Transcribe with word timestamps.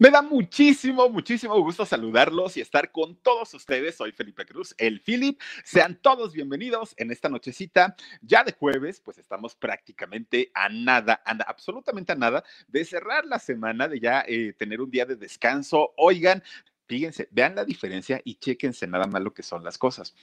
Me 0.00 0.08
da 0.08 0.22
muchísimo, 0.22 1.10
muchísimo 1.10 1.60
gusto 1.60 1.84
saludarlos 1.84 2.56
y 2.56 2.62
estar 2.62 2.90
con 2.90 3.16
todos 3.16 3.52
ustedes. 3.52 3.96
Soy 3.96 4.12
Felipe 4.12 4.46
Cruz, 4.46 4.74
el 4.78 5.02
Philip. 5.02 5.38
Sean 5.62 5.94
todos 6.00 6.32
bienvenidos 6.32 6.94
en 6.96 7.10
esta 7.10 7.28
nochecita. 7.28 7.94
Ya 8.22 8.42
de 8.42 8.52
jueves, 8.52 8.98
pues 9.02 9.18
estamos 9.18 9.54
prácticamente 9.54 10.50
a 10.54 10.70
nada, 10.70 11.20
a, 11.22 11.32
absolutamente 11.46 12.12
a 12.12 12.14
nada 12.14 12.42
de 12.66 12.82
cerrar 12.86 13.26
la 13.26 13.38
semana, 13.38 13.88
de 13.88 14.00
ya 14.00 14.24
eh, 14.26 14.54
tener 14.56 14.80
un 14.80 14.90
día 14.90 15.04
de 15.04 15.16
descanso. 15.16 15.92
Oigan, 15.98 16.42
fíjense, 16.86 17.28
vean 17.30 17.54
la 17.54 17.66
diferencia 17.66 18.22
y 18.24 18.36
chéquense 18.36 18.86
nada 18.86 19.06
más 19.06 19.20
lo 19.20 19.34
que 19.34 19.42
son 19.42 19.62
las 19.62 19.76
cosas. 19.76 20.14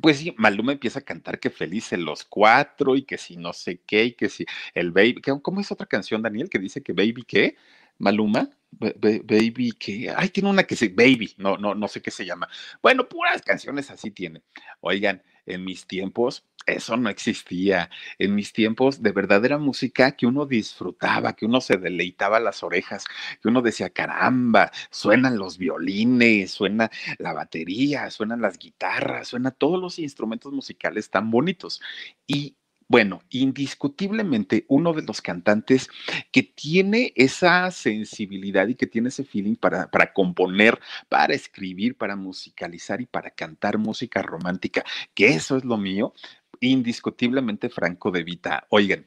Pues 0.00 0.18
sí, 0.18 0.32
Maluma 0.38 0.70
empieza 0.70 1.00
a 1.00 1.02
cantar 1.02 1.40
que 1.40 1.50
feliz 1.50 1.92
en 1.92 2.04
los 2.04 2.22
cuatro 2.22 2.94
y 2.94 3.02
que 3.02 3.18
si 3.18 3.36
no 3.36 3.52
sé 3.52 3.80
qué 3.84 4.04
y 4.04 4.12
que 4.12 4.28
si 4.28 4.46
el 4.74 4.92
baby, 4.92 5.20
¿cómo 5.42 5.60
es 5.60 5.72
otra 5.72 5.88
canción, 5.88 6.22
Daniel, 6.22 6.48
que 6.48 6.60
dice 6.60 6.84
que 6.84 6.92
baby 6.92 7.24
qué? 7.26 7.56
Maluma, 7.98 8.48
baby, 8.70 9.72
que, 9.72 10.12
ay, 10.14 10.28
tiene 10.30 10.48
una 10.48 10.64
que 10.64 10.76
se, 10.76 10.88
baby, 10.88 11.34
no, 11.38 11.56
no, 11.56 11.74
no 11.74 11.88
sé 11.88 12.00
qué 12.00 12.10
se 12.10 12.24
llama. 12.24 12.48
Bueno, 12.82 13.08
puras 13.08 13.42
canciones 13.42 13.90
así 13.90 14.10
tiene. 14.10 14.42
Oigan, 14.80 15.22
en 15.46 15.64
mis 15.64 15.86
tiempos 15.86 16.44
eso 16.66 16.96
no 16.96 17.08
existía. 17.08 17.90
En 18.18 18.34
mis 18.34 18.52
tiempos 18.52 19.02
de 19.02 19.12
verdadera 19.12 19.58
música 19.58 20.12
que 20.12 20.26
uno 20.26 20.46
disfrutaba, 20.46 21.34
que 21.34 21.46
uno 21.46 21.60
se 21.60 21.76
deleitaba 21.76 22.40
las 22.40 22.62
orejas, 22.62 23.04
que 23.42 23.48
uno 23.48 23.62
decía, 23.62 23.90
caramba, 23.90 24.70
suenan 24.90 25.38
los 25.38 25.58
violines, 25.58 26.50
suena 26.52 26.90
la 27.18 27.32
batería, 27.32 28.10
suenan 28.10 28.40
las 28.42 28.58
guitarras, 28.58 29.28
suenan 29.28 29.54
todos 29.58 29.80
los 29.80 29.98
instrumentos 29.98 30.52
musicales 30.52 31.10
tan 31.10 31.30
bonitos. 31.30 31.80
Y 32.26 32.56
bueno, 32.90 33.22
indiscutiblemente 33.30 34.64
uno 34.66 34.92
de 34.92 35.02
los 35.02 35.22
cantantes 35.22 35.88
que 36.32 36.42
tiene 36.42 37.12
esa 37.14 37.70
sensibilidad 37.70 38.66
y 38.66 38.74
que 38.74 38.88
tiene 38.88 39.10
ese 39.10 39.22
feeling 39.22 39.54
para, 39.54 39.88
para, 39.92 40.12
componer, 40.12 40.80
para 41.08 41.32
escribir, 41.32 41.96
para 41.96 42.16
musicalizar 42.16 43.00
y 43.00 43.06
para 43.06 43.30
cantar 43.30 43.78
música 43.78 44.22
romántica, 44.22 44.84
que 45.14 45.28
eso 45.28 45.56
es 45.56 45.64
lo 45.64 45.76
mío, 45.76 46.14
indiscutiblemente 46.58 47.68
Franco 47.68 48.10
de 48.10 48.24
Vita. 48.24 48.66
Oigan, 48.70 49.06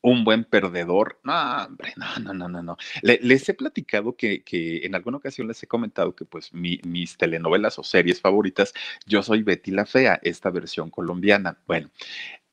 un 0.00 0.24
buen 0.24 0.44
perdedor. 0.44 1.20
No, 1.22 1.66
hombre, 1.66 1.92
no, 1.96 2.06
no, 2.20 2.32
no, 2.32 2.48
no, 2.48 2.62
no. 2.62 2.76
les 3.02 3.46
he 3.46 3.52
platicado 3.52 4.16
que, 4.16 4.42
que, 4.42 4.86
en 4.86 4.94
alguna 4.94 5.18
ocasión 5.18 5.48
les 5.48 5.62
he 5.62 5.66
comentado 5.66 6.14
que 6.14 6.24
pues 6.24 6.54
mis 6.54 7.18
telenovelas 7.18 7.78
o 7.78 7.82
series 7.82 8.22
favoritas, 8.22 8.72
yo 9.04 9.22
soy 9.22 9.42
Betty 9.42 9.70
la 9.70 9.84
Fea, 9.84 10.18
esta 10.22 10.48
versión 10.48 10.88
colombiana. 10.88 11.58
Bueno, 11.66 11.90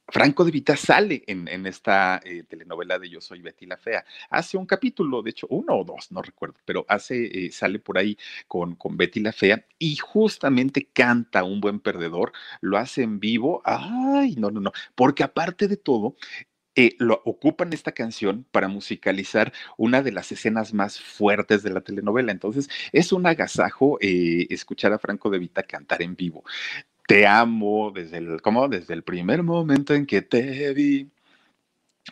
Franco 0.08 0.46
de 0.46 0.52
Vita 0.52 0.78
sale 0.78 1.24
en, 1.26 1.66
esta 1.66 2.22
eh, 2.24 2.44
telenovela 2.44 3.00
de 3.00 3.10
Yo 3.10 3.22
soy 3.22 3.42
Betty 3.42 3.66
la 3.66 3.78
Fea. 3.78 4.06
Hace 4.30 4.56
un 4.58 4.66
capítulo, 4.66 5.24
de 5.24 5.32
hecho, 5.32 5.48
uno 5.50 5.76
o 5.78 5.84
dos, 5.84 6.12
no 6.12 6.22
recuerdo, 6.22 6.60
pero 6.64 6.86
hace, 6.88 7.46
eh, 7.46 7.52
sale 7.52 7.80
por 7.80 7.98
ahí 7.98 8.18
con, 8.48 8.76
con 8.76 8.98
Betty 8.98 9.20
la 9.20 9.34
Fea 9.34 9.66
y 9.80 9.96
justamente 9.96 10.90
canta 10.94 11.44
un 11.44 11.60
buen 11.60 11.80
perdedor, 11.80 12.34
lo 12.62 12.78
hace 12.78 13.02
en 13.02 13.20
vivo. 13.20 13.62
Ay, 13.66 14.36
no, 14.38 14.52
no, 14.52 14.60
no, 14.62 14.72
porque 14.94 15.24
aparte 15.24 15.68
de 15.68 15.78
todo, 15.78 16.16
eh, 16.76 16.96
lo 17.00 17.22
ocupan 17.26 17.74
esta 17.74 17.94
canción 17.94 18.46
para 18.52 18.68
musicalizar 18.68 19.54
una 19.78 20.02
de 20.04 20.12
las 20.12 20.32
escenas 20.32 20.74
más 20.74 21.00
fuertes 21.00 21.64
de 21.64 21.72
la 21.72 21.82
telenovela. 21.82 22.32
Entonces, 22.32 22.70
es 22.92 23.12
un 23.14 23.26
agasajo 23.26 23.98
escuchar 24.02 24.94
a 24.94 25.00
Franco 25.00 25.30
de 25.30 25.40
Vita 25.40 25.64
cantar 25.64 26.02
en 26.02 26.16
vivo 26.16 26.44
te 27.08 27.28
amo 27.28 27.92
desde 27.92 28.18
el, 28.18 28.42
¿cómo? 28.42 28.68
Desde 28.68 28.94
el 28.94 29.04
primer 29.04 29.44
momento 29.44 29.94
en 29.94 30.06
que 30.06 30.22
te 30.22 30.74
vi. 30.74 31.12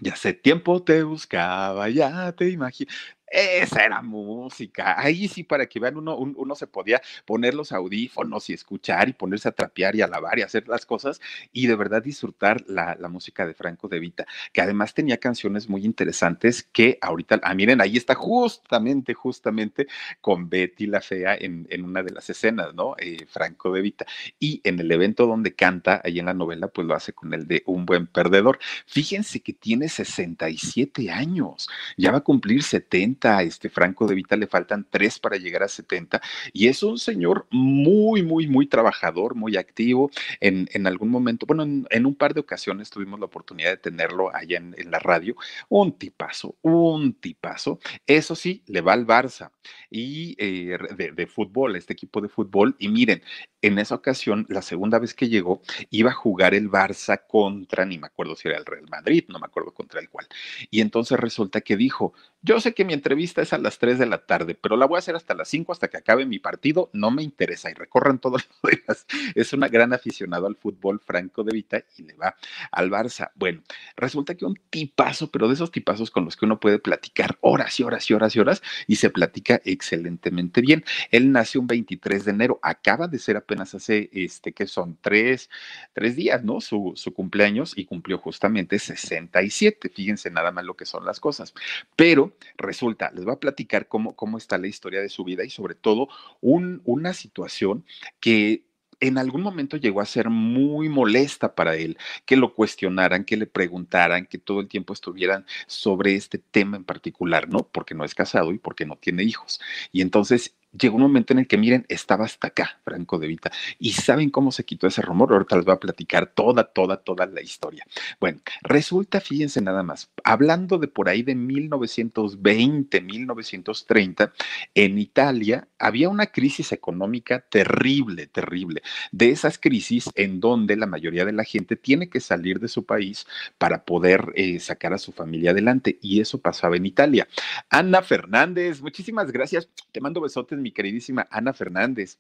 Ya 0.02 0.14
hace 0.14 0.34
tiempo 0.34 0.84
te 0.84 1.04
buscaba, 1.04 1.90
ya 1.90 2.32
te 2.34 2.50
imagino. 2.50 2.92
Esa 3.34 3.84
era 3.84 4.04
música. 4.04 4.94
Ahí 5.02 5.28
sí, 5.28 5.44
para 5.44 5.66
que 5.66 5.80
vean, 5.80 5.98
uno, 5.98 6.16
uno 6.16 6.54
se 6.54 6.68
podía 6.68 7.02
poner 7.26 7.56
los 7.56 7.72
audífonos 7.72 8.48
y 8.52 8.54
escuchar 8.54 9.10
y 9.10 9.14
ponerse 9.14 9.50
a 9.50 9.52
trapear 9.52 9.96
y 9.96 10.04
a 10.04 10.08
lavar 10.08 10.38
y 10.38 10.44
hacer 10.44 10.68
las 10.68 10.86
cosas 10.86 11.20
y 11.52 11.66
de 11.66 11.76
verdad 11.76 12.04
disfrutar 12.04 12.64
la, 12.68 12.96
música 13.10 13.48
de 13.48 13.56
Franco 13.56 13.88
de 13.88 14.00
Vita, 14.00 14.28
que 14.52 14.62
además 14.62 14.94
tenía 14.94 15.18
canciones 15.18 15.68
muy 15.68 15.84
interesantes 15.84 16.62
que 16.62 17.00
ahorita, 17.02 17.40
ah, 17.44 17.56
miren, 17.56 17.82
ahí 17.82 17.98
está 17.98 18.14
justamente, 18.14 19.16
justamente 19.16 19.88
con 20.22 20.48
Betty 20.48 20.86
la 20.86 21.02
Fea 21.02 21.36
en, 21.36 21.68
una 21.84 22.04
de 22.04 22.12
las 22.12 22.30
escenas, 22.30 22.76
¿no? 22.76 22.96
Eh, 23.00 23.26
Franco 23.28 23.74
de 23.74 23.82
Vita. 23.82 24.06
Y 24.40 24.62
en 24.64 24.80
el 24.80 24.92
evento 24.92 25.26
donde 25.26 25.56
canta, 25.56 26.02
ahí 26.04 26.20
en 26.20 26.28
la 26.28 26.36
novela, 26.36 26.68
pues 26.68 26.86
lo 26.86 26.94
hace 26.94 27.14
con 27.14 27.34
el 27.34 27.48
de 27.48 27.64
Un 27.66 27.88
buen 27.88 28.06
perdedor. 28.06 28.60
Fíjense 28.86 29.42
que 29.42 29.54
tiene 29.54 29.90
67 29.90 31.10
años, 31.10 31.68
ya 31.98 32.12
va 32.12 32.20
a 32.20 32.22
cumplir 32.22 32.62
70 32.62 33.23
a 33.26 33.44
este 33.44 33.70
Franco 33.70 34.08
de 34.08 34.16
Vita 34.16 34.36
le 34.36 34.48
faltan 34.48 34.86
tres 34.90 35.20
para 35.20 35.38
llegar 35.38 35.64
a 35.64 35.68
70 35.68 36.22
y 36.52 36.68
es 36.68 36.84
un 36.84 36.98
señor 36.98 37.48
muy, 37.50 38.24
muy, 38.24 38.48
muy 38.48 38.68
trabajador, 38.68 39.36
muy 39.36 39.58
activo. 39.58 40.12
En, 40.40 40.68
en 40.74 40.88
algún 40.88 41.10
momento, 41.10 41.46
bueno, 41.46 41.64
en, 41.64 42.06
un 42.06 42.16
par 42.16 42.34
de 42.34 42.42
ocasiones 42.42 42.90
tuvimos 42.90 43.20
la 43.20 43.26
oportunidad 43.26 43.72
de 43.72 43.78
tenerlo 43.78 44.34
allá 44.36 44.58
en, 44.58 44.74
la 44.92 45.00
radio. 45.00 45.36
Un 45.70 45.98
tipazo, 45.98 46.56
un 46.62 47.14
tipazo. 47.14 47.80
Eso 48.06 48.36
sí, 48.36 48.64
le 48.68 48.82
va 48.82 48.94
al 48.94 49.08
Barça 49.08 49.52
y 49.90 50.36
eh, 50.38 50.78
de, 50.96 51.12
de 51.12 51.28
fútbol, 51.28 51.76
este 51.76 51.94
equipo 51.94 52.22
de 52.22 52.30
fútbol. 52.30 52.76
Y 52.80 52.90
miren, 52.90 53.22
en 53.64 53.80
esa 53.80 53.96
ocasión, 53.96 54.46
la 54.50 54.62
segunda 54.62 55.00
vez 55.00 55.14
que 55.14 55.30
llegó, 55.30 55.62
iba 55.90 56.12
a 56.12 56.14
jugar 56.14 56.54
el 56.54 56.70
Barça 56.70 57.22
contra, 57.26 57.86
ni 57.86 57.98
me 57.98 58.08
acuerdo 58.08 58.36
si 58.36 58.50
era 58.50 58.58
el 58.58 58.66
Real 58.66 58.88
Madrid, 58.90 59.24
no 59.30 59.40
me 59.40 59.46
acuerdo 59.46 59.74
contra 59.74 60.02
el 60.02 60.10
cual. 60.10 60.28
Y 60.70 60.82
entonces 60.82 61.18
resulta 61.18 61.62
que 61.62 61.78
dijo, 61.78 62.14
yo 62.42 62.60
sé 62.60 62.74
que 62.74 62.84
mi 62.84 62.94
entrevista 63.14 63.44
es 63.44 63.54
a 63.54 63.60
las 63.60 63.78
3 63.78 64.00
de 64.00 64.08
la 64.08 64.26
tarde, 64.26 64.56
pero 64.56 64.76
la 64.76 64.88
voy 64.88 64.96
a 64.96 65.00
hacer 65.00 65.16
hasta 65.16 65.36
las 65.36 65.48
5, 65.50 65.72
hasta 65.72 65.88
que 65.88 65.98
acabe 65.98 66.26
mi 66.26 66.40
partido, 66.40 66.90
no 66.94 67.12
me 67.12 67.22
interesa. 67.22 67.70
Y 67.70 67.76
recorran 67.76 68.18
todos 68.18 68.50
los 68.64 68.72
días. 68.72 69.06
Es 69.36 69.54
una 69.54 69.68
gran 69.68 69.94
aficionado 69.94 70.48
al 70.48 70.56
fútbol 70.56 71.00
Franco 71.00 71.44
de 71.44 71.54
Vita 71.54 71.84
y 71.96 72.04
le 72.04 72.16
va 72.16 72.36
al 72.72 72.90
Barça. 72.90 73.30
Bueno, 73.36 73.62
resulta 73.96 74.34
que 74.34 74.46
un 74.46 74.60
tipazo, 74.72 75.30
pero 75.30 75.48
de 75.48 75.54
esos 75.54 75.70
tipazos 75.70 76.10
con 76.10 76.26
los 76.26 76.36
que 76.36 76.46
uno 76.46 76.60
puede 76.60 76.80
platicar 76.80 77.38
horas 77.42 77.80
y 77.80 77.84
horas 77.84 78.10
y 78.10 78.16
horas 78.16 78.36
y 78.36 78.40
horas 78.40 78.64
y 78.88 78.96
se 78.96 79.12
platica 79.12 79.62
excelentemente 79.64 80.62
bien. 80.62 80.84
Él 81.12 81.32
nació 81.32 81.62
un 81.62 81.68
23 81.68 82.26
de 82.26 82.32
enero, 82.32 82.60
acaba 82.64 83.08
de 83.08 83.20
ser 83.20 83.38
apenas 83.38 83.76
hace, 83.76 84.10
este, 84.12 84.54
que 84.54 84.66
son 84.66 84.98
tres, 85.00 85.52
tres 85.94 86.16
días, 86.16 86.44
¿no? 86.44 86.62
Su, 86.62 86.94
su 86.96 87.14
cumpleaños 87.14 87.78
y 87.78 87.86
cumplió 87.86 88.18
justamente 88.18 88.80
67. 88.80 89.90
Fíjense 89.90 90.32
nada 90.32 90.52
más 90.52 90.66
lo 90.66 90.76
que 90.76 90.86
son 90.86 91.06
las 91.06 91.20
cosas. 91.20 91.54
Pero 91.96 92.36
resulta, 92.58 93.03
les 93.12 93.26
voy 93.26 93.34
a 93.34 93.40
platicar 93.40 93.88
cómo, 93.88 94.16
cómo 94.16 94.38
está 94.38 94.58
la 94.58 94.68
historia 94.68 95.02
de 95.02 95.10
su 95.10 95.24
vida 95.24 95.44
y 95.44 95.50
sobre 95.50 95.76
todo 95.76 96.08
una 96.42 97.14
situación 97.14 97.86
que 98.20 98.66
en 99.00 99.18
algún 99.18 99.42
momento 99.42 99.76
llegó 99.76 100.00
a 100.00 100.06
ser 100.06 100.30
muy 100.30 100.88
molesta 100.88 101.56
para 101.56 101.76
él, 101.76 101.98
que 102.26 102.38
lo 102.38 102.54
cuestionaran, 102.54 103.26
que 103.26 103.36
le 103.36 103.48
preguntaran, 103.48 104.26
que 104.26 104.38
todo 104.38 104.62
el 104.62 104.70
tiempo 104.70 104.94
estuvieran 104.94 105.46
sobre 105.68 106.16
este 106.16 106.38
tema 106.38 106.78
en 106.78 106.86
particular, 106.86 107.50
¿no? 107.50 107.68
Porque 107.68 107.96
no 107.96 108.06
es 108.06 108.16
casado 108.16 108.54
y 108.54 108.60
porque 108.60 108.86
no 108.86 108.96
tiene 108.96 109.24
hijos. 109.24 109.60
Y 109.92 110.02
entonces 110.02 110.56
llegó 110.78 110.96
un 110.96 111.04
momento 111.04 111.34
en 111.34 111.40
el 111.40 111.48
que, 111.48 111.58
miren, 111.58 111.86
estaba 111.90 112.26
hasta 112.26 112.48
acá, 112.48 112.80
Franco 112.84 113.20
de 113.20 113.28
Vita. 113.28 113.52
¿Y 113.80 113.94
saben 113.94 114.30
cómo 114.30 114.52
se 114.52 114.66
quitó 114.66 114.88
ese 114.88 115.02
rumor? 115.02 115.32
Ahorita 115.32 115.56
les 115.56 115.66
voy 115.66 115.74
a 115.74 115.80
platicar 115.80 116.28
toda, 116.28 116.64
toda, 116.64 116.98
toda 116.98 117.26
la 117.26 117.42
historia. 117.42 117.86
Bueno, 118.20 118.40
resulta, 118.62 119.22
fíjense 119.22 119.62
nada 119.62 119.84
más, 119.84 120.10
hablando 120.24 120.78
de 120.78 120.88
por 120.88 121.10
ahí 121.10 121.24
de 121.24 121.36
1920, 121.36 123.02
1930, 123.02 124.34
en 124.76 125.00
Italia 125.00 125.68
había 125.80 126.10
una 126.10 126.28
crisis 126.28 126.72
económica 126.72 127.42
terrible, 127.42 128.28
terrible. 128.28 128.82
De 129.12 129.30
esas 129.30 129.58
crisis 129.58 130.10
en 130.16 130.40
donde 130.40 130.76
la 130.76 130.88
mayoría 130.88 131.26
de 131.26 131.34
la 131.34 131.44
gente 131.44 131.76
tiene 131.76 132.10
que 132.10 132.20
salir 132.20 132.60
de 132.60 132.68
su 132.68 132.86
país 132.86 133.28
para 133.58 133.84
poder 133.84 134.32
eh, 134.36 134.60
sacar 134.60 134.94
a 134.94 134.98
su 134.98 135.12
familia 135.12 135.52
adelante. 135.52 135.98
Y 136.02 136.22
eso 136.22 136.40
pasaba 136.40 136.78
en 136.78 136.86
Italia. 136.86 137.28
Ana 137.70 138.02
Fernández, 138.02 138.82
muchísimas 138.82 139.32
gracias. 139.32 139.70
Te 139.92 140.02
mando 140.02 140.22
besotes 140.22 140.58
mi 140.64 140.72
queridísima 140.72 141.28
Ana 141.30 141.54
Fernández. 141.54 142.18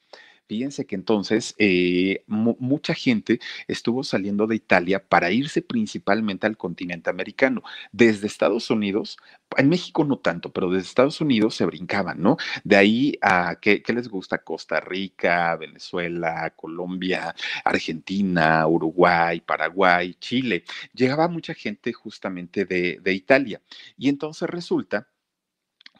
Fíjense 0.47 0.85
que 0.85 0.95
entonces 0.95 1.55
eh, 1.57 2.23
mucha 2.27 2.93
gente 2.93 3.39
estuvo 3.67 4.03
saliendo 4.03 4.45
de 4.45 4.55
Italia 4.57 5.03
para 5.03 5.31
irse 5.31 5.61
principalmente 5.61 6.45
al 6.45 6.57
continente 6.57 7.09
americano. 7.09 7.63
Desde 7.93 8.27
Estados 8.27 8.69
Unidos, 8.69 9.17
en 9.57 9.69
México 9.69 10.03
no 10.03 10.17
tanto, 10.19 10.51
pero 10.51 10.69
desde 10.69 10.87
Estados 10.87 11.21
Unidos 11.21 11.55
se 11.55 11.65
brincaban, 11.65 12.21
¿no? 12.21 12.37
De 12.63 12.75
ahí 12.75 13.17
a, 13.21 13.55
¿qué, 13.61 13.81
les 13.87 14.09
gusta? 14.09 14.39
Costa 14.39 14.81
Rica, 14.81 15.55
Venezuela, 15.55 16.53
Colombia, 16.55 17.33
Argentina, 17.63 18.67
Uruguay, 18.67 19.39
Paraguay, 19.41 20.13
Chile. 20.19 20.65
Llegaba 20.93 21.27
mucha 21.29 21.53
gente 21.53 21.93
justamente 21.93 22.65
de, 22.65 22.99
de 23.01 23.13
Italia. 23.13 23.61
Y 23.97 24.09
entonces 24.09 24.49
resulta 24.49 25.07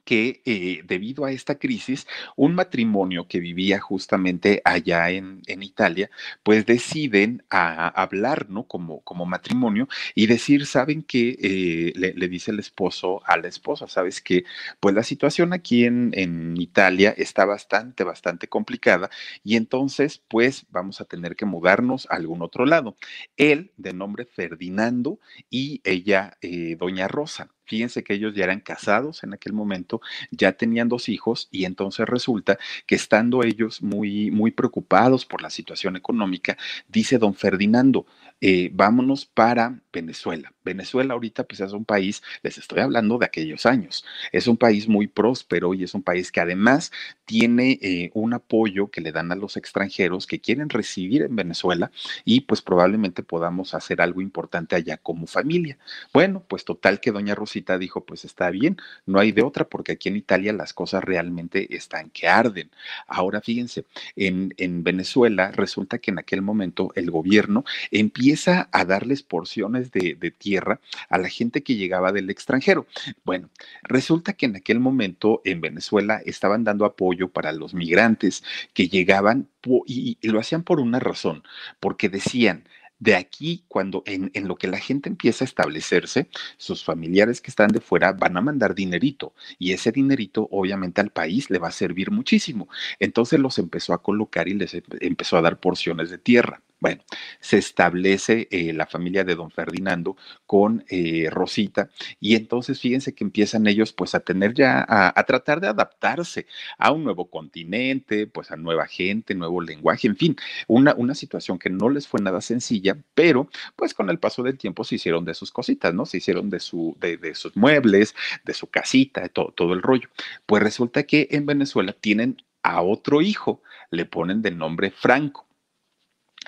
que 0.04 0.42
eh, 0.46 0.82
debido 0.86 1.26
a 1.26 1.32
esta 1.32 1.56
crisis, 1.56 2.08
un 2.36 2.56
matrimonio 2.56 3.28
que 3.28 3.40
vivía 3.40 3.80
justamente 3.80 4.62
allá 4.66 5.10
en, 5.10 5.42
Italia, 5.64 6.10
pues 6.44 6.66
deciden 6.66 7.44
a, 7.50 7.88
hablar, 7.88 8.50
¿no? 8.50 8.64
Como, 8.68 9.02
como 9.02 9.26
matrimonio 9.26 9.88
y 10.14 10.28
decir, 10.28 10.66
¿saben 10.66 11.04
qué? 11.04 11.38
Eh, 11.42 11.94
le, 11.96 12.28
dice 12.28 12.52
el 12.52 12.60
esposo 12.60 13.22
a 13.26 13.38
la 13.38 13.48
esposa, 13.48 13.88
¿sabes 13.88 14.22
qué? 14.22 14.44
Pues 14.80 14.94
la 14.96 15.04
situación 15.04 15.54
aquí 15.54 15.86
en, 15.86 16.12
en 16.14 16.60
Italia 16.60 17.14
está 17.18 17.46
bastante, 17.46 18.04
bastante 18.04 18.48
complicada 18.48 19.10
y 19.44 19.56
entonces, 19.56 20.22
pues 20.28 20.66
vamos 20.70 21.02
a 21.02 21.06
tener 21.06 21.36
que 21.36 21.46
mudarnos 21.46 22.08
a 22.10 22.16
algún 22.16 22.42
otro 22.42 22.66
lado. 22.66 22.96
Él, 23.38 23.72
de 23.78 23.94
nombre 23.94 24.26
Ferdinando, 24.26 25.20
y 25.50 25.82
ella, 25.84 26.38
eh, 26.42 26.76
Doña 26.78 27.08
Rosa. 27.08 27.50
Fíjense 27.74 28.04
que 28.04 28.14
ellos 28.14 28.36
ya 28.36 28.44
eran 28.44 28.60
casados 28.60 29.24
en 29.24 29.34
aquel 29.34 29.52
momento, 29.52 30.00
ya 30.30 30.52
tenían 30.52 30.90
dos 30.90 31.10
hijos 31.10 31.48
y 31.50 31.66
entonces 31.66 32.06
resulta 32.06 32.60
que 32.86 32.94
estando 32.94 33.42
ellos 33.42 33.81
muy, 33.81 34.30
muy 34.30 34.52
preocupados 34.52 35.25
por 35.25 35.42
la 35.42 35.50
situación 35.50 35.96
económica, 35.96 36.56
dice 36.88 37.18
don 37.18 37.34
Ferdinando, 37.34 38.06
eh, 38.45 38.69
vámonos 38.74 39.25
para 39.25 39.80
Venezuela. 39.94 40.51
Venezuela 40.66 41.13
ahorita 41.13 41.45
pues 41.45 41.62
es 41.62 41.72
un 41.72 41.86
país, 41.86 42.22
les 42.42 42.57
estoy 42.57 42.81
hablando 42.81 43.18
de 43.18 43.25
aquellos 43.25 43.66
años, 43.66 44.04
es 44.34 44.48
un 44.48 44.57
país 44.57 44.90
muy 44.90 45.07
próspero 45.07 45.74
y 45.74 45.84
es 45.84 45.94
un 45.94 46.04
país 46.04 46.30
que 46.30 46.42
además 46.42 46.92
tiene 47.24 47.80
eh, 47.81 48.12
un 48.13 48.34
apoyo 48.34 48.92
que 48.92 49.00
le 49.00 49.13
dan 49.13 49.31
a 49.31 49.36
los 49.36 49.56
extranjeros 49.56 50.28
que 50.28 50.42
quieren 50.42 50.68
recibir 50.68 51.22
en 51.22 51.38
Venezuela 51.38 51.90
y 52.25 52.42
pues 52.42 52.62
probablemente 52.62 53.24
podamos 53.24 53.74
hacer 53.75 54.01
algo 54.01 54.19
importante 54.19 54.75
allá 54.75 54.98
como 54.98 55.25
familia. 55.25 55.78
Bueno, 56.13 56.44
pues 56.45 56.66
total 56.66 57.00
que 57.00 57.12
doña 57.12 57.36
Rosita 57.36 57.78
dijo 57.78 58.04
pues 58.04 58.25
está 58.25 58.50
bien, 58.50 58.75
no 59.06 59.19
hay 59.19 59.31
de 59.31 59.44
otra 59.44 59.69
porque 59.69 59.94
aquí 59.94 60.10
en 60.10 60.18
Italia 60.18 60.51
las 60.51 60.74
cosas 60.74 61.01
realmente 61.01 61.74
están 61.74 62.10
que 62.10 62.28
arden. 62.28 62.69
Ahora 63.07 63.40
fíjense, 63.40 63.86
en, 64.18 64.54
en 64.57 64.84
Venezuela 64.84 65.51
resulta 65.51 66.00
que 66.00 66.12
en 66.12 66.19
aquel 66.19 66.42
momento 66.42 66.92
el 66.95 67.10
gobierno 67.10 67.63
empieza 67.90 68.32
a 68.71 68.85
darles 68.85 69.24
porciones 69.24 69.91
de, 69.91 70.31
tierra 70.31 70.80
a 71.09 71.18
la 71.18 71.30
gente 71.30 71.63
que 71.63 71.75
llegaba 71.75 72.12
del 72.12 72.30
extranjero. 72.30 72.88
Bueno, 73.24 73.50
resulta 73.83 74.33
que 74.33 74.45
en 74.45 74.56
aquel 74.56 74.80
momento 74.80 75.41
en 75.45 75.62
Venezuela 75.62 76.21
estaban 76.25 76.63
dando 76.63 76.85
apoyo 76.85 77.30
para 77.30 77.51
los 77.51 77.74
migrantes 77.74 78.44
que 78.74 78.88
llegaban 78.88 79.47
y, 79.85 80.18
lo 80.21 80.39
hacían 80.39 80.63
por 80.63 80.80
una 80.80 81.00
razón, 81.00 81.44
porque 81.80 82.09
decían, 82.09 82.63
de 83.00 83.15
aquí, 83.15 83.65
cuando 83.68 84.01
en, 84.06 84.31
en, 84.33 84.47
lo 84.47 84.56
que 84.56 84.68
la 84.68 84.77
gente 84.77 85.09
empieza 85.09 85.44
a 85.44 85.47
establecerse, 85.47 86.30
sus 86.57 86.85
familiares 86.85 87.41
que 87.41 87.51
están 87.51 87.68
de 87.69 87.81
fuera 87.81 88.13
van 88.13 88.38
a 88.38 88.41
mandar 88.41 88.75
dinerito 88.75 89.33
y 89.59 89.74
ese 89.74 89.91
dinerito 89.91 90.47
obviamente 90.51 91.01
al 91.01 91.09
país 91.09 91.50
le 91.50 91.59
va 91.59 91.68
a 91.68 91.71
servir 91.71 92.12
muchísimo. 92.12 92.69
Entonces 93.00 93.39
los 93.39 93.59
empezó 93.59 93.94
a 93.94 94.01
colocar 94.01 94.47
y 94.47 94.53
les 94.53 94.74
empezó 95.01 95.38
a 95.38 95.41
dar 95.41 95.59
porciones 95.59 96.09
de 96.12 96.18
tierra. 96.18 96.62
Bueno, 96.83 97.01
se 97.39 97.57
establece 97.59 98.50
eh, 98.51 98.74
la 98.74 98.85
familia 98.85 99.24
de 99.24 99.35
don 99.35 99.51
Ferdinando 99.51 100.18
con 100.45 100.83
eh, 100.89 101.30
Rosita 101.31 101.89
y 102.19 102.35
entonces 102.35 102.81
fíjense 102.81 103.15
que 103.15 103.24
empiezan 103.24 103.68
ellos 103.68 103.94
pues 103.94 104.15
a 104.15 104.19
tener 104.19 104.53
ya, 104.53 104.85
a, 104.85 105.24
tratar 105.24 105.62
de 105.62 105.69
adaptarse 105.69 106.45
a 106.77 106.91
un 106.91 107.06
nuevo 107.06 107.30
continente, 107.30 108.27
pues 108.27 108.51
a 108.51 108.57
nueva 108.57 108.85
gente, 108.85 109.33
nuevo 109.33 109.62
lenguaje, 109.62 110.09
en 110.09 110.18
fin, 110.18 110.35
una, 110.68 110.94
una 110.95 111.15
situación 111.15 111.57
que 111.57 111.69
no 111.69 111.89
les 111.89 112.06
fue 112.06 112.19
nada 112.19 112.41
sencilla, 112.41 112.97
pero 113.15 113.47
pues 113.77 113.94
con 113.94 114.09
el 114.09 114.19
paso 114.19 114.44
del 114.44 114.57
tiempo 114.57 114.83
se 114.83 114.95
hicieron 114.95 115.24
de 115.24 115.35
sus 115.35 115.53
cositas, 115.53 115.94
¿no? 115.94 116.06
Se 116.06 116.18
hicieron 116.18 116.50
de, 116.50 116.59
su, 116.59 116.97
de, 117.00 117.15
de 117.15 117.33
sus 117.33 117.56
muebles, 117.56 118.13
de 118.44 118.53
su 118.53 118.68
casita, 118.68 119.21
de 119.21 119.30
todo, 119.30 119.53
todo 119.56 119.71
el 119.71 119.81
rollo. 119.81 120.09
Pues 120.45 120.62
resulta 120.62 121.03
que 121.03 121.30
en 121.31 121.45
Venezuela 121.45 121.94
tienen 121.94 122.44
a 122.62 122.81
otro 122.81 123.21
hijo, 123.21 123.62
le 123.89 124.03
ponen 124.06 124.41
de 124.41 124.51
nombre 124.51 124.91
Franco. 124.91 125.47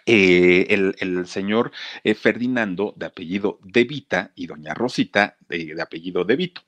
Eh, 0.06 0.68
el, 1.00 1.27
señor 1.27 1.71
eh, 2.03 2.13
Ferdinando, 2.15 2.94
de 2.95 3.07
apellido 3.07 3.59
De 3.63 3.86
Vita, 3.86 4.31
y 4.36 4.47
doña 4.47 4.74
Rosita, 4.74 5.38
de, 5.50 5.75
apellido 5.81 6.25
De 6.25 6.36
Vito. 6.36 6.62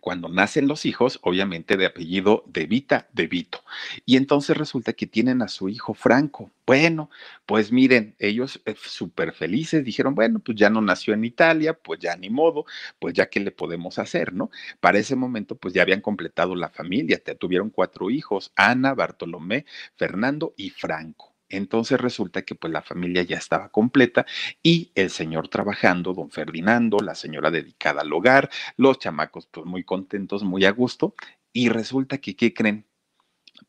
Cuando 0.00 0.28
nacen 0.28 0.68
los 0.68 0.84
hijos, 0.84 1.18
obviamente 1.22 1.76
de 1.76 1.86
apellido 1.86 2.44
De 2.46 2.66
Vita, 2.66 3.08
De 3.12 3.26
Vito. 3.26 3.62
Y 4.04 4.16
entonces 4.16 4.56
resulta 4.56 4.92
que 4.92 5.06
tienen 5.06 5.40
a 5.40 5.48
su 5.48 5.68
hijo 5.68 5.94
Franco. 5.94 6.50
Bueno, 6.66 7.10
pues 7.46 7.72
miren, 7.72 8.14
ellos 8.18 8.60
eh, 8.66 8.74
súper 8.76 9.32
felices 9.32 9.84
dijeron, 9.84 10.14
bueno, 10.14 10.40
pues 10.40 10.58
ya 10.58 10.68
no 10.70 10.80
nació 10.82 11.14
en 11.14 11.24
Italia, 11.24 11.74
pues 11.74 12.00
ya 12.00 12.16
ni 12.16 12.28
modo, 12.28 12.66
pues 12.98 13.14
ya 13.14 13.30
qué 13.30 13.40
le 13.40 13.50
podemos 13.52 13.98
hacer, 13.98 14.32
¿no? 14.34 14.50
Para 14.80 14.98
ese 14.98 15.16
momento, 15.16 15.56
pues 15.56 15.72
ya 15.74 15.82
habían 15.82 16.00
completado 16.00 16.54
la 16.56 16.68
familia, 16.70 17.22
tuvieron 17.38 17.70
cuatro 17.70 18.10
hijos, 18.10 18.52
Ana, 18.56 18.94
Bartolomé, 18.94 19.64
Fernando 19.96 20.54
y 20.56 20.70
Franco. 20.70 21.33
Entonces 21.48 22.00
resulta 22.00 22.42
que 22.42 22.54
pues 22.54 22.72
la 22.72 22.82
familia 22.82 23.22
ya 23.22 23.36
estaba 23.36 23.68
completa 23.70 24.26
y 24.62 24.90
el 24.94 25.10
señor 25.10 25.48
trabajando, 25.48 26.14
don 26.14 26.30
Ferdinando, 26.30 26.98
la 26.98 27.14
señora 27.14 27.50
dedicada 27.50 28.02
al 28.02 28.12
hogar, 28.12 28.50
los 28.76 28.98
chamacos 28.98 29.46
pues 29.46 29.66
muy 29.66 29.84
contentos, 29.84 30.42
muy 30.42 30.64
a 30.64 30.70
gusto 30.70 31.14
y 31.52 31.68
resulta 31.68 32.18
que, 32.18 32.36
¿qué 32.36 32.52
creen? 32.52 32.86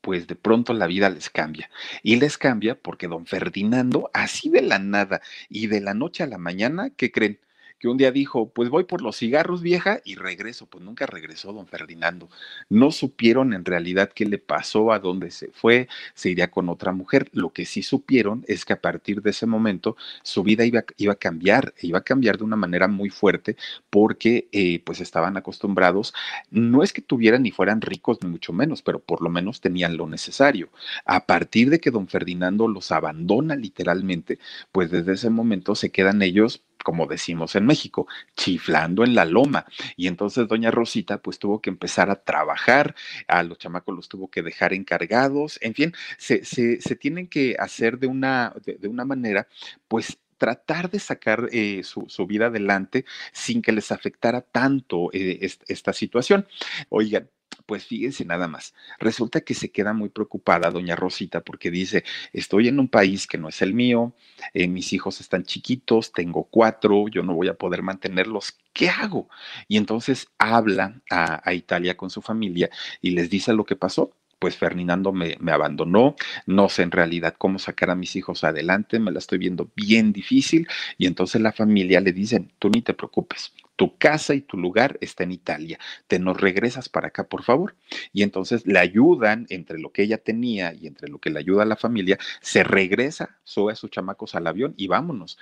Pues 0.02 0.28
de 0.28 0.36
pronto 0.36 0.74
la 0.74 0.88
vida 0.88 1.10
les 1.10 1.30
cambia. 1.30 1.70
Y 2.04 2.18
les 2.18 2.38
cambia 2.38 2.76
porque 2.80 3.08
don 3.08 3.26
Ferdinando, 3.26 4.10
así 4.14 4.50
de 4.50 4.62
la 4.64 4.80
nada 4.80 5.22
y 5.50 5.68
de 5.68 5.82
la 5.82 5.94
noche 5.94 6.24
a 6.24 6.28
la 6.28 6.38
mañana, 6.40 6.90
¿qué 6.92 7.12
creen? 7.12 7.40
Que 7.80 7.88
un 7.88 7.98
día 7.98 8.12
dijo, 8.12 8.50
pues 8.50 8.70
voy 8.70 8.86
por 8.86 9.02
los 9.02 9.18
cigarros 9.18 9.62
vieja 9.62 10.00
y 10.04 10.16
regreso. 10.16 10.66
Pues 10.68 10.84
nunca 10.84 11.06
regresó 11.06 11.54
don 11.54 11.68
Ferdinando. 11.68 12.30
No 12.70 12.92
supieron 12.92 13.54
en 13.54 13.66
realidad 13.66 14.12
qué 14.14 14.26
le 14.26 14.38
pasó, 14.38 14.92
a 14.92 15.00
dónde 15.00 15.32
se 15.32 15.50
fue, 15.52 15.88
se 16.14 16.30
iría 16.30 16.52
con 16.52 16.70
otra 16.70 16.92
mujer. 16.92 17.30
Lo 17.34 17.52
que 17.52 17.66
sí 17.66 17.84
supieron 17.84 18.44
es 18.48 18.66
que 18.66 18.74
a 18.74 18.82
partir 18.82 19.22
de 19.22 19.32
ese 19.32 19.46
momento 19.46 19.96
su 20.24 20.44
vida 20.44 20.66
iba, 20.66 20.84
iba 20.98 21.14
a 21.14 21.18
cambiar, 21.18 21.74
iba 21.82 22.00
a 22.00 22.04
cambiar 22.04 22.38
de 22.38 22.44
una 22.44 22.56
manera 22.56 22.88
muy 22.88 23.10
fuerte 23.10 23.58
porque 23.90 24.48
eh, 24.52 24.82
pues 24.86 25.02
estaban 25.02 25.38
acostumbrados, 25.38 26.14
no 26.50 26.84
es 26.84 26.94
que 26.94 27.02
tuvieran 27.02 27.44
ni 27.44 27.52
fueran 27.52 27.82
ricos 27.82 28.20
ni 28.22 28.30
mucho 28.30 28.54
menos, 28.54 28.82
pero 28.82 29.00
por 29.00 29.22
lo 29.22 29.30
menos 29.30 29.62
tenían 29.62 29.98
lo 29.98 30.08
necesario. 30.08 30.70
A 31.06 31.26
partir 31.26 31.70
de 31.70 31.80
que 31.80 31.92
don 31.92 32.08
Ferdinando 32.08 32.68
los 32.68 32.92
abandona 32.92 33.56
literalmente, 33.56 34.40
pues 34.72 34.92
desde 34.92 35.14
ese 35.14 35.30
momento 35.30 35.76
se 35.76 35.92
quedan 35.92 36.22
ellos 36.22 36.64
como 36.86 37.08
decimos 37.08 37.56
en 37.56 37.66
México, 37.66 38.08
chiflando 38.36 39.04
en 39.04 39.16
la 39.16 39.26
loma. 39.26 39.66
Y 39.98 40.08
entonces 40.08 40.48
doña 40.48 40.70
Rosita 40.70 41.18
pues 41.18 41.40
tuvo 41.40 41.60
que 41.60 41.72
empezar 41.72 42.12
a 42.12 42.24
trabajar, 42.24 42.96
a 43.28 43.42
los 43.42 43.58
chamacos 43.58 43.96
los 43.96 44.08
tuvo 44.08 44.30
que 44.30 44.44
dejar 44.44 44.72
encargados, 44.72 45.58
en 45.62 45.74
fin, 45.74 45.94
se, 46.20 46.46
se, 46.46 46.96
tienen 46.96 47.28
que 47.28 47.56
hacer 47.58 47.98
de 47.98 48.06
una, 48.06 48.54
de, 48.64 48.88
una 48.88 49.04
manera 49.04 49.48
pues 49.88 50.20
tratar 50.38 50.92
de 50.92 51.00
sacar 51.00 51.50
eh, 51.52 51.82
su, 51.84 52.28
vida 52.28 52.48
adelante 52.48 53.04
sin 53.34 53.64
que 53.64 53.72
les 53.72 53.92
afectara 53.92 54.42
tanto 54.42 55.10
eh, 55.12 55.40
esta 55.68 55.92
situación. 55.92 56.48
Oigan, 56.90 57.30
pues 57.66 57.86
fíjense 57.86 58.26
nada 58.26 58.48
más. 58.48 58.74
Resulta 59.00 59.42
que 59.42 59.54
se 59.54 59.72
queda 59.72 59.94
muy 59.94 60.10
preocupada 60.10 60.72
doña 60.72 60.96
Rosita 60.96 61.42
porque 61.42 61.72
dice, 61.72 62.04
estoy 62.34 62.68
en 62.68 62.80
un 62.80 62.88
país 62.88 63.28
que 63.28 63.38
no 63.38 63.50
es 63.50 63.62
el 63.62 63.74
mío, 63.74 64.14
eh, 64.54 64.68
mis 64.68 64.94
hijos 64.94 65.22
están 65.22 65.44
chiquitos, 65.44 66.12
tengo 66.12 66.46
cuatro, 66.46 67.08
yo 67.08 67.24
no 67.24 67.34
voy 67.34 67.48
a 67.48 67.54
poder 67.56 67.82
mantenerlos, 67.82 68.58
¿qué 68.74 68.90
hago? 68.90 69.30
Y 69.68 69.78
entonces 69.78 70.28
habla 70.38 71.02
a, 71.10 71.54
Italia 71.54 71.96
con 71.96 72.10
su 72.10 72.22
familia 72.22 72.70
y 73.02 73.12
les 73.12 73.30
dice 73.30 73.54
lo 73.54 73.66
que 73.66 73.76
pasó 73.76 74.12
pues 74.38 74.58
Ferdinando 74.58 75.14
me, 75.14 75.38
abandonó, 75.48 76.16
no 76.46 76.70
sé 76.70 76.84
en 76.84 76.92
realidad 76.92 77.34
cómo 77.38 77.58
sacar 77.58 77.90
a 77.90 77.96
mis 77.96 78.16
hijos 78.16 78.44
adelante, 78.44 79.00
me 79.00 79.12
la 79.12 79.20
estoy 79.20 79.38
viendo 79.40 79.72
bien 79.76 80.12
difícil 80.12 80.68
y 80.98 81.08
entonces 81.08 81.42
la 81.42 81.54
familia 81.54 82.02
le 82.02 82.12
dicen, 82.12 82.52
tú 82.60 82.70
ni 82.70 82.82
te 82.82 82.94
preocupes, 82.94 83.54
tu 83.76 83.98
casa 83.98 84.34
y 84.34 84.42
tu 84.42 84.58
lugar 84.58 84.98
está 85.02 85.24
en 85.24 85.32
Italia, 85.32 85.80
te 86.08 86.20
nos 86.20 86.40
regresas 86.40 86.90
para 86.90 87.08
acá, 87.10 87.26
por 87.28 87.44
favor. 87.44 87.76
Y 88.14 88.24
entonces 88.24 88.66
le 88.66 88.80
ayudan 88.80 89.46
entre 89.50 89.80
lo 89.80 89.92
que 89.92 90.04
ella 90.04 90.18
tenía 90.18 90.74
y 90.74 90.88
entre 90.88 91.10
lo 91.10 91.20
que 91.20 91.30
le 91.30 91.40
ayuda 91.40 91.64
a 91.64 91.66
la 91.66 91.76
familia, 91.76 92.18
se 92.42 92.64
regresa, 92.64 93.38
sube 93.44 93.74
a 93.74 93.76
sus 93.76 93.92
chamacos 93.92 94.36
al 94.36 94.48
avión 94.48 94.74
y 94.78 94.88
vámonos 94.88 95.38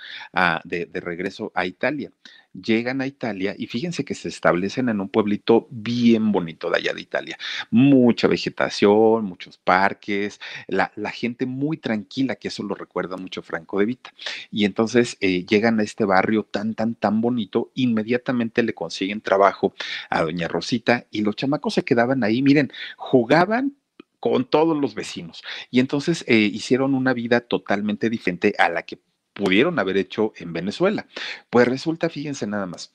de, 0.64 0.86
de 0.86 1.00
regreso 1.00 1.52
a 1.54 1.66
Italia. 1.66 2.10
Llegan 2.54 3.00
a 3.00 3.06
Italia 3.06 3.54
y 3.58 3.66
fíjense 3.66 4.04
que 4.04 4.14
se 4.14 4.28
establecen 4.28 4.88
en 4.88 5.00
un 5.00 5.08
pueblito 5.08 5.66
bien 5.70 6.32
bonito 6.32 6.70
de 6.70 6.78
allá 6.78 6.94
de 6.94 7.00
Italia. 7.00 7.38
Mucha 7.70 8.28
vegetación, 8.28 9.24
muchos 9.24 9.58
parques, 9.58 10.40
la, 10.68 10.90
gente 11.12 11.46
muy 11.46 11.76
tranquila, 11.76 12.36
que 12.36 12.48
eso 12.48 12.62
lo 12.62 12.74
recuerda 12.74 13.16
mucho 13.16 13.42
Franco 13.42 13.78
de 13.78 13.86
Vita. 13.86 14.12
Y 14.50 14.64
entonces 14.64 15.16
eh, 15.20 15.44
llegan 15.44 15.80
a 15.80 15.82
este 15.82 16.04
barrio 16.04 16.44
tan, 16.44 16.74
tan, 16.74 16.94
tan 16.94 17.20
bonito, 17.20 17.70
inmediatamente 17.74 18.62
le 18.62 18.74
consiguen 18.74 19.20
trabajo 19.20 19.74
a 20.10 20.22
doña 20.22 20.48
Rosita 20.48 21.06
y 21.10 21.22
los 21.22 21.36
chamacos 21.36 21.74
se 21.74 21.84
quedaban 21.84 22.24
ahí, 22.24 22.42
miren, 22.42 22.72
jugaban 22.96 23.76
con 24.20 24.46
todos 24.46 24.76
los 24.76 24.94
vecinos. 24.94 25.42
Y 25.70 25.80
entonces 25.80 26.24
eh, 26.26 26.36
hicieron 26.36 26.94
una 26.94 27.12
vida 27.12 27.40
totalmente 27.40 28.08
diferente 28.08 28.54
a 28.58 28.70
la 28.70 28.82
que 28.82 28.98
pudieron 29.34 29.78
haber 29.78 29.96
hecho 29.98 30.32
en 30.36 30.52
Venezuela. 30.52 31.06
Pues 31.50 31.68
resulta, 31.68 32.08
fíjense 32.08 32.46
nada 32.46 32.66
más, 32.66 32.94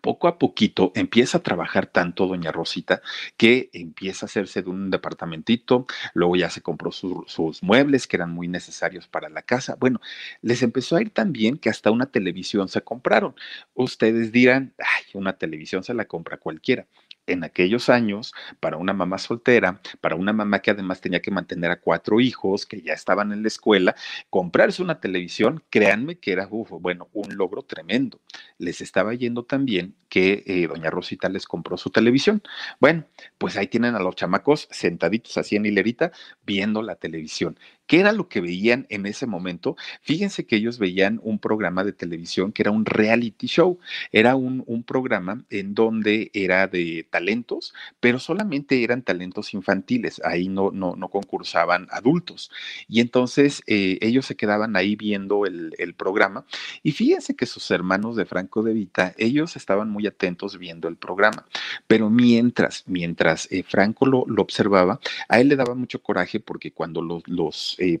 poco 0.00 0.28
a 0.28 0.38
poquito 0.38 0.92
empieza 0.94 1.38
a 1.38 1.42
trabajar 1.42 1.86
tanto 1.86 2.26
doña 2.26 2.52
Rosita 2.52 3.00
que 3.36 3.70
empieza 3.72 4.26
a 4.26 4.28
hacerse 4.28 4.62
de 4.62 4.70
un 4.70 4.90
departamentito, 4.90 5.86
luego 6.14 6.36
ya 6.36 6.50
se 6.50 6.60
compró 6.60 6.92
sus 6.92 7.62
muebles 7.62 8.06
que 8.06 8.16
eran 8.16 8.32
muy 8.32 8.48
necesarios 8.48 9.08
para 9.08 9.28
la 9.28 9.42
casa. 9.42 9.76
Bueno, 9.78 10.00
les 10.42 10.62
empezó 10.62 10.96
a 10.96 11.02
ir 11.02 11.10
tan 11.10 11.32
bien 11.32 11.58
que 11.58 11.70
hasta 11.70 11.90
una 11.90 12.06
televisión 12.06 12.68
se 12.68 12.82
compraron. 12.82 13.34
Ustedes 13.74 14.32
dirán, 14.32 14.74
ay, 14.78 15.04
una 15.14 15.34
televisión 15.34 15.84
se 15.84 15.94
la 15.94 16.06
compra 16.06 16.38
cualquiera 16.38 16.86
en 17.28 17.44
aquellos 17.44 17.88
años, 17.88 18.32
para 18.60 18.76
una 18.76 18.92
mamá 18.92 19.18
soltera, 19.18 19.80
para 20.00 20.16
una 20.16 20.32
mamá 20.32 20.60
que 20.60 20.70
además 20.70 21.00
tenía 21.00 21.20
que 21.20 21.30
mantener 21.30 21.70
a 21.70 21.80
cuatro 21.80 22.20
hijos 22.20 22.66
que 22.66 22.82
ya 22.82 22.92
estaban 22.92 23.32
en 23.32 23.42
la 23.42 23.48
escuela, 23.48 23.94
comprarse 24.30 24.82
una 24.82 25.00
televisión, 25.00 25.62
créanme 25.70 26.18
que 26.18 26.32
era, 26.32 26.48
bueno, 26.48 27.08
un 27.12 27.36
logro 27.36 27.62
tremendo. 27.62 28.20
Les 28.58 28.80
estaba 28.80 29.14
yendo 29.14 29.44
también 29.44 29.94
que 30.08 30.42
eh, 30.46 30.66
doña 30.66 30.90
Rosita 30.90 31.28
les 31.28 31.46
compró 31.46 31.76
su 31.76 31.90
televisión. 31.90 32.42
Bueno, 32.80 33.04
pues 33.38 33.56
ahí 33.56 33.66
tienen 33.66 33.94
a 33.94 34.00
los 34.00 34.16
chamacos 34.16 34.68
sentaditos 34.70 35.36
así 35.38 35.56
en 35.56 35.66
hilerita 35.66 36.12
viendo 36.44 36.82
la 36.82 36.96
televisión. 36.96 37.58
¿Qué 37.88 38.00
era 38.00 38.12
lo 38.12 38.28
que 38.28 38.42
veían 38.42 38.86
en 38.90 39.06
ese 39.06 39.26
momento? 39.26 39.74
Fíjense 40.02 40.44
que 40.44 40.56
ellos 40.56 40.78
veían 40.78 41.20
un 41.24 41.38
programa 41.38 41.84
de 41.84 41.94
televisión 41.94 42.52
que 42.52 42.62
era 42.62 42.70
un 42.70 42.84
reality 42.84 43.46
show. 43.46 43.78
Era 44.12 44.36
un, 44.36 44.58
programa 44.86 45.44
en 45.50 45.74
donde 45.74 46.30
era 46.34 46.66
de 46.66 47.06
talentos, 47.10 47.74
pero 47.98 48.18
solamente 48.18 48.84
eran 48.84 49.02
talentos 49.02 49.54
infantiles. 49.54 50.20
Ahí 50.22 50.48
no, 50.48 50.70
no, 50.70 50.96
no 50.96 51.08
concursaban 51.08 51.88
adultos. 51.90 52.50
Y 52.88 53.00
entonces 53.00 53.62
eh, 53.66 53.98
ellos 54.02 54.26
se 54.26 54.36
quedaban 54.36 54.76
ahí 54.76 54.94
viendo 54.94 55.46
el, 55.46 55.74
el 55.78 55.94
programa. 55.94 56.44
Y 56.82 56.92
fíjense 56.92 57.36
que 57.36 57.46
sus 57.46 57.70
hermanos 57.70 58.16
de 58.16 58.26
Franco 58.26 58.62
de 58.62 58.74
Vita, 58.74 59.14
ellos 59.16 59.56
estaban 59.56 59.88
muy 59.88 60.06
atentos 60.06 60.58
viendo 60.58 60.88
el 60.88 60.96
programa. 60.96 61.46
Pero 61.86 62.10
mientras, 62.10 62.84
mientras 62.86 63.50
eh, 63.50 63.62
Franco 63.66 64.04
lo, 64.04 64.24
lo, 64.26 64.42
observaba, 64.42 65.00
a 65.28 65.40
él 65.40 65.48
le 65.48 65.56
daba 65.56 65.74
mucho 65.74 66.02
coraje 66.02 66.38
porque 66.38 66.72
cuando 66.72 67.00
los, 67.00 67.26
los 67.26 67.77
eh, 67.78 68.00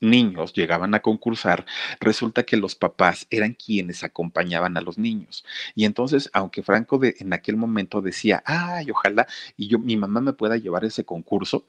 niños 0.00 0.52
llegaban 0.52 0.94
a 0.94 1.00
concursar, 1.00 1.66
resulta 2.00 2.44
que 2.44 2.56
los 2.56 2.74
papás 2.74 3.26
eran 3.30 3.54
quienes 3.54 4.04
acompañaban 4.04 4.76
a 4.76 4.80
los 4.80 4.98
niños. 4.98 5.44
Y 5.74 5.84
entonces, 5.84 6.30
aunque 6.32 6.62
Franco 6.62 6.98
de, 6.98 7.16
en 7.18 7.32
aquel 7.32 7.56
momento 7.56 8.00
decía, 8.00 8.42
ay, 8.46 8.90
ojalá 8.90 9.26
y 9.56 9.68
yo, 9.68 9.78
mi 9.78 9.96
mamá 9.96 10.20
me 10.20 10.32
pueda 10.32 10.56
llevar 10.56 10.84
ese 10.84 11.04
concurso, 11.04 11.66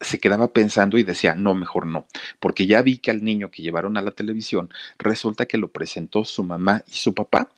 se 0.00 0.18
quedaba 0.18 0.52
pensando 0.52 0.98
y 0.98 1.04
decía, 1.04 1.34
no, 1.34 1.54
mejor 1.54 1.86
no, 1.86 2.06
porque 2.38 2.66
ya 2.66 2.82
vi 2.82 2.98
que 2.98 3.10
al 3.10 3.24
niño 3.24 3.50
que 3.50 3.62
llevaron 3.62 3.96
a 3.96 4.02
la 4.02 4.10
televisión 4.10 4.68
resulta 4.98 5.46
que 5.46 5.56
lo 5.56 5.68
presentó 5.68 6.24
su 6.24 6.44
mamá 6.44 6.84
y 6.86 6.92
su 6.92 7.14
papá. 7.14 7.50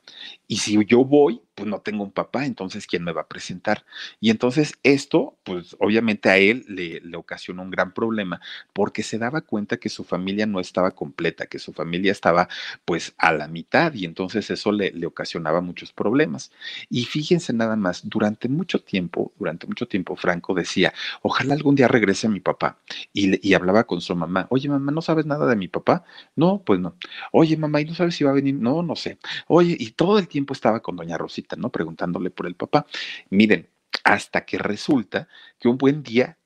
Y 0.47 0.57
si 0.57 0.85
yo 0.85 1.03
voy, 1.03 1.41
pues 1.59 1.69
no 1.69 1.81
tengo 1.81 2.05
un 2.05 2.11
papá, 2.11 2.45
entonces 2.45 2.87
¿quién 2.87 3.03
me 3.03 3.11
va 3.11 3.21
a 3.21 3.27
presentar? 3.27 3.83
Y 4.21 4.29
entonces 4.29 4.75
esto, 4.83 5.35
pues 5.43 5.75
obviamente 5.79 6.29
a 6.29 6.37
él 6.37 6.63
le, 6.69 7.01
le, 7.01 7.17
ocasionó 7.17 7.63
un 7.63 7.69
gran 7.69 7.93
problema 7.93 8.39
porque 8.71 9.03
se 9.03 9.17
daba 9.17 9.41
cuenta 9.41 9.75
que 9.75 9.89
su 9.89 10.05
familia 10.05 10.45
no 10.45 10.61
estaba 10.61 10.91
completa, 10.91 11.47
que 11.47 11.59
su 11.59 11.73
familia 11.73 12.13
estaba 12.13 12.47
pues 12.85 13.13
a 13.17 13.33
la 13.33 13.49
mitad 13.49 13.93
y 13.93 14.05
entonces 14.05 14.49
eso 14.49 14.71
le, 14.71 14.91
le 14.91 15.05
ocasionaba 15.05 15.59
muchos 15.59 15.91
problemas. 15.91 16.49
Y 16.89 17.03
fíjense 17.03 17.51
nada 17.51 17.75
más, 17.75 18.07
durante 18.07 18.47
mucho 18.47 18.79
tiempo, 18.81 19.33
durante 19.37 19.67
mucho 19.67 19.85
tiempo 19.85 20.15
Franco 20.15 20.53
decía, 20.53 20.93
ojalá 21.21 21.55
algún 21.55 21.75
día 21.75 21.89
regrese 21.89 22.29
mi 22.29 22.39
papá 22.39 22.77
y, 23.11 23.45
y 23.45 23.53
hablaba 23.53 23.83
con 23.83 23.99
su 23.99 24.15
mamá, 24.15 24.47
oye 24.49 24.69
mamá, 24.69 24.93
¿no 24.93 25.01
sabes 25.01 25.25
nada 25.25 25.45
de 25.45 25.57
mi 25.57 25.67
papá? 25.67 26.05
No, 26.37 26.63
pues 26.65 26.79
no. 26.79 26.95
Oye 27.33 27.57
mamá, 27.57 27.81
¿y 27.81 27.85
no 27.85 27.95
sabes 27.95 28.15
si 28.15 28.23
va 28.23 28.31
a 28.31 28.33
venir? 28.33 28.55
No, 28.55 28.81
no 28.81 28.95
sé. 28.95 29.17
Oye, 29.47 29.75
y 29.77 29.91
todo 29.91 30.19
el 30.19 30.29
tiempo 30.29 30.53
estaba 30.53 30.79
con 30.81 30.95
doña 30.95 31.17
Rosita 31.17 31.48
¿no? 31.55 31.71
Preguntándole 31.71 32.29
por 32.29 32.47
el 32.47 32.55
papá. 32.55 32.85
Miren, 33.29 33.69
hasta 34.03 34.45
que 34.45 34.57
resulta 34.57 35.27
que 35.59 35.67
un 35.67 35.77
buen 35.77 36.03
día 36.03 36.37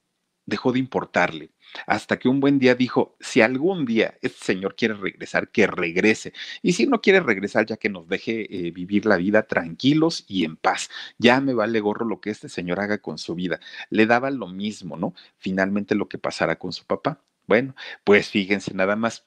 dejó 0.46 0.72
de 0.72 0.80
importarle. 0.80 1.52
Hasta 1.88 2.20
que 2.20 2.30
un 2.30 2.40
buen 2.40 2.60
día 2.60 2.76
dijo, 2.76 3.16
si 3.20 3.42
algún 3.42 3.86
día 3.86 4.18
este 4.22 4.46
señor 4.46 4.76
quiere 4.76 4.94
regresar, 4.94 5.50
que 5.50 5.66
regrese. 5.66 6.34
Y 6.62 6.74
si 6.74 6.86
no 6.86 7.02
quiere 7.02 7.20
regresar, 7.20 7.66
ya 7.66 7.78
que 7.78 7.90
nos 7.90 8.08
deje 8.08 8.68
eh, 8.68 8.72
vivir 8.72 9.06
la 9.06 9.18
vida 9.18 9.44
tranquilos 9.44 10.26
y 10.28 10.46
en 10.46 10.56
paz. 10.58 10.90
Ya 11.18 11.42
me 11.42 11.54
vale 11.54 11.80
gorro 11.80 12.06
lo 12.06 12.22
que 12.22 12.30
este 12.30 12.50
señor 12.50 12.80
haga 12.80 13.00
con 13.00 13.18
su 13.18 13.36
vida. 13.36 13.60
Le 13.90 14.06
daba 14.06 14.30
lo 14.30 14.48
mismo, 14.48 14.98
¿no? 14.98 15.14
Finalmente 15.38 15.96
lo 15.96 16.08
que 16.08 16.18
pasara 16.18 16.58
con 16.58 16.74
su 16.74 16.86
papá. 16.86 17.22
Bueno, 17.48 17.76
pues 18.04 18.30
fíjense 18.30 18.74
nada 18.74 18.96
más 18.96 19.26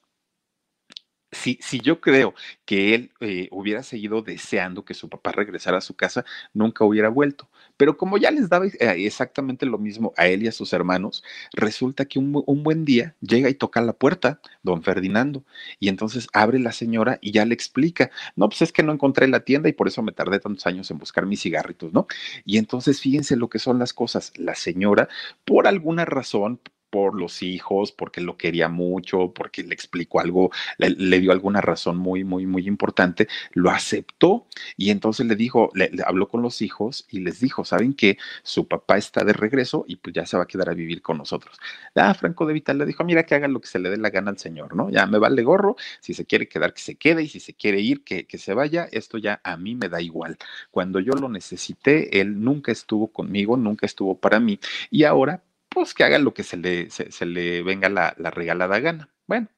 si, 1.33 1.59
si, 1.61 1.80
yo 1.80 2.00
creo 2.00 2.35
que 2.64 2.95
él 2.95 3.11
eh, 3.21 3.49
hubiera 3.50 3.83
seguido 3.83 4.23
deseando 4.23 4.85
que 4.85 4.95
su 4.95 5.09
papá 5.09 5.33
regresara 5.33 5.78
a 5.78 5.80
su 5.80 5.95
casa, 5.95 6.25
nunca 6.54 6.85
hubiera 6.85 7.09
vuelto. 7.09 7.49
Pero 7.76 7.97
como 7.97 8.16
ya 8.16 8.30
les 8.30 8.49
daba 8.49 8.66
eh, 8.66 8.75
exactamente 9.06 9.66
lo 9.66 9.78
mismo 9.78 10.14
a 10.16 10.28
él 10.28 10.42
y 10.42 10.49
a 10.49 10.52
sus 10.52 10.73
hermanos, 10.73 11.23
resulta 11.52 12.04
que 12.06 12.18
un, 12.18 12.42
un, 12.47 12.62
buen 12.62 12.85
día 12.85 13.14
llega 13.21 13.50
y 13.50 13.54
toca 13.54 13.80
la 13.80 13.92
puerta, 13.92 14.40
don 14.62 14.83
Ferdinando, 14.83 15.45
y 15.78 15.88
entonces 15.88 16.28
abre 16.33 16.59
la 16.59 16.73
señora 16.73 17.18
y 17.21 17.33
ya 17.33 17.45
le 17.45 17.54
explica, 17.54 18.11
no, 18.37 18.49
pues 18.49 18.62
es 18.62 18.73
que 18.73 18.83
no 18.83 18.92
encontré 18.92 19.28
la 19.28 19.40
tienda 19.40 19.68
y 19.68 19.73
por 19.73 19.88
eso 19.88 20.02
me 20.02 20.12
tardé 20.12 20.38
tantos 20.40 20.66
años 20.66 20.90
en 20.90 20.99
buscar 20.99 21.26
mis 21.26 21.42
cigarritos, 21.42 21.92
¿no? 21.92 22.06
Y 22.45 22.59
entonces 22.59 23.00
fíjense 23.00 23.37
lo 23.37 23.49
que 23.49 23.59
son 23.59 23.78
las 23.78 23.92
cosas. 23.92 24.33
La 24.37 24.54
señora, 24.54 25.09
por 25.45 25.66
alguna 25.66 26.04
razón, 26.04 26.61
por 26.96 27.14
los 27.14 27.42
hijos, 27.42 27.92
porque 27.92 28.22
lo 28.22 28.38
quería 28.38 28.70
mucho, 28.70 29.30
porque 29.34 29.62
le 29.62 29.74
explicó 29.74 30.18
algo, 30.18 30.50
le, 30.78 31.20
dio 31.20 31.30
alguna 31.30 31.60
razón 31.60 31.98
muy, 31.98 32.24
muy, 32.24 32.46
muy 32.46 32.66
importante, 32.66 33.28
lo 33.52 33.68
aceptó 33.68 34.46
y 34.78 34.88
entonces 34.88 35.26
le 35.26 35.36
dijo, 35.36 35.68
le, 35.74 35.90
habló 36.06 36.26
con 36.26 36.40
los 36.40 36.62
hijos 36.62 37.06
y 37.10 37.20
les 37.20 37.38
dijo, 37.38 37.66
¿saben 37.66 37.92
que 37.92 38.16
Su 38.42 38.66
papá 38.66 38.96
está 38.96 39.24
de 39.24 39.34
regreso 39.34 39.84
y 39.86 39.96
pues 39.96 40.14
ya 40.14 40.24
se 40.24 40.38
va 40.38 40.44
a 40.44 40.46
quedar 40.46 40.70
a 40.70 40.72
vivir 40.72 41.02
con 41.02 41.18
nosotros. 41.18 41.58
Ah, 41.94 42.14
Franco 42.14 42.46
de 42.46 42.54
Vital 42.54 42.78
le 42.78 42.86
dijo, 42.86 43.04
mira 43.04 43.26
que 43.26 43.34
haga 43.34 43.46
lo 43.46 43.60
que 43.60 43.68
se 43.68 43.78
le 43.78 43.90
dé 43.90 43.98
la 43.98 44.08
gana 44.08 44.30
al 44.30 44.38
señor, 44.38 44.74
¿no? 44.74 44.88
Ya 44.88 45.04
me 45.04 45.18
vale 45.18 45.42
gorro, 45.42 45.76
si 46.00 46.14
se 46.14 46.24
quiere 46.24 46.48
quedar, 46.48 46.72
que 46.72 46.80
se 46.80 46.94
quede 46.94 47.24
y 47.24 47.28
si 47.28 47.40
se 47.40 47.52
quiere 47.52 47.80
ir, 47.82 48.04
que, 48.04 48.26
que 48.26 48.38
se 48.38 48.54
vaya, 48.54 48.88
esto 48.90 49.18
ya 49.18 49.38
a 49.44 49.58
mí 49.58 49.74
me 49.74 49.90
da 49.90 50.00
igual. 50.00 50.38
Cuando 50.70 50.98
yo 51.00 51.12
lo 51.12 51.28
necesité, 51.28 52.22
él 52.22 52.42
nunca 52.42 52.72
estuvo 52.72 53.08
conmigo, 53.08 53.58
nunca 53.58 53.84
estuvo 53.84 54.18
para 54.18 54.40
mí 54.40 54.58
y 54.90 55.04
ahora 55.04 55.42
pues 55.76 55.92
que 55.92 56.04
haga 56.04 56.18
lo 56.18 56.33
que 56.33 56.42
se 56.42 56.56
le, 56.56 56.88
se, 56.88 57.26
le 57.26 57.62
venga 57.62 57.90
la, 57.90 58.14
la, 58.16 58.30
regalada 58.30 58.80
gana. 58.80 59.11
Bueno, 59.26 59.49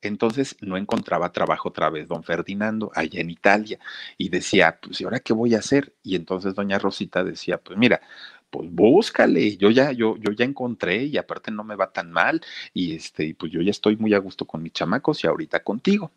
entonces 0.00 0.56
no 0.62 0.78
encontraba 0.78 1.32
trabajo 1.32 1.68
otra 1.68 1.90
vez 1.90 2.08
don 2.08 2.24
Ferdinando 2.24 2.90
allá 2.94 3.20
en 3.20 3.28
Italia 3.28 3.78
y 4.16 4.30
decía, 4.30 4.78
pues 4.80 5.02
¿y 5.02 5.04
ahora 5.04 5.20
qué 5.20 5.34
voy 5.34 5.54
a 5.54 5.58
hacer? 5.58 5.94
Y 6.02 6.16
entonces 6.16 6.54
doña 6.54 6.78
Rosita 6.78 7.24
decía, 7.24 7.58
pues 7.58 7.78
mira, 7.78 8.00
pues 8.48 8.70
búscale, 8.72 9.58
yo 9.58 9.70
ya, 9.70 9.92
yo, 9.92 10.16
yo 10.16 10.32
ya 10.32 10.46
encontré 10.46 11.04
y 11.04 11.18
aparte 11.18 11.50
no 11.50 11.62
me 11.62 11.76
va 11.76 11.92
tan 11.92 12.10
mal 12.10 12.40
y 12.72 12.94
este, 12.96 13.34
pues 13.34 13.52
yo 13.52 13.60
ya 13.60 13.70
estoy 13.70 13.96
muy 13.96 14.14
a 14.14 14.18
gusto 14.20 14.46
con 14.46 14.62
mis 14.62 14.72
chamacos 14.72 15.24
y 15.24 15.26
ahorita 15.26 15.62
contigo. 15.62 16.10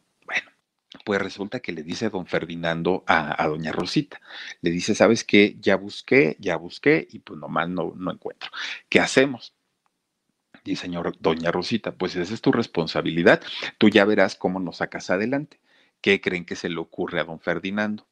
Pues 1.08 1.22
resulta 1.22 1.62
que 1.62 1.72
le 1.72 1.84
dice 1.84 2.10
don 2.10 2.26
Ferdinando 2.26 3.06
a, 3.08 3.48
doña 3.48 3.72
Rosita, 3.72 4.20
le 4.60 4.72
dice, 4.72 4.94
¿sabes 4.94 5.24
qué? 5.24 5.56
Ya 5.62 5.78
busqué, 5.78 6.36
ya 6.38 6.58
busqué 6.58 7.08
y 7.10 7.20
pues 7.20 7.40
nomás 7.40 7.70
no, 7.70 7.94
no 7.96 8.12
encuentro. 8.12 8.52
¿Qué 8.90 9.00
hacemos? 9.00 9.56
Dice, 10.66 10.82
señor, 10.82 11.16
doña 11.22 11.50
Rosita, 11.50 11.96
pues 11.96 12.18
esa 12.18 12.34
es 12.34 12.42
tu 12.42 12.52
responsabilidad, 12.52 13.42
tú 13.78 13.88
ya 13.88 14.04
verás 14.04 14.36
cómo 14.36 14.60
nos 14.60 14.78
sacas 14.80 15.10
adelante. 15.10 15.62
¿qué 16.02 16.20
creen 16.20 16.44
que 16.44 16.58
se 16.58 16.68
le 16.68 16.78
ocurre 16.78 17.22
a 17.22 17.24
don 17.24 17.40
Ferdinando? 17.40 18.06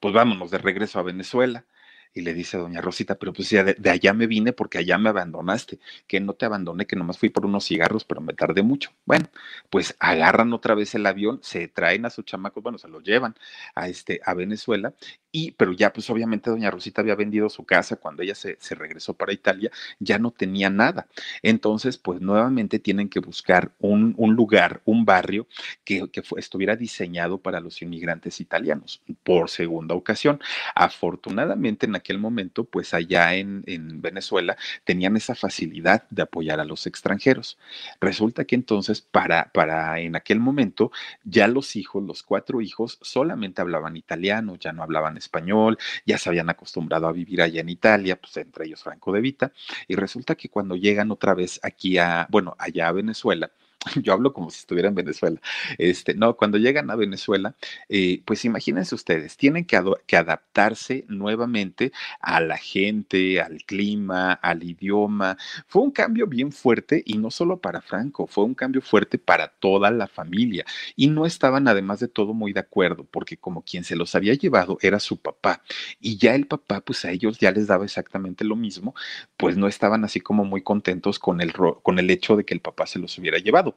Pues 0.00 0.12
vámonos 0.12 0.50
de 0.50 0.58
regreso 0.58 0.98
a 0.98 1.04
Venezuela. 1.04 1.66
Y 2.12 2.22
le 2.22 2.34
dice 2.34 2.56
a 2.56 2.60
doña 2.60 2.80
Rosita, 2.80 3.16
pero 3.16 3.32
pues 3.32 3.50
ya 3.50 3.62
de, 3.62 3.90
allá 3.90 4.12
me 4.12 4.26
vine 4.26 4.52
porque 4.52 4.78
allá 4.78 4.98
me 4.98 5.10
abandonaste, 5.10 5.78
que 6.06 6.20
no 6.20 6.34
te 6.34 6.44
abandoné, 6.44 6.86
que 6.86 6.96
nomás 6.96 7.18
fui 7.18 7.28
por 7.30 7.46
unos 7.46 7.64
cigarros, 7.66 8.04
pero 8.04 8.20
me 8.20 8.34
tardé 8.34 8.62
mucho. 8.62 8.90
Bueno, 9.04 9.28
pues 9.70 9.94
agarran 10.00 10.52
otra 10.52 10.74
vez 10.74 10.94
el 10.94 11.06
avión, 11.06 11.38
se 11.42 11.68
traen 11.68 12.06
a 12.06 12.10
sus 12.10 12.24
chamacos, 12.24 12.62
bueno, 12.62 12.78
se 12.78 12.88
lo 12.88 13.00
llevan 13.00 13.36
a, 13.74 13.88
este, 13.88 14.20
a 14.24 14.34
Venezuela 14.34 14.94
y, 15.32 15.52
pero 15.52 15.72
ya, 15.72 15.92
pues 15.92 16.10
obviamente 16.10 16.50
doña 16.50 16.70
Rosita 16.70 17.02
había 17.02 17.14
vendido 17.14 17.48
su 17.48 17.64
casa 17.64 17.96
cuando 17.96 18.22
ella 18.22 18.34
se, 18.34 18.56
regresó 18.74 19.14
para 19.14 19.32
Italia, 19.32 19.70
ya 19.98 20.18
no 20.18 20.32
tenía 20.32 20.70
nada. 20.70 21.06
Entonces, 21.42 21.98
pues 21.98 22.20
nuevamente 22.20 22.78
tienen 22.78 23.08
que 23.08 23.20
buscar 23.20 23.72
un, 23.78 24.14
un 24.16 24.34
lugar, 24.34 24.82
un 24.84 25.04
barrio 25.04 25.46
que, 25.84 26.10
que 26.10 26.22
estuviera 26.36 26.76
diseñado 26.76 27.38
para 27.38 27.60
los 27.60 27.80
inmigrantes 27.82 28.40
italianos 28.40 29.02
por 29.22 29.50
segunda 29.50 29.94
ocasión. 29.94 30.40
Afortunadamente, 30.74 31.86
en 31.86 31.94
aquel 32.00 32.18
momento, 32.18 32.64
pues 32.64 32.94
allá 32.94 33.34
en, 33.34 33.62
en 33.66 34.02
Venezuela 34.02 34.56
tenían 34.84 35.16
esa 35.16 35.34
facilidad 35.34 36.04
de 36.10 36.22
apoyar 36.22 36.60
a 36.60 36.64
los 36.64 36.86
extranjeros. 36.86 37.58
Resulta 38.00 38.44
que 38.44 38.56
entonces, 38.56 39.00
para, 39.00 39.50
para 39.52 40.00
en 40.00 40.16
aquel 40.16 40.40
momento, 40.40 40.90
ya 41.24 41.46
los 41.46 41.76
hijos, 41.76 42.02
los 42.02 42.22
cuatro 42.22 42.60
hijos, 42.60 42.98
solamente 43.02 43.60
hablaban 43.60 43.96
italiano, 43.96 44.56
ya 44.56 44.72
no 44.72 44.82
hablaban 44.82 45.16
español, 45.16 45.78
ya 46.04 46.18
se 46.18 46.28
habían 46.28 46.50
acostumbrado 46.50 47.06
a 47.06 47.12
vivir 47.12 47.42
allá 47.42 47.60
en 47.60 47.68
Italia, 47.68 48.16
pues 48.20 48.36
entre 48.36 48.66
ellos 48.66 48.82
Franco 48.82 49.12
de 49.12 49.20
Vita, 49.20 49.52
y 49.86 49.94
resulta 49.94 50.34
que 50.34 50.48
cuando 50.48 50.76
llegan 50.76 51.10
otra 51.10 51.34
vez 51.34 51.60
aquí 51.62 51.98
a, 51.98 52.26
bueno, 52.30 52.56
allá 52.58 52.88
a 52.88 52.92
Venezuela, 52.92 53.50
yo 54.02 54.12
hablo 54.12 54.32
como 54.32 54.50
si 54.50 54.58
estuviera 54.60 54.88
en 54.88 54.94
Venezuela. 54.94 55.40
Este, 55.78 56.14
no, 56.14 56.36
cuando 56.36 56.58
llegan 56.58 56.90
a 56.90 56.96
Venezuela, 56.96 57.54
eh, 57.88 58.22
pues 58.24 58.44
imagínense 58.44 58.94
ustedes, 58.94 59.36
tienen 59.36 59.64
que, 59.64 59.80
que, 60.06 60.16
adaptarse 60.16 61.04
nuevamente 61.08 61.92
a 62.20 62.40
la 62.40 62.58
gente, 62.58 63.40
al 63.40 63.64
clima, 63.64 64.32
al 64.32 64.62
idioma. 64.62 65.38
Fue 65.66 65.82
un 65.82 65.90
cambio 65.90 66.26
bien 66.26 66.52
fuerte 66.52 67.02
y 67.06 67.16
no 67.18 67.30
solo 67.30 67.58
para 67.58 67.80
Franco, 67.80 68.26
fue 68.26 68.44
un 68.44 68.54
cambio 68.54 68.82
fuerte 68.82 69.18
para 69.18 69.48
toda 69.48 69.90
la 69.90 70.06
familia. 70.06 70.64
Y 70.96 71.08
no 71.08 71.24
estaban 71.24 71.66
además 71.68 72.00
de 72.00 72.08
todo 72.08 72.34
muy 72.34 72.52
de 72.52 72.60
acuerdo, 72.60 73.04
porque 73.10 73.36
como 73.38 73.62
quien 73.62 73.84
se 73.84 73.96
los 73.96 74.14
había 74.14 74.34
llevado 74.34 74.78
era 74.82 75.00
su 75.00 75.16
papá. 75.16 75.62
Y 76.00 76.18
ya 76.18 76.34
el 76.34 76.46
papá, 76.46 76.82
pues 76.82 77.04
a 77.04 77.10
ellos 77.10 77.38
ya 77.38 77.50
les 77.50 77.66
daba 77.66 77.84
exactamente 77.84 78.44
lo 78.44 78.56
mismo, 78.56 78.94
pues 79.36 79.56
no 79.56 79.68
estaban 79.68 80.04
así 80.04 80.20
como 80.20 80.44
muy 80.44 80.62
contentos 80.62 81.18
con 81.18 81.40
el, 81.40 81.52
con 81.52 81.98
el 81.98 82.10
hecho 82.10 82.36
de 82.36 82.44
que 82.44 82.54
el 82.54 82.60
papá 82.60 82.86
se 82.86 82.98
los 82.98 83.16
hubiera 83.18 83.38
llevado. 83.38 83.69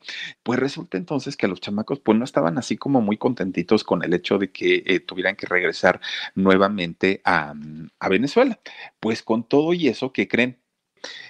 Pues 0.43 0.59
resulta 0.59 0.97
entonces 0.97 1.37
que 1.37 1.47
los 1.47 1.61
chamacos 1.61 1.99
pues 1.99 2.17
no 2.17 2.25
estaban 2.25 2.57
así 2.57 2.77
como 2.77 3.01
muy 3.01 3.17
contentitos 3.17 3.83
con 3.83 4.03
el 4.03 4.13
hecho 4.13 4.37
de 4.37 4.51
que 4.51 4.83
eh, 4.85 4.99
tuvieran 4.99 5.35
que 5.35 5.45
regresar 5.47 6.01
nuevamente 6.35 7.21
a, 7.23 7.53
a, 7.99 8.09
Venezuela. 8.09 8.59
Pues 8.99 9.23
con 9.23 9.47
todo 9.47 9.73
y 9.73 9.87
eso, 9.87 10.11
¿qué 10.13 10.27
creen? 10.27 10.59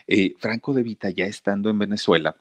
Eh, 0.08 0.34
Franco 0.40 0.74
de 0.74 0.84
Vita 0.84 1.10
ya 1.10 1.26
estando 1.26 1.70
en 1.70 1.80
Venezuela, 1.80 2.36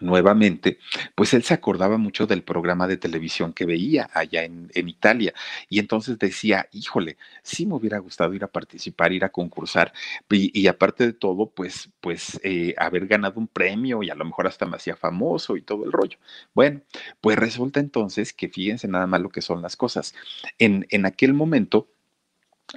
nuevamente, 0.00 0.78
pues 1.14 1.34
él 1.34 1.42
se 1.42 1.54
acordaba 1.54 1.98
mucho 1.98 2.26
del 2.26 2.42
programa 2.42 2.86
de 2.88 2.96
televisión 2.96 3.52
que 3.52 3.66
veía 3.66 4.10
allá 4.12 4.44
en, 4.44 4.70
en, 4.74 4.88
Italia 4.88 5.32
y 5.68 5.78
entonces 5.78 6.18
decía, 6.18 6.68
híjole, 6.72 7.16
sí 7.42 7.66
me 7.66 7.74
hubiera 7.74 7.98
gustado 7.98 8.34
ir 8.34 8.44
a 8.44 8.48
participar, 8.48 9.12
ir 9.12 9.24
a 9.24 9.30
concursar 9.30 9.92
y, 10.30 10.58
y 10.58 10.66
aparte 10.66 11.06
de 11.06 11.12
todo, 11.12 11.50
pues, 11.50 11.90
pues 12.00 12.40
eh, 12.42 12.74
haber 12.78 13.06
ganado 13.06 13.38
un 13.38 13.48
premio 13.48 14.02
y 14.02 14.10
a 14.10 14.14
lo 14.14 14.24
mejor 14.24 14.46
hasta 14.46 14.66
me 14.66 14.76
hacía 14.76 14.96
famoso 14.96 15.56
y 15.56 15.62
todo 15.62 15.84
el 15.84 15.92
rollo. 15.92 16.18
Bueno, 16.54 16.82
pues 17.20 17.38
resulta 17.38 17.80
entonces 17.80 18.32
que 18.32 18.48
fíjense 18.48 18.88
nada 18.88 19.06
más 19.06 19.20
lo 19.20 19.28
que 19.28 19.42
son 19.42 19.62
las 19.62 19.76
cosas. 19.76 20.14
En, 20.58 20.86
en 20.90 21.06
aquel 21.06 21.34
momento, 21.34 21.88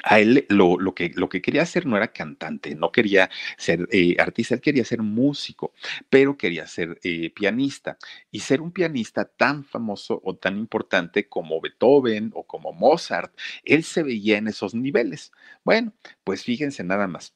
a 0.04 0.20
él 0.20 0.46
lo, 0.50 0.78
lo, 0.80 0.94
que, 0.94 1.12
lo 1.16 1.30
que 1.30 1.42
quería 1.42 1.62
hacer 1.64 1.86
no 1.86 1.98
era 1.98 2.12
cantante, 2.12 2.76
no 2.76 2.92
quería 2.92 3.30
ser 3.58 3.88
eh, 3.92 4.16
artista, 4.20 4.56
él 4.56 4.62
quería 4.62 4.86
ser 4.86 5.02
músico, 5.02 5.74
pero 6.10 6.38
quería 6.38 6.68
ser 6.68 7.00
eh, 7.04 7.30
pianista. 7.32 7.98
Y 8.32 8.40
ser 8.42 8.62
un 8.62 8.72
pianista 8.72 9.26
tan 9.26 9.64
famoso 9.64 10.22
o 10.24 10.36
tan 10.36 10.58
importante 10.58 11.28
como 11.30 11.62
Beethoven 11.62 12.32
o 12.34 12.46
como 12.46 12.74
Mozart, 12.74 13.34
él 13.64 13.84
se 13.84 14.04
veía 14.04 14.38
en 14.38 14.48
esos 14.48 14.76
niveles. 14.76 15.32
Bueno, 15.64 15.94
pues 16.24 16.44
fíjense 16.44 16.84
nada 16.84 17.08
más 17.08 17.34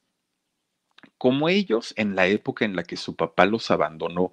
como 1.19 1.49
ellos 1.49 1.93
en 1.97 2.15
la 2.15 2.27
época 2.27 2.65
en 2.65 2.75
la 2.75 2.83
que 2.83 2.95
su 2.95 3.15
papá 3.15 3.45
los 3.45 3.69
abandonó, 3.71 4.31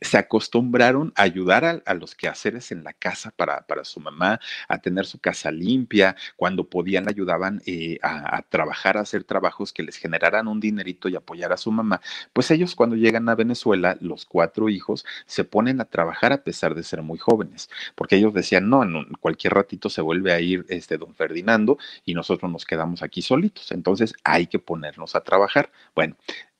se 0.00 0.18
acostumbraron 0.18 1.12
a 1.14 1.22
ayudar 1.22 1.82
a, 1.84 1.94
los 1.94 2.14
quehaceres 2.14 2.72
en 2.72 2.82
la 2.82 2.92
casa 2.92 3.32
para, 3.36 3.66
para, 3.66 3.84
su 3.84 4.00
mamá, 4.00 4.40
a 4.66 4.78
tener 4.78 5.06
su 5.06 5.20
casa 5.20 5.52
limpia, 5.52 6.16
cuando 6.36 6.64
podían 6.64 7.08
ayudaban 7.08 7.62
eh, 7.66 7.98
a, 8.02 8.42
trabajar, 8.48 8.96
a 8.96 9.02
hacer 9.02 9.24
trabajos 9.24 9.72
que 9.72 9.82
les 9.82 9.96
generaran 9.96 10.48
un 10.48 10.58
dinerito 10.58 11.08
y 11.08 11.16
apoyar 11.16 11.52
a 11.52 11.56
su 11.56 11.70
mamá, 11.70 12.00
pues 12.32 12.50
ellos 12.50 12.74
cuando 12.74 12.96
llegan 12.96 13.28
a 13.28 13.34
Venezuela, 13.34 13.96
los 14.00 14.24
cuatro 14.24 14.68
hijos, 14.68 15.04
se 15.26 15.44
ponen 15.44 15.80
a 15.80 15.84
trabajar 15.84 16.32
a 16.32 16.42
pesar 16.42 16.74
de 16.74 16.82
ser 16.82 17.02
muy 17.02 17.18
jóvenes, 17.18 17.70
porque 17.94 18.16
ellos 18.16 18.34
decían, 18.34 18.68
no, 18.68 18.82
en 18.82 19.04
cualquier 19.20 19.54
ratito 19.54 19.88
se 19.88 20.00
vuelve 20.00 20.32
a 20.32 20.40
ir 20.40 20.64
este 20.68 20.98
don 20.98 21.14
Ferdinando 21.14 21.78
y 22.04 22.14
nosotros 22.14 22.50
nos 22.50 22.64
quedamos 22.64 23.02
aquí 23.02 23.22
solitos, 23.22 23.70
entonces 23.70 24.14
hay 24.24 24.46
que 24.46 24.58
ponernos 24.58 25.14
a 25.14 25.20
trabajar. 25.20 25.70
Bueno, 25.94 26.01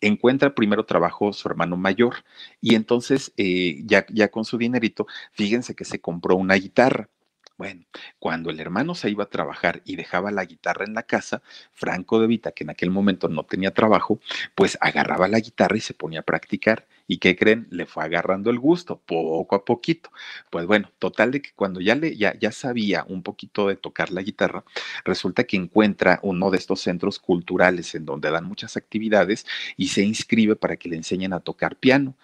encuentra 0.01 0.55
primero 0.55 0.85
trabajo 0.85 1.33
su 1.33 1.49
hermano 1.49 1.77
mayor 1.77 2.17
y 2.61 2.75
entonces 2.75 3.33
eh, 3.37 3.83
ya, 3.85 4.05
ya 4.13 4.31
con 4.31 4.45
su 4.45 4.59
dinerito, 4.59 5.07
fíjense 5.33 5.75
que 5.75 5.85
se 5.85 6.01
compró 6.01 6.37
una 6.37 6.55
guitarra. 6.55 7.09
Bueno, 7.59 7.85
cuando 8.19 8.51
el 8.51 8.61
hermano 8.61 8.95
se 8.95 9.11
iba 9.11 9.25
a 9.25 9.31
trabajar 9.31 9.83
y 9.85 9.97
dejaba 9.97 10.31
la 10.31 10.45
guitarra 10.45 10.85
en 10.85 10.95
la 10.95 11.03
casa, 11.03 11.43
Franco 11.73 12.21
de 12.21 12.27
Vita, 12.27 12.53
que 12.53 12.65
en 12.65 12.71
aquel 12.71 12.91
momento 12.91 13.29
no 13.29 13.45
tenía 13.45 13.73
trabajo, 13.73 14.21
pues 14.55 14.79
agarraba 14.81 15.29
la 15.29 15.39
guitarra 15.39 15.77
y 15.77 15.81
se 15.81 15.95
ponía 15.95 16.21
a 16.21 16.23
practicar. 16.25 16.87
¿Y 17.07 17.19
qué 17.19 17.37
creen? 17.37 17.67
Le 17.71 17.85
fue 17.85 18.05
agarrando 18.05 18.51
el 18.51 18.59
gusto, 18.59 18.99
poco 19.05 19.55
a 19.55 19.65
poquito. 19.65 20.11
Pues 20.51 20.67
bueno, 20.67 20.91
total 20.99 21.31
de 21.31 21.43
que 21.43 21.51
cuando 21.55 21.81
ya, 21.81 21.95
le, 21.95 22.17
ya, 22.17 22.35
ya 22.39 22.53
sabía 22.53 23.05
un 23.09 23.23
poquito 23.23 23.69
de 23.69 23.77
tocar 23.77 24.11
la 24.11 24.23
guitarra, 24.23 24.65
resulta 25.05 25.45
que 25.45 25.57
encuentra 25.57 26.21
uno 26.23 26.51
de 26.51 26.59
estos 26.59 26.81
centros 26.81 27.19
culturales 27.19 27.95
en 27.95 28.07
donde 28.07 28.31
dan 28.31 28.45
muchas 28.45 28.77
actividades 28.77 29.47
y 29.77 29.89
se 29.89 30.03
inscribe 30.03 30.57
para 30.57 30.77
que 30.77 30.89
le 30.89 30.97
enseñen 30.97 31.33
a 31.33 31.41
tocar 31.41 31.77
piano 31.77 32.15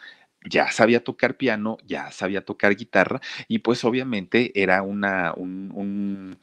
ya 0.45 0.71
sabía 0.71 1.03
tocar 1.03 1.37
piano, 1.37 1.79
ya 1.87 2.11
sabía 2.13 2.45
tocar 2.45 2.77
guitarra 2.77 3.21
y 3.49 3.59
pues 3.59 3.85
obviamente 3.85 4.53
era 4.61 4.83
una, 4.83 5.33
un, 5.35 5.71
un 5.75 6.39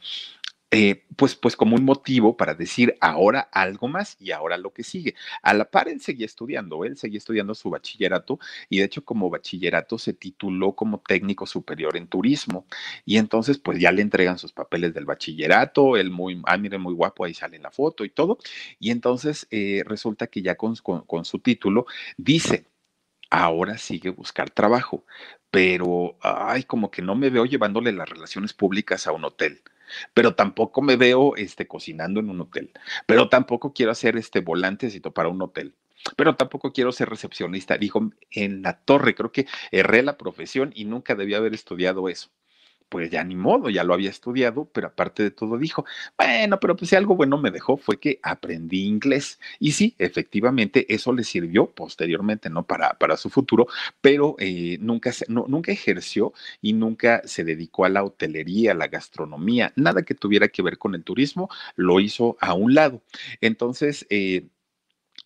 eh, 0.71 1.05
pues, 1.15 1.35
pues 1.35 1.55
como 1.55 1.75
un 1.77 1.85
motivo 1.85 2.35
para 2.35 2.53
decir 2.53 2.97
ahora 2.99 3.39
algo 3.53 3.87
más 3.87 4.17
y 4.19 4.31
ahora 4.31 4.57
lo 4.57 4.73
que 4.73 4.83
sigue. 4.83 5.15
A 5.41 5.53
la 5.53 5.69
par 5.69 5.87
él 5.87 6.01
seguía 6.01 6.25
estudiando, 6.25 6.83
él 6.83 6.97
seguía 6.97 7.19
estudiando 7.19 7.55
su 7.55 7.69
bachillerato 7.69 8.39
y 8.69 8.79
de 8.79 8.85
hecho 8.85 9.05
como 9.05 9.29
bachillerato 9.29 9.97
se 9.97 10.13
tituló 10.13 10.75
como 10.75 10.99
técnico 11.07 11.45
superior 11.45 11.95
en 11.95 12.07
turismo 12.07 12.65
y 13.05 13.17
entonces 13.17 13.57
pues 13.57 13.79
ya 13.79 13.91
le 13.93 14.01
entregan 14.01 14.37
sus 14.37 14.51
papeles 14.51 14.93
del 14.93 15.05
bachillerato, 15.05 15.95
él 15.97 16.09
muy, 16.11 16.41
ah, 16.45 16.57
mire, 16.57 16.77
muy 16.77 16.93
guapo, 16.93 17.23
ahí 17.23 17.33
sale 17.33 17.57
la 17.59 17.71
foto 17.71 18.03
y 18.03 18.09
todo 18.09 18.37
y 18.79 18.91
entonces 18.91 19.47
eh, 19.51 19.83
resulta 19.85 20.27
que 20.27 20.41
ya 20.41 20.55
con, 20.55 20.75
con 20.75 21.25
su 21.25 21.39
título 21.39 21.85
dice, 22.17 22.65
ahora 23.29 23.77
sigue 23.77 24.09
buscar 24.09 24.49
trabajo, 24.49 25.05
pero, 25.51 26.17
ay, 26.21 26.63
como 26.63 26.91
que 26.91 27.01
no 27.01 27.15
me 27.15 27.29
veo 27.29 27.45
llevándole 27.45 27.91
las 27.91 28.09
relaciones 28.09 28.53
públicas 28.53 29.07
a 29.07 29.11
un 29.11 29.25
hotel 29.25 29.61
pero 30.13 30.35
tampoco 30.35 30.81
me 30.81 30.95
veo 30.95 31.35
este, 31.35 31.67
cocinando 31.67 32.19
en 32.19 32.29
un 32.29 32.41
hotel, 32.41 32.71
pero 33.05 33.29
tampoco 33.29 33.73
quiero 33.73 33.91
hacer 33.91 34.17
este 34.17 34.41
volantecito 34.41 35.11
para 35.11 35.29
un 35.29 35.41
hotel. 35.41 35.75
Pero 36.15 36.35
tampoco 36.35 36.71
quiero 36.71 36.91
ser 36.91 37.09
recepcionista. 37.09 37.77
Dijo, 37.77 38.11
en 38.29 38.61
la 38.61 38.77
torre, 38.77 39.15
creo 39.15 39.31
que 39.31 39.47
erré 39.71 40.03
la 40.03 40.17
profesión 40.17 40.71
y 40.75 40.85
nunca 40.85 41.15
debía 41.15 41.37
haber 41.37 41.55
estudiado 41.55 42.09
eso 42.09 42.29
pues 42.89 43.09
ya 43.11 43.23
ni 43.23 43.35
modo, 43.35 43.69
ya 43.69 43.83
lo 43.83 43.93
había 43.93 44.09
estudiado, 44.09 44.69
pero 44.71 44.87
aparte 44.87 45.23
de 45.23 45.31
todo 45.31 45.57
dijo, 45.57 45.85
bueno, 46.17 46.59
pero 46.59 46.75
pues 46.75 46.89
si 46.89 46.95
algo 46.95 47.15
bueno 47.15 47.37
me 47.37 47.51
dejó 47.51 47.77
fue 47.77 47.99
que 47.99 48.19
aprendí 48.23 48.85
inglés. 48.85 49.39
Y 49.59 49.71
sí, 49.73 49.95
efectivamente, 49.97 50.93
eso 50.93 51.13
le 51.13 51.23
sirvió 51.23 51.71
posteriormente, 51.71 52.49
¿no? 52.49 52.65
Para, 52.65 52.93
para 52.93 53.17
su 53.17 53.29
futuro, 53.29 53.67
pero 54.01 54.35
eh, 54.39 54.77
nunca, 54.79 55.11
no, 55.27 55.45
nunca 55.47 55.71
ejerció 55.71 56.33
y 56.61 56.73
nunca 56.73 57.21
se 57.25 57.43
dedicó 57.43 57.85
a 57.85 57.89
la 57.89 58.03
hotelería, 58.03 58.71
a 58.71 58.75
la 58.75 58.87
gastronomía, 58.87 59.73
nada 59.75 60.03
que 60.03 60.15
tuviera 60.15 60.47
que 60.47 60.61
ver 60.61 60.77
con 60.77 60.95
el 60.95 61.03
turismo, 61.03 61.49
lo 61.75 61.99
hizo 61.99 62.37
a 62.39 62.53
un 62.53 62.73
lado. 62.73 63.01
Entonces, 63.41 64.05
eh, 64.09 64.47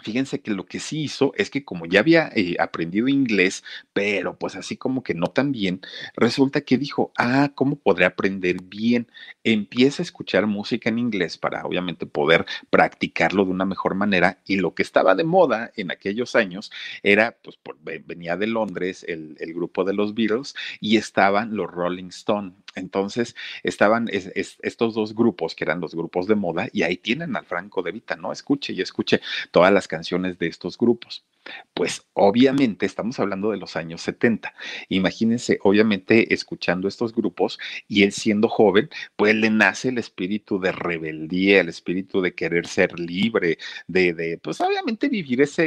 Fíjense 0.02 0.42
que 0.42 0.52
lo 0.52 0.66
que 0.66 0.80
sí 0.80 1.04
hizo 1.04 1.34
es 1.36 1.50
que 1.50 1.66
como 1.66 1.86
ya 1.86 2.00
había 2.00 2.30
eh, 2.36 2.56
aprendido 2.60 3.08
inglés, 3.08 3.64
pero 3.94 4.38
pues 4.38 4.56
así 4.56 4.78
como 4.78 5.04
que 5.04 5.14
no 5.14 5.28
tan 5.28 5.52
bien, 5.52 5.82
resulta 6.16 6.62
que 6.62 6.78
dijo, 6.78 7.12
ah, 7.18 7.52
¿cómo 7.56 7.76
podré 7.76 8.06
aprender 8.06 8.58
bien? 8.64 9.08
Empieza 9.44 10.02
a 10.02 10.06
escuchar 10.06 10.48
música 10.48 10.90
en 10.90 11.00
inglés 11.00 11.38
para 11.38 11.66
obviamente 11.66 12.06
poder 12.06 12.46
practicarlo 12.70 13.46
de 13.46 13.52
una 13.52 13.66
mejor 13.66 13.96
manera 13.96 14.40
y 14.46 14.58
lo 14.58 14.74
que 14.74 14.84
estaba 14.84 15.16
de 15.16 15.24
moda 15.24 15.72
en 15.76 15.92
aquellos 15.92 16.36
años 16.36 16.72
era, 17.04 17.38
pues 17.42 17.58
venía 18.06 18.38
de 18.38 18.48
Londres 18.48 19.06
el, 19.08 19.36
el, 19.40 19.54
grupo 19.54 19.84
de 19.84 19.94
los 19.94 20.14
Beatles 20.14 20.56
y 20.80 20.98
estaban 20.98 21.56
los 21.56 21.70
Rolling 21.70 22.10
Stone 22.10 22.54
Entonces 22.76 23.36
estaban 23.64 24.08
estos 24.12 24.94
dos 24.94 25.16
grupos, 25.16 25.56
que 25.56 25.64
eran 25.64 25.82
los 25.82 25.96
grupos 25.96 26.28
de 26.28 26.36
moda, 26.36 26.70
y 26.72 26.84
ahí 26.84 26.98
tienen 26.98 27.36
al 27.36 27.46
Franco 27.46 27.82
de 27.82 27.92
Vita, 27.92 28.16
¿no? 28.16 28.32
Escuche 28.32 28.74
y 28.74 28.82
escuche 28.82 29.22
todas 29.52 29.74
las 29.74 29.88
canciones 29.90 30.40
de 30.40 30.48
estos 30.48 30.78
grupos. 30.78 31.26
Pues 31.74 32.08
obviamente 32.14 32.86
estamos 32.86 33.20
hablando 33.20 33.52
de 33.52 33.58
los 33.58 33.76
años 33.76 34.02
70. 34.02 34.54
Imagínense, 34.90 35.60
obviamente 35.64 36.34
escuchando 36.34 36.88
estos 36.88 37.14
grupos 37.14 37.60
y 37.88 38.04
él 38.04 38.12
siendo 38.12 38.48
joven, 38.50 38.90
pues 39.16 39.36
le 39.36 39.50
nace 39.50 39.90
el 39.90 39.98
espíritu 39.98 40.60
de 40.60 40.72
rebeldía, 40.72 41.62
el 41.62 41.70
espíritu 41.70 42.22
de 42.22 42.36
querer 42.36 42.68
ser 42.68 43.00
libre, 43.00 43.58
de, 43.88 44.14
de 44.14 44.38
pues 44.38 44.62
obviamente 44.62 45.10
vivir 45.10 45.42
ese, 45.42 45.64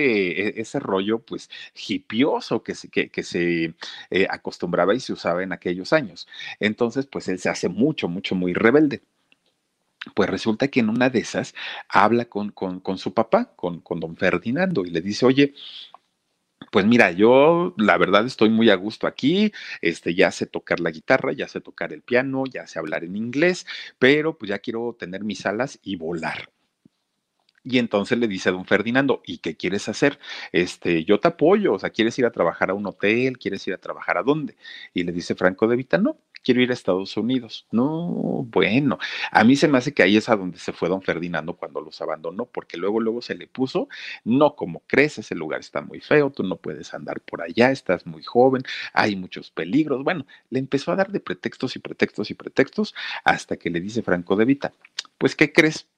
e, 0.49 0.61
ese 0.61 0.79
rollo 0.81 1.21
pues 1.21 1.51
hipioso 1.89 2.63
que 2.63 2.75
se, 2.75 2.89
que, 2.89 3.23
se 3.23 3.75
eh, 4.11 4.27
acostumbraba 4.31 4.95
y 4.95 5.01
se 5.01 5.13
usaba 5.13 5.43
en 5.43 5.53
aquellos 5.53 5.93
años. 5.93 6.29
Entonces, 6.61 7.07
pues 7.07 7.29
él 7.29 7.39
se 7.39 7.49
hace 7.49 7.69
mucho, 7.69 8.09
mucho, 8.09 8.35
muy 8.35 8.53
rebelde. 8.55 9.03
Pues 10.15 10.29
resulta 10.29 10.69
que 10.69 10.81
en 10.81 10.89
una 10.89 11.11
de 11.11 11.21
esas 11.21 11.55
habla 11.89 12.25
con, 12.27 12.51
con, 12.51 12.99
su 12.99 13.15
papá, 13.15 13.53
con, 13.57 13.81
con 13.81 14.01
don 14.01 14.17
Ferdinando, 14.17 14.85
y 14.85 14.91
le 14.91 15.01
dice, 15.01 15.27
oye, 15.27 15.55
pues 16.71 16.87
mira, 16.87 17.11
yo 17.13 17.75
la 17.77 17.99
verdad 17.99 18.27
estoy 18.27 18.51
muy 18.51 18.71
a 18.71 18.75
gusto 18.77 19.07
aquí, 19.07 19.53
este, 19.81 20.15
ya 20.15 20.31
sé 20.31 20.47
tocar 20.47 20.81
la 20.81 20.91
guitarra, 20.91 21.33
ya 21.33 21.49
sé 21.49 21.61
tocar 21.61 21.93
el 21.93 22.03
piano, 22.03 22.45
ya 22.47 22.67
sé 22.67 22.79
hablar 22.79 23.05
en 23.05 23.17
inglés, 23.17 23.67
pero 23.99 24.39
pues 24.39 24.49
ya 24.51 24.59
quiero 24.59 24.97
tener 24.99 25.25
mis 25.25 25.45
alas 25.47 25.79
y 25.83 25.97
volar. 25.97 26.51
Y 27.65 27.79
entonces 27.79 28.19
le 28.19 28.27
dice 28.27 28.49
a 28.49 28.53
don 28.53 28.65
Ferdinando, 28.65 29.23
¿y 29.25 29.39
qué 29.39 29.57
quieres 29.57 29.89
hacer? 29.89 30.19
Este, 30.51 31.05
yo 31.05 31.21
te 31.21 31.29
apoyo, 31.29 31.75
o 31.75 31.79
sea, 31.79 31.91
¿quieres 31.91 32.19
ir 32.19 32.27
a 32.27 32.33
trabajar 32.33 32.71
a 32.71 32.75
un 32.75 32.87
hotel? 32.87 33.39
¿Quieres 33.39 33.67
ir 33.69 33.75
a 33.75 33.79
trabajar 33.79 34.19
a 34.19 34.23
dónde? 34.23 34.57
Y 34.95 35.05
le 35.05 35.13
dice 35.13 35.37
Franco 35.37 35.69
de 35.69 35.77
Vita, 35.77 35.99
no, 35.99 36.17
quiero 36.43 36.63
ir 36.63 36.71
a 36.71 36.75
Estados 36.75 37.17
Unidos. 37.17 37.67
No, 37.71 38.47
bueno, 38.51 38.99
a 39.31 39.45
mí 39.45 39.57
se 39.57 39.69
me 39.69 39.79
hace 39.79 39.93
que 39.93 40.03
ahí 40.03 40.17
es 40.17 40.29
a 40.29 40.37
donde 40.37 40.59
se 40.59 40.73
fue 40.73 40.89
don 40.89 41.03
Ferdinando 41.03 41.55
cuando 41.55 41.81
los 41.81 42.01
abandonó, 42.01 42.47
porque 42.47 42.77
luego, 42.77 43.01
luego 43.01 43.23
se 43.23 43.35
le 43.35 43.47
puso, 43.47 43.89
no, 44.25 44.55
como 44.57 44.83
crees, 44.87 45.19
ese 45.19 45.35
lugar 45.35 45.61
está 45.61 45.81
muy 45.81 46.01
feo, 46.01 46.31
tú 46.31 46.43
no 46.43 46.57
puedes 46.57 46.95
andar 46.95 47.21
por 47.21 47.43
allá, 47.43 47.71
estás 47.71 48.07
muy 48.07 48.23
joven, 48.23 48.63
hay 48.93 49.17
muchos 49.17 49.51
peligros. 49.51 50.05
Bueno, 50.05 50.27
le 50.51 50.59
empezó 50.59 50.93
a 50.93 50.97
dar 50.97 51.13
de 51.13 51.21
pretextos 51.21 51.77
y 51.77 51.79
pretextos 51.79 52.31
y 52.31 52.35
pretextos 52.35 52.95
hasta 53.25 53.57
que 53.57 53.71
le 53.71 53.81
dice 53.81 54.03
Franco 54.03 54.37
de 54.37 54.45
Vita, 54.45 54.73
pues, 55.19 55.37
¿qué 55.37 55.53
crees? 55.53 55.89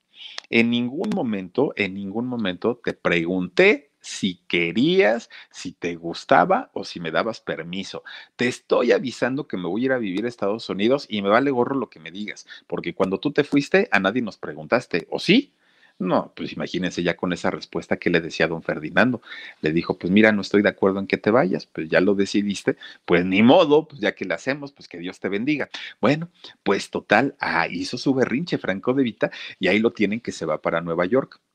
En 0.51 0.71
ningún 0.71 1.11
momento, 1.15 1.73
en 1.77 1.95
ningún 1.95 2.27
momento 2.27 2.81
te 2.83 2.93
pregunté 2.93 3.91
si 4.05 4.37
querías, 4.49 5.31
si 5.51 5.73
te 5.73 5.95
gustaba 5.97 6.71
o 6.75 6.85
si 6.85 7.01
me 7.01 7.11
dabas 7.11 7.41
permiso. 7.41 8.05
Te 8.37 8.47
estoy 8.49 8.93
avisando 8.93 9.49
que 9.49 9.57
me 9.57 9.67
voy 9.67 9.83
a 9.83 9.85
ir 9.87 9.93
a 9.93 9.99
vivir 9.99 10.27
a 10.27 10.29
Estados 10.29 10.69
Unidos 10.69 11.07
y 11.09 11.23
me 11.23 11.31
vale 11.31 11.51
gorro 11.51 11.75
lo 11.75 11.89
que 11.89 12.01
me 12.01 12.11
digas, 12.11 12.47
porque 12.67 12.95
cuando 12.95 13.19
tú 13.19 13.33
te 13.33 13.45
fuiste 13.45 13.89
a 13.91 14.01
nadie 14.01 14.21
nos 14.23 14.37
preguntaste, 14.37 15.07
¿o 15.11 15.19
sí? 15.19 15.55
No, 15.99 16.33
pues 16.37 16.53
imagínense 16.53 17.03
ya 17.05 17.17
con 17.17 17.33
esa 17.33 17.51
respuesta 17.51 17.97
que 17.99 18.11
le 18.11 18.21
decía 18.21 18.49
don 18.49 18.63
Ferdinando. 18.63 19.23
Le 19.63 19.73
dijo, 19.73 19.97
pues 19.97 20.13
mira, 20.13 20.33
no 20.33 20.43
estoy 20.43 20.61
de 20.63 20.69
acuerdo 20.69 20.99
en 20.99 21.07
que 21.07 21.17
te 21.19 21.31
vayas, 21.31 21.67
pues 21.67 21.89
ya 21.89 22.01
lo 22.01 22.15
decidiste, 22.15 22.77
pues 23.05 23.25
ni 23.25 23.43
modo, 23.43 23.87
pues 23.89 24.01
ya 24.01 24.13
que 24.15 24.25
lo 24.25 24.35
hacemos, 24.35 24.73
pues 24.73 24.89
que 24.89 24.99
Dios 24.99 25.21
te 25.21 25.29
bendiga. 25.29 25.71
Bueno, 26.01 26.31
pues 26.65 26.91
total, 26.91 27.37
ah, 27.39 27.69
hizo 27.71 27.97
su 27.97 28.13
berrinche 28.13 28.59
Franco 28.59 28.93
de 28.93 29.05
Vita 29.05 29.31
y 29.61 29.69
ahí 29.69 29.79
lo 29.79 29.93
tienen 29.93 30.21
que 30.21 30.33
se 30.33 30.45
va 30.47 30.61
para 30.61 30.81
Nueva 30.81 31.07
York. 31.07 31.41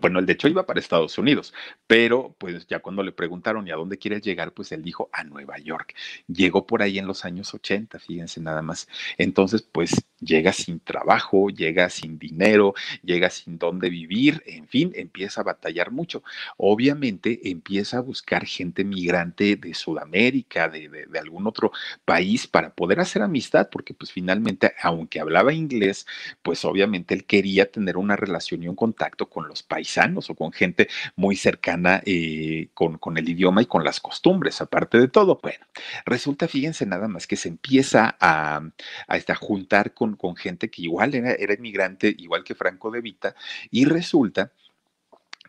bueno, 0.00 0.18
el 0.18 0.26
de 0.26 0.32
hecho 0.32 0.48
iba 0.48 0.66
para 0.66 0.80
Estados 0.80 1.18
Unidos, 1.18 1.54
pero 1.86 2.34
pues 2.38 2.66
ya 2.66 2.80
cuando 2.80 3.02
le 3.02 3.12
preguntaron 3.12 3.66
y 3.66 3.70
a 3.70 3.76
dónde 3.76 3.98
quieres 3.98 4.22
llegar, 4.22 4.52
pues 4.52 4.72
él 4.72 4.82
dijo 4.82 5.08
a 5.12 5.24
Nueva 5.24 5.58
York. 5.58 5.94
Llegó 6.26 6.66
por 6.66 6.82
ahí 6.82 6.98
en 6.98 7.06
los 7.06 7.24
años 7.24 7.54
80, 7.54 7.98
fíjense 7.98 8.40
nada 8.40 8.62
más. 8.62 8.88
Entonces, 9.18 9.62
pues 9.62 10.04
llega 10.20 10.52
sin 10.52 10.80
trabajo, 10.80 11.48
llega 11.50 11.88
sin 11.90 12.18
dinero, 12.18 12.74
llega 13.02 13.30
sin 13.30 13.58
dónde 13.58 13.90
vivir, 13.90 14.42
en 14.46 14.66
fin, 14.66 14.92
empieza 14.94 15.40
a 15.42 15.44
batallar 15.44 15.90
mucho. 15.90 16.22
Obviamente 16.56 17.50
empieza 17.50 17.98
a 17.98 18.00
buscar 18.00 18.46
gente 18.46 18.84
migrante 18.84 19.56
de 19.56 19.74
Sudamérica, 19.74 20.68
de, 20.68 20.88
de 20.88 21.18
algún 21.18 21.46
otro 21.46 21.72
país 22.04 22.46
para 22.46 22.74
poder 22.74 23.00
hacer 23.00 23.22
amistad, 23.22 23.68
porque 23.70 23.94
pues 23.94 24.12
finalmente, 24.12 24.72
aunque 24.82 25.20
hablaba 25.20 25.52
inglés, 25.52 26.06
pues 26.42 26.64
obviamente 26.64 27.14
él 27.14 27.24
quería 27.24 27.70
tener 27.70 27.96
una 27.96 28.16
relación 28.16 28.62
y 28.62 28.68
un 28.68 28.76
contacto 28.76 29.28
con 29.28 29.48
los 29.48 29.62
paisanos 29.68 30.30
o 30.30 30.34
con 30.34 30.52
gente 30.52 30.88
muy 31.14 31.36
cercana 31.36 32.02
eh, 32.04 32.68
con, 32.74 32.98
con, 32.98 33.18
el 33.18 33.28
idioma 33.28 33.62
y 33.62 33.66
con 33.66 33.84
las 33.84 34.00
costumbres, 34.00 34.60
aparte 34.60 34.98
de 34.98 35.08
todo. 35.08 35.38
Bueno, 35.42 35.64
resulta, 36.04 36.48
fíjense 36.48 36.86
nada 36.86 37.06
más 37.06 37.26
que 37.26 37.36
se 37.36 37.48
empieza 37.48 38.16
a, 38.18 38.62
a, 39.06 39.16
este, 39.16 39.34
juntar 39.34 39.94
con, 39.94 40.16
con, 40.16 40.34
gente 40.36 40.70
que 40.70 40.82
igual 40.82 41.14
era, 41.14 41.32
era 41.32 41.54
inmigrante, 41.54 42.14
igual 42.18 42.44
que 42.44 42.54
Franco 42.54 42.90
de 42.90 43.00
Vita, 43.00 43.34
y 43.70 43.84
resulta 43.84 44.50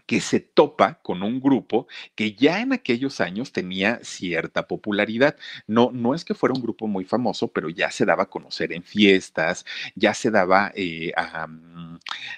que 0.09 0.21
se 0.21 0.39
topa 0.39 0.95
con 1.03 1.21
un 1.21 1.39
grupo 1.39 1.87
que 2.15 2.33
ya 2.33 2.61
en 2.61 2.73
aquellos 2.73 3.21
años 3.21 3.51
tenía 3.51 3.99
cierta 4.01 4.67
popularidad. 4.67 5.35
No, 5.67 5.91
no 5.93 6.15
es 6.15 6.25
que 6.25 6.33
fuera 6.33 6.55
un 6.55 6.63
grupo 6.63 6.87
muy 6.87 7.05
famoso, 7.05 7.49
pero 7.49 7.69
ya 7.69 7.91
se 7.91 8.05
daba 8.05 8.23
a 8.23 8.25
conocer 8.25 8.73
en 8.73 8.81
fiestas, 8.81 9.65
ya 9.93 10.15
se 10.15 10.31
daba 10.31 10.71
eh, 10.73 11.11
a, 11.15 11.47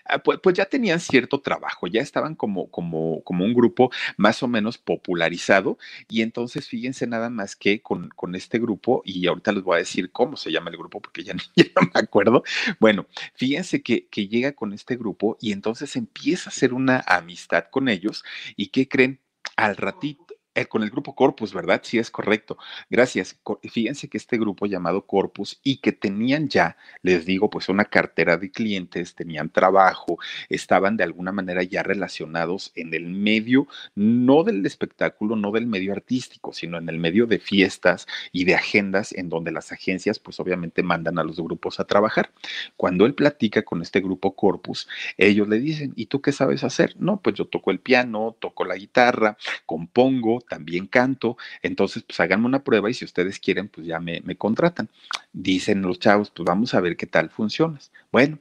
Ah, 0.06 0.20
pues, 0.20 0.40
pues, 0.42 0.56
ya 0.56 0.66
tenían 0.66 1.00
cierto 1.00 1.40
trabajo, 1.42 1.88
ya 1.88 2.02
estaban 2.02 2.36
como, 2.36 2.70
como, 2.70 3.22
como 3.24 3.46
un 3.46 3.54
grupo 3.54 3.92
más 4.18 4.44
o 4.44 4.48
menos 4.48 4.78
popularizado 4.78 5.78
y 6.10 6.22
entonces 6.22 6.68
fíjense 6.68 7.08
nada 7.08 7.30
más 7.30 7.56
que 7.56 7.82
con, 7.82 8.10
con 8.10 8.36
este 8.36 8.60
grupo, 8.60 9.02
y 9.06 9.28
ahorita 9.28 9.52
les 9.52 9.64
voy 9.64 9.76
a 9.76 9.80
decir 9.80 10.12
cómo 10.12 10.38
se 10.38 10.52
llama 10.52 10.70
el 10.72 10.78
grupo 10.78 11.02
porque 11.02 11.24
ya, 11.24 11.34
no 11.76 11.82
me 11.94 12.00
acuerdo, 12.00 12.44
bueno, 12.80 13.06
fíjense 13.36 13.82
que, 13.82 14.08
que 14.08 14.28
llega 14.28 14.54
con 14.54 14.74
este 14.74 14.96
grupo 14.98 15.38
y 15.40 15.52
entonces 15.52 15.96
empieza 15.96 16.50
a 16.50 16.52
hacer 16.52 16.74
una 16.74 17.04
amistad 17.08 17.61
con 17.70 17.90
ellos 17.90 18.24
y 18.56 18.68
¿qué 18.68 18.88
creen? 18.88 19.20
Al 19.58 19.76
ratito, 19.76 20.31
eh, 20.54 20.66
con 20.66 20.84
el 20.84 20.90
grupo 20.90 21.16
Corpus, 21.16 21.54
¿verdad? 21.54 21.82
Sí, 21.84 21.98
es 21.98 22.12
correcto. 22.12 22.58
Gracias. 22.90 23.40
Fíjense 23.72 24.10
que 24.10 24.18
este 24.18 24.38
grupo 24.38 24.66
llamado 24.66 25.06
Corpus 25.06 25.62
y 25.64 25.78
que 25.78 25.94
tenían 25.94 26.50
ya, 26.50 26.76
les 27.02 27.26
digo, 27.26 27.50
pues 27.50 27.70
una 27.70 27.86
cartera 27.86 28.36
de 28.36 28.52
clientes, 28.52 29.16
tenían 29.16 29.50
trabajo, 29.50 30.18
estaban 30.50 30.98
de 30.98 31.06
alguna 31.06 31.32
manera 31.32 31.64
ya 31.64 31.84
relacionados 31.84 32.74
en 32.76 32.94
el 32.94 33.08
medio, 33.08 33.68
no 33.96 34.44
del 34.44 34.66
espectáculo, 34.66 35.38
no 35.38 35.52
del 35.52 35.68
medio 35.68 35.94
artístico, 35.94 36.52
sino 36.52 36.78
en 36.78 36.90
el 36.90 36.98
medio 36.98 37.28
de 37.28 37.40
fiestas 37.40 38.06
y 38.34 38.44
de 38.44 38.56
agendas 38.56 39.14
en 39.14 39.30
donde 39.30 39.52
las 39.54 39.72
agencias, 39.72 40.20
pues 40.20 40.40
obviamente 40.42 40.84
mandan 40.84 41.18
a 41.18 41.24
los 41.24 41.38
grupos 41.38 41.80
a 41.80 41.86
trabajar. 41.86 42.32
Cuando 42.76 43.06
él 43.06 43.14
platica 43.14 43.64
con 43.64 43.82
este 43.82 44.02
grupo 44.02 44.36
Corpus, 44.36 44.90
ellos 45.18 45.48
le 45.48 45.60
dicen, 45.60 45.94
¿y 45.96 46.08
tú 46.08 46.22
qué 46.22 46.34
sabes 46.34 46.66
hacer? 46.66 46.94
No, 47.00 47.22
pues 47.22 47.36
yo 47.36 47.46
toco 47.46 47.72
el 47.72 47.80
piano, 47.80 48.36
toco 48.40 48.66
la 48.66 48.76
guitarra, 48.76 49.38
compongo, 49.66 50.41
también 50.48 50.88
canto, 50.88 51.38
entonces 51.62 52.04
pues 52.04 52.20
háganme 52.20 52.46
una 52.46 52.64
prueba 52.64 52.90
y 52.90 52.94
si 52.94 53.06
ustedes 53.06 53.40
quieren, 53.40 53.68
pues 53.70 53.88
ya 53.88 54.00
me, 54.00 54.22
me 54.22 54.36
contratan. 54.36 54.90
Dicen 55.34 55.82
los 55.82 56.00
chavos, 56.00 56.32
pues 56.32 56.46
vamos 56.46 56.74
a 56.74 56.82
ver 56.82 56.98
qué 56.98 57.06
tal 57.08 57.30
funcionas. 57.30 57.92
Bueno, 58.12 58.40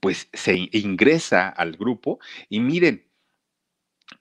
pues 0.00 0.28
se 0.32 0.68
ingresa 0.72 1.48
al 1.48 1.76
grupo 1.76 2.18
y 2.48 2.60
miren, 2.60 3.04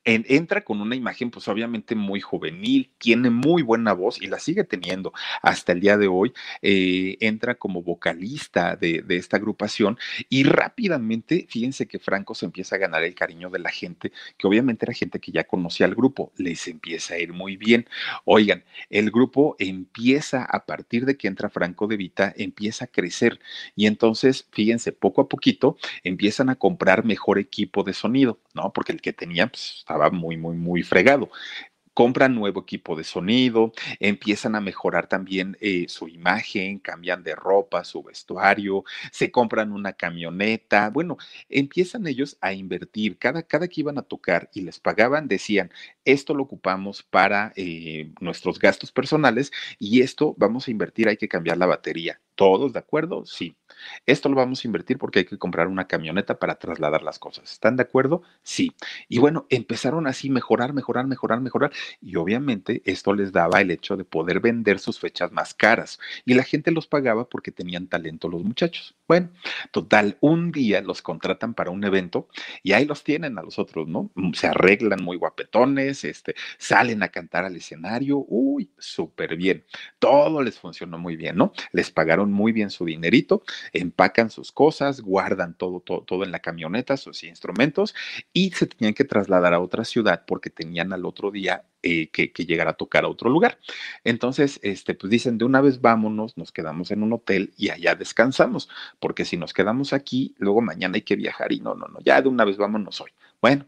entra 0.04 0.63
con 0.63 0.82
una 0.82 0.95
imagen 0.95 1.32
pues 1.32 1.47
obviamente 1.47 1.95
muy 1.95 2.21
juvenil, 2.21 2.91
tiene 2.97 3.30
muy 3.30 3.62
buena 3.62 3.93
voz 3.93 4.21
y 4.21 4.27
la 4.27 4.39
sigue 4.39 4.63
teniendo 4.63 5.13
hasta 5.41 5.71
el 5.71 5.80
día 5.80 5.97
de 5.97 6.08
hoy, 6.08 6.34
eh, 6.62 7.17
entra 7.19 7.56
como 7.56 7.82
vocalista 7.84 8.75
de, 8.75 9.01
de, 9.01 9.17
esta 9.17 9.38
agrupación 9.38 9.97
y 10.30 10.43
rápidamente, 10.43 11.45
fíjense 11.49 11.88
que 11.88 11.99
Franco 11.99 12.36
se 12.36 12.45
empieza 12.45 12.75
a 12.75 12.80
ganar 12.80 13.04
el 13.04 13.15
cariño 13.15 13.49
de 13.49 13.60
la 13.60 13.69
gente, 13.69 14.12
que 14.38 14.47
obviamente 14.47 14.86
era 14.86 14.93
gente 14.93 15.19
que 15.19 15.32
ya 15.32 15.43
conocía 15.43 15.86
al 15.86 15.95
grupo, 15.95 16.32
les 16.38 16.67
empieza 16.67 17.15
a 17.15 17.19
ir 17.19 17.34
muy 17.34 17.58
bien. 17.58 17.88
Oigan, 18.25 18.63
el 18.89 19.12
grupo 19.12 19.56
empieza 19.60 20.43
a 20.43 20.65
partir 20.65 21.06
de 21.06 21.17
que 21.17 21.27
entra 21.27 21.49
Franco 21.49 21.88
de 21.88 21.97
Vita, 21.97 22.34
empieza 22.36 22.86
a 22.86 22.88
crecer 22.88 23.39
y 23.75 23.88
entonces, 23.88 24.47
fíjense, 24.51 24.91
poco 24.91 25.21
a 25.21 25.30
poquito 25.30 25.77
empiezan 26.04 26.49
a 26.49 26.56
comprar 26.56 27.06
mejor 27.06 27.39
equipo 27.39 27.84
de 27.84 27.93
sonido, 27.93 28.39
¿no? 28.54 28.71
Porque 28.73 28.91
el 28.91 29.01
que 29.01 29.13
tenía 29.13 29.47
pues, 29.47 29.81
estaba 29.82 30.12
muy, 30.12 30.38
muy, 30.38 30.56
muy 30.56 30.84
fregado. 30.84 31.30
Compran 31.94 32.36
nuevo 32.36 32.62
equipo 32.62 32.96
de 32.96 33.04
sonido, 33.04 33.74
empiezan 34.00 34.56
a 34.56 34.62
mejorar 34.62 35.08
también 35.08 35.58
eh, 35.60 35.88
su 35.89 36.08
imagen, 36.08 36.80
cambian 36.80 37.22
de 37.22 37.36
ropa, 37.36 37.84
su 37.84 38.02
vestuario, 38.02 38.86
se 39.12 39.30
compran 39.30 39.74
una 39.74 39.91
camioneta, 39.91 40.89
bueno, 40.89 41.17
empiezan 41.50 42.08
ellos 42.08 42.38
a 42.39 42.54
invertir, 42.54 43.17
cada, 43.17 43.44
cada 43.44 43.67
que 43.67 43.82
iban 43.82 43.98
a 43.98 44.04
tocar 44.04 44.50
y 44.54 44.62
les 44.62 44.80
pagaban, 44.80 45.28
decían, 45.28 45.70
esto 46.06 46.34
lo 46.34 46.44
ocupamos 46.44 47.04
para 47.04 47.52
eh, 47.58 48.12
nuestros 48.22 48.58
gastos 48.58 48.94
personales 48.94 49.52
y 49.78 50.02
esto 50.02 50.34
vamos 50.38 50.67
a 50.67 50.72
invertir, 50.72 51.10
hay 51.10 51.17
que 51.17 51.28
cambiar 51.28 51.58
la 51.58 51.65
batería. 51.65 52.22
¿Todos 52.41 52.73
de 52.73 52.80
acuerdo? 52.80 53.23
Sí. 53.23 53.56
Esto 54.08 54.27
lo 54.27 54.36
vamos 54.36 54.65
a 54.65 54.67
invertir 54.67 54.97
porque 54.97 55.19
hay 55.19 55.25
que 55.25 55.38
comprar 55.38 55.67
una 55.67 55.86
camioneta 55.88 56.39
para 56.39 56.56
trasladar 56.56 57.04
las 57.04 57.19
cosas. 57.19 57.51
¿Están 57.51 57.75
de 57.75 57.84
acuerdo? 57.84 58.23
Sí. 58.41 58.71
Y 59.08 59.19
bueno, 59.19 59.45
empezaron 59.51 60.08
así 60.08 60.32
mejorar, 60.32 60.73
mejorar, 60.73 61.06
mejorar, 61.06 61.39
mejorar. 61.39 61.71
Y 62.01 62.15
obviamente 62.15 62.82
esto 62.84 63.13
les 63.13 63.32
daba 63.32 63.62
el 63.62 63.69
hecho 63.69 63.95
de 63.95 64.06
poder 64.06 64.39
vender 64.39 64.80
sus 64.80 64.99
fechas 64.99 65.32
más 65.32 65.54
caras. 65.54 65.99
Y 66.25 66.34
la 66.34 66.41
gente 66.41 66.71
los 66.71 66.88
pagaba 66.88 67.30
porque 67.30 67.51
tenían 67.51 67.86
talento 67.86 68.27
los 68.27 68.43
muchachos. 68.43 68.95
Bueno, 69.12 69.30
total, 69.71 70.17
un 70.21 70.54
día 70.54 70.80
los 70.80 71.02
contratan 71.02 71.54
para 71.54 71.69
un 71.69 71.84
evento 71.84 72.30
y 72.63 72.71
ahí 72.71 72.86
los 72.86 73.04
tienen 73.04 73.38
a 73.38 73.41
los 73.41 73.60
otros, 73.60 73.86
¿no? 73.89 74.10
Mm, 74.15 74.32
se 74.32 74.47
arreglan 74.47 75.04
muy 75.04 75.17
guapetones, 75.17 76.06
este, 76.06 76.34
salen 76.58 77.04
a 77.04 77.10
cantar 77.10 77.43
al 77.43 77.58
escenario. 77.58 78.24
Uy, 78.30 78.71
súper 78.78 79.36
bien. 79.36 79.65
Todo 80.00 80.41
les 80.41 80.58
funcionó 80.58 80.97
muy 80.97 81.17
bien, 81.17 81.36
¿no? 81.36 81.52
Les 81.74 81.91
pagaron 81.91 82.32
muy 82.32 82.54
bien 82.54 82.69
su 82.69 82.86
dinerito 82.86 83.43
empacan 83.74 84.30
sus 84.30 84.54
cosas, 84.54 85.02
guardan 85.02 85.58
todo, 85.58 85.82
todo, 85.82 86.04
todo 86.04 86.24
en 86.24 86.32
la 86.32 86.39
camioneta, 86.39 86.95
sus 86.95 87.26
instrumentos, 87.26 87.93
y 88.32 88.52
se 88.52 88.65
tenían 88.67 88.93
que 88.93 89.04
trasladar 89.04 89.54
a 89.54 89.60
otra 89.60 89.84
ciudad 89.84 90.24
porque 90.26 90.50
tenían 90.50 90.93
al 90.93 91.06
otro 91.06 91.32
día 91.32 91.65
eh, 91.84 92.10
que, 92.10 92.32
que, 92.32 92.46
llegar 92.46 92.67
a 92.67 92.74
tocar 92.74 93.06
a 93.06 93.08
otro 93.08 93.30
lugar. 93.30 93.58
Entonces, 94.04 94.60
este, 94.63 94.94
pues 94.94 95.10
dicen, 95.10 95.38
de 95.38 95.46
una 95.46 95.62
vez 95.62 95.82
vámonos, 95.82 96.38
nos 96.38 96.52
quedamos 96.52 96.91
en 96.91 97.04
un 97.04 97.13
hotel 97.13 97.54
y 97.58 97.70
allá 97.70 97.96
descansamos, 97.96 98.70
porque 99.00 99.26
si 99.26 99.38
nos 99.38 99.54
quedamos 99.54 99.94
aquí, 99.94 100.36
luego 100.38 100.62
mañana 100.62 100.96
hay 100.96 101.02
que 101.02 101.15
viajar 101.15 101.52
y 101.52 101.60
no, 101.60 101.76
no, 101.76 101.88
no, 101.88 102.00
ya 102.02 102.22
de 102.22 102.30
una 102.30 102.46
vez 102.46 102.58
vámonos 102.58 103.02
hoy. 103.02 103.12
Bueno, 103.41 103.65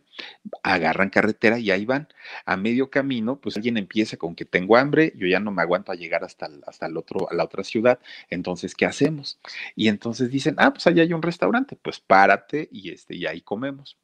agarran 0.62 1.10
carretera 1.10 1.58
y 1.58 1.72
ahí 1.72 1.86
van. 1.86 2.08
A 2.46 2.56
medio 2.58 2.92
camino, 2.92 3.40
pues 3.40 3.56
alguien 3.56 3.78
empieza 3.78 4.18
con 4.18 4.36
que 4.36 4.46
tengo 4.46 4.78
hambre, 4.78 5.14
yo 5.16 5.28
ya 5.28 5.40
no 5.40 5.52
me 5.52 5.64
aguanto 5.64 5.92
a 5.92 5.96
llegar 5.96 6.24
hasta 6.24 6.50
hasta 6.68 6.86
el 6.86 6.98
otro, 6.98 7.30
a 7.32 7.34
la 7.34 7.44
otra 7.44 7.64
ciudad, 7.64 8.00
entonces, 8.30 8.76
¿qué 8.76 8.86
hacemos? 8.86 9.40
Y 9.76 9.88
entonces 9.88 10.30
dicen, 10.30 10.56
ah, 10.60 10.72
pues 10.72 10.86
allá 10.88 11.02
hay 11.02 11.14
un 11.14 11.24
restaurante, 11.24 11.76
pues 11.82 12.00
párate 12.00 12.70
y, 12.72 12.92
este, 12.92 13.16
y 13.16 13.26
ahí 13.26 13.42
comemos 13.42 13.98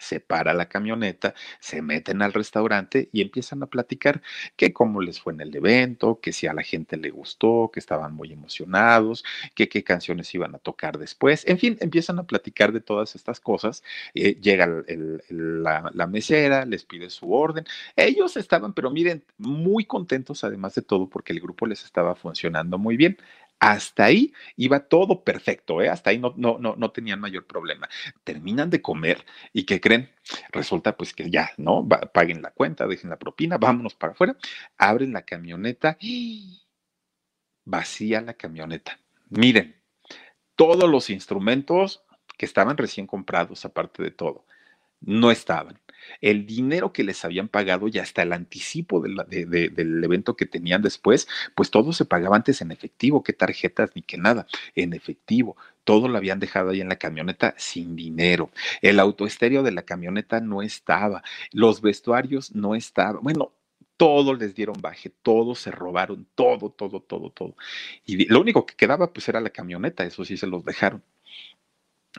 se 0.00 0.20
para 0.20 0.54
la 0.54 0.68
camioneta, 0.68 1.34
se 1.60 1.82
meten 1.82 2.22
al 2.22 2.32
restaurante 2.32 3.08
y 3.12 3.22
empiezan 3.22 3.62
a 3.62 3.66
platicar 3.66 4.22
que 4.56 4.72
cómo 4.72 5.00
les 5.00 5.20
fue 5.20 5.32
en 5.32 5.40
el 5.42 5.54
evento, 5.54 6.20
que 6.20 6.32
si 6.32 6.46
a 6.46 6.54
la 6.54 6.62
gente 6.62 6.96
le 6.96 7.10
gustó, 7.10 7.70
que 7.72 7.80
estaban 7.80 8.14
muy 8.14 8.32
emocionados, 8.32 9.24
que 9.54 9.68
qué 9.68 9.84
canciones 9.84 10.34
iban 10.34 10.54
a 10.54 10.58
tocar 10.58 10.98
después. 10.98 11.46
En 11.46 11.58
fin, 11.58 11.76
empiezan 11.80 12.18
a 12.18 12.24
platicar 12.26 12.72
de 12.72 12.80
todas 12.80 13.14
estas 13.14 13.40
cosas. 13.40 13.82
Eh, 14.14 14.36
llega 14.40 14.66
la, 15.28 15.90
la 15.94 16.06
mesera, 16.06 16.64
les 16.64 16.84
pide 16.84 17.10
su 17.10 17.32
orden. 17.32 17.64
Ellos 17.96 18.36
estaban, 18.36 18.72
pero 18.74 18.90
miren, 18.90 19.22
muy 19.38 19.84
contentos 19.84 20.44
además 20.44 20.74
de 20.74 20.82
todo 20.82 21.08
porque 21.08 21.32
el 21.32 21.40
grupo 21.40 21.66
les 21.66 21.84
estaba 21.84 22.14
funcionando 22.14 22.78
muy 22.78 22.96
bien. 22.96 23.16
Hasta 23.60 24.06
ahí 24.06 24.32
iba 24.56 24.80
todo 24.80 25.22
perfecto, 25.22 25.82
¿eh? 25.82 25.90
hasta 25.90 26.10
ahí 26.10 26.18
no, 26.18 26.32
no, 26.36 26.58
no, 26.58 26.76
no 26.76 26.90
tenían 26.92 27.20
mayor 27.20 27.46
problema. 27.46 27.88
Terminan 28.24 28.70
de 28.70 28.80
comer 28.80 29.26
y 29.52 29.64
¿qué 29.64 29.80
creen? 29.82 30.10
Resulta 30.50 30.96
pues 30.96 31.12
que 31.12 31.30
ya, 31.30 31.52
¿no? 31.58 31.86
paguen 32.12 32.40
la 32.40 32.52
cuenta, 32.52 32.86
dejen 32.86 33.10
la 33.10 33.18
propina, 33.18 33.58
vámonos 33.58 33.94
para 33.94 34.14
afuera, 34.14 34.36
abren 34.78 35.12
la 35.12 35.22
camioneta 35.22 35.98
y 36.00 36.62
vacía 37.66 38.22
la 38.22 38.32
camioneta. 38.32 38.98
Miren, 39.28 39.76
todos 40.56 40.90
los 40.90 41.10
instrumentos 41.10 42.02
que 42.38 42.46
estaban 42.46 42.78
recién 42.78 43.06
comprados, 43.06 43.66
aparte 43.66 44.02
de 44.02 44.10
todo, 44.10 44.46
no 45.00 45.30
estaban 45.30 45.78
el 46.20 46.46
dinero 46.46 46.92
que 46.92 47.04
les 47.04 47.24
habían 47.24 47.48
pagado 47.48 47.88
y 47.88 47.98
hasta 47.98 48.22
el 48.22 48.32
anticipo 48.32 49.00
del 49.00 50.04
evento 50.04 50.36
que 50.36 50.46
tenían 50.46 50.82
después, 50.82 51.28
pues 51.54 51.70
todo 51.70 51.92
se 51.92 52.04
pagaba 52.04 52.36
antes 52.36 52.60
en 52.60 52.70
efectivo, 52.72 53.22
qué 53.22 53.32
tarjetas 53.32 53.90
ni 53.94 54.02
qué 54.02 54.18
nada, 54.18 54.46
en 54.74 54.92
efectivo. 54.92 55.56
Todo 55.84 56.08
lo 56.08 56.18
habían 56.18 56.40
dejado 56.40 56.70
ahí 56.70 56.80
en 56.80 56.88
la 56.88 56.96
camioneta 56.96 57.54
sin 57.56 57.96
dinero. 57.96 58.50
El 58.82 59.00
autoestéreo 59.00 59.62
de 59.62 59.72
la 59.72 59.82
camioneta 59.82 60.40
no 60.40 60.62
estaba. 60.62 61.22
Los 61.52 61.80
vestuarios 61.80 62.54
no 62.54 62.74
estaban. 62.74 63.22
Bueno, 63.22 63.52
todo 64.00 64.34
les 64.34 64.54
dieron 64.54 64.76
baje, 64.80 65.10
todo 65.10 65.54
se 65.54 65.70
robaron, 65.70 66.26
todo, 66.34 66.70
todo, 66.70 67.00
todo, 67.00 67.30
todo. 67.30 67.54
Y 68.06 68.24
lo 68.32 68.40
único 68.40 68.64
que 68.64 68.74
quedaba 68.74 69.12
pues 69.12 69.28
era 69.28 69.40
la 69.42 69.50
camioneta, 69.50 70.04
eso 70.04 70.24
sí 70.24 70.38
se 70.38 70.46
los 70.46 70.64
dejaron. 70.64 71.02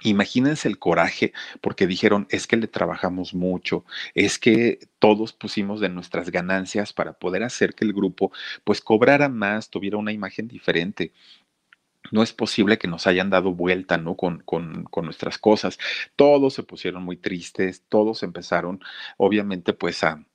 Imagínense 0.04 0.70
el 0.70 0.80
coraje 0.80 1.34
porque 1.60 1.86
dijeron, 1.86 2.26
es 2.30 2.48
que 2.48 2.56
le 2.56 2.68
trabajamos 2.68 3.34
mucho, 3.34 3.86
es 4.16 4.40
que 4.40 4.80
todos 5.00 5.34
pusimos 5.34 5.82
de 5.82 5.90
nuestras 5.90 6.30
ganancias 6.32 6.94
para 6.94 7.14
poder 7.14 7.44
hacer 7.44 7.76
que 7.76 7.84
el 7.84 7.94
grupo 7.94 8.32
pues 8.64 8.80
cobrara 8.82 9.28
más, 9.28 9.70
tuviera 9.70 9.98
una 9.98 10.14
imagen 10.14 10.48
diferente 10.48 11.12
no 12.12 12.24
es 12.24 12.34
posible 12.34 12.78
que 12.78 12.88
nos 12.88 13.08
hayan 13.08 13.30
dado 13.30 13.54
vuelta, 13.54 13.98
¿no? 13.98 14.16
Con, 14.16 14.40
con, 14.40 14.84
con, 14.86 15.06
nuestras 15.06 15.38
cosas. 15.38 15.78
Todos 16.16 16.54
se 16.56 16.64
pusieron 16.64 17.04
muy 17.04 17.16
tristes, 17.18 17.84
todos 17.88 18.24
empezaron, 18.24 18.82
obviamente, 19.18 19.74
pues 19.74 20.04
a, 20.04 20.26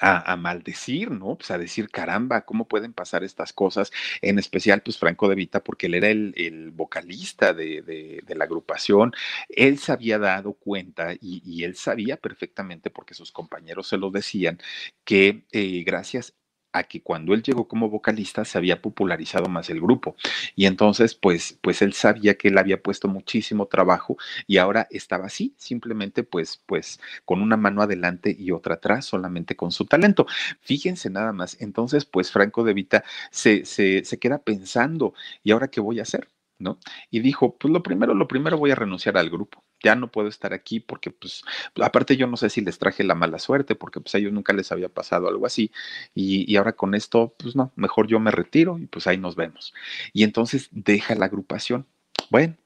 a, 0.00 0.36
maldecir, 0.36 1.10
¿no? 1.10 1.36
Pues 1.36 1.50
a 1.50 1.58
decir, 1.58 1.88
caramba, 1.88 2.42
¿cómo 2.44 2.66
pueden 2.66 2.92
pasar 2.92 3.24
estas 3.24 3.52
cosas? 3.52 3.92
En 4.22 4.38
especial, 4.38 4.82
pues 4.82 4.98
Franco 4.98 5.28
de 5.28 5.36
Vita, 5.36 5.62
porque 5.62 5.86
él 5.86 5.94
era 5.94 6.08
el, 6.08 6.72
vocalista 6.74 7.54
de, 7.54 8.22
la 8.28 8.44
agrupación, 8.44 9.12
él 9.48 9.78
se 9.78 9.92
había 9.92 10.18
dado 10.18 10.54
cuenta 10.54 11.14
y, 11.20 11.64
él 11.64 11.76
sabía 11.76 12.16
perfectamente, 12.16 12.90
porque 12.90 13.14
sus 13.14 13.32
compañeros 13.32 13.88
se 13.88 13.96
lo 13.98 14.10
decían, 14.10 14.58
que 15.04 15.44
eh, 15.52 15.82
gracias 15.84 16.34
a 16.74 16.82
que 16.84 17.02
cuando 17.02 17.32
él 17.34 17.42
llegó 17.42 17.68
como 17.68 17.88
vocalista 17.88 18.44
se 18.44 18.58
había 18.58 18.82
popularizado 18.82 19.48
más 19.48 19.70
el 19.70 19.80
grupo. 19.80 20.16
Y 20.56 20.66
entonces, 20.66 21.14
pues, 21.14 21.58
pues 21.62 21.80
él 21.82 21.94
sabía 21.94 22.36
que 22.36 22.48
él 22.48 22.58
había 22.58 22.82
puesto 22.82 23.08
muchísimo 23.08 23.66
trabajo 23.66 24.16
y 24.46 24.58
ahora 24.58 24.86
estaba 24.90 25.26
así, 25.26 25.54
simplemente 25.56 26.24
pues, 26.24 26.60
pues 26.66 27.00
con 27.24 27.40
una 27.40 27.56
mano 27.56 27.80
adelante 27.80 28.34
y 28.38 28.50
otra 28.50 28.74
atrás, 28.74 29.06
solamente 29.06 29.56
con 29.56 29.70
su 29.70 29.86
talento. 29.86 30.26
Fíjense 30.60 31.10
nada 31.10 31.32
más. 31.32 31.56
Entonces, 31.60 32.04
pues 32.04 32.30
Franco 32.32 32.64
de 32.64 32.74
Vita 32.74 33.04
se, 33.30 33.64
se, 33.64 34.04
se 34.04 34.18
queda 34.18 34.38
pensando, 34.42 35.14
¿y 35.44 35.52
ahora 35.52 35.68
qué 35.68 35.80
voy 35.80 36.00
a 36.00 36.02
hacer? 36.02 36.28
¿no? 36.58 36.78
Y 37.10 37.20
dijo, 37.20 37.56
pues 37.58 37.72
lo 37.72 37.82
primero, 37.82 38.14
lo 38.14 38.28
primero 38.28 38.58
voy 38.58 38.70
a 38.70 38.74
renunciar 38.76 39.16
al 39.16 39.30
grupo. 39.30 39.62
Ya 39.84 39.94
no 39.94 40.10
puedo 40.10 40.28
estar 40.28 40.52
aquí 40.52 40.80
porque, 40.80 41.10
pues, 41.10 41.42
aparte 41.80 42.16
yo 42.16 42.26
no 42.26 42.36
sé 42.36 42.50
si 42.50 42.60
les 42.62 42.78
traje 42.78 43.04
la 43.04 43.14
mala 43.14 43.38
suerte 43.38 43.74
porque, 43.76 44.00
pues, 44.00 44.14
a 44.14 44.18
ellos 44.18 44.32
nunca 44.32 44.52
les 44.52 44.72
había 44.72 44.88
pasado 44.88 45.28
algo 45.28 45.46
así. 45.46 45.70
Y, 46.14 46.50
y 46.52 46.56
ahora 46.56 46.72
con 46.72 46.94
esto, 46.94 47.34
pues, 47.38 47.54
no, 47.54 47.72
mejor 47.76 48.06
yo 48.08 48.18
me 48.20 48.30
retiro 48.30 48.78
y 48.78 48.86
pues 48.86 49.06
ahí 49.06 49.18
nos 49.18 49.36
vemos. 49.36 49.74
Y 50.12 50.24
entonces 50.24 50.68
deja 50.72 51.14
la 51.14 51.26
agrupación. 51.26 51.86
Bueno, 52.30 52.56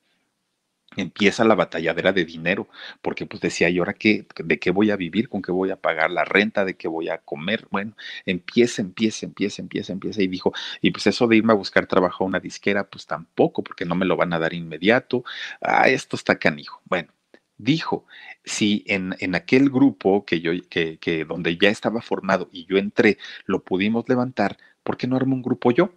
empieza 0.99 1.45
la 1.45 1.55
batalladera 1.55 2.13
de 2.13 2.25
dinero, 2.25 2.69
porque 3.03 3.27
pues 3.27 3.41
decía, 3.41 3.69
¿y 3.71 3.79
ahora 3.79 3.95
qué? 3.95 4.27
¿De 4.45 4.59
qué 4.59 4.71
voy 4.71 4.91
a 4.91 4.97
vivir? 4.97 5.29
¿Con 5.29 5.43
qué 5.43 5.53
voy 5.53 5.71
a 5.71 5.77
pagar 5.77 6.11
la 6.11 6.25
renta? 6.25 6.65
¿De 6.65 6.77
qué 6.77 6.89
voy 6.89 7.09
a 7.09 7.19
comer? 7.19 7.67
Bueno, 7.71 7.95
empieza, 8.27 8.83
empieza, 8.83 9.27
empieza, 9.27 9.63
empieza, 9.63 9.93
empieza. 9.93 10.23
Y 10.23 10.29
dijo, 10.29 10.53
y 10.83 10.91
pues 10.91 11.07
eso 11.07 11.27
de 11.27 11.37
irme 11.37 11.53
a 11.53 11.57
buscar 11.57 11.87
trabajo 11.87 12.25
a 12.25 12.27
una 12.27 12.41
disquera, 12.41 12.85
pues 12.89 13.07
tampoco, 13.07 13.63
porque 13.63 13.85
no 13.85 13.95
me 13.95 14.07
lo 14.07 14.17
van 14.17 14.33
a 14.33 14.39
dar 14.39 14.55
inmediato. 14.55 15.25
Ah, 15.61 15.89
esto 15.89 16.17
está 16.17 16.39
canijo. 16.39 16.81
Bueno, 16.85 17.09
dijo, 17.57 18.07
si 18.45 18.85
en, 18.87 19.15
en 19.21 19.35
aquel 19.35 19.71
grupo 19.71 20.25
que 20.25 20.41
yo, 20.41 20.53
que, 20.69 20.99
que 20.99 21.25
donde 21.25 21.57
ya 21.59 21.71
estaba 21.71 22.01
formado 22.03 22.49
y 22.53 22.67
yo 22.67 22.79
entré, 22.79 23.19
lo 23.47 23.63
pudimos 23.65 24.09
levantar, 24.09 24.57
¿por 24.83 24.97
qué 24.97 25.07
no 25.07 25.17
armo 25.17 25.35
un 25.35 25.43
grupo 25.43 25.71
yo? 25.73 25.93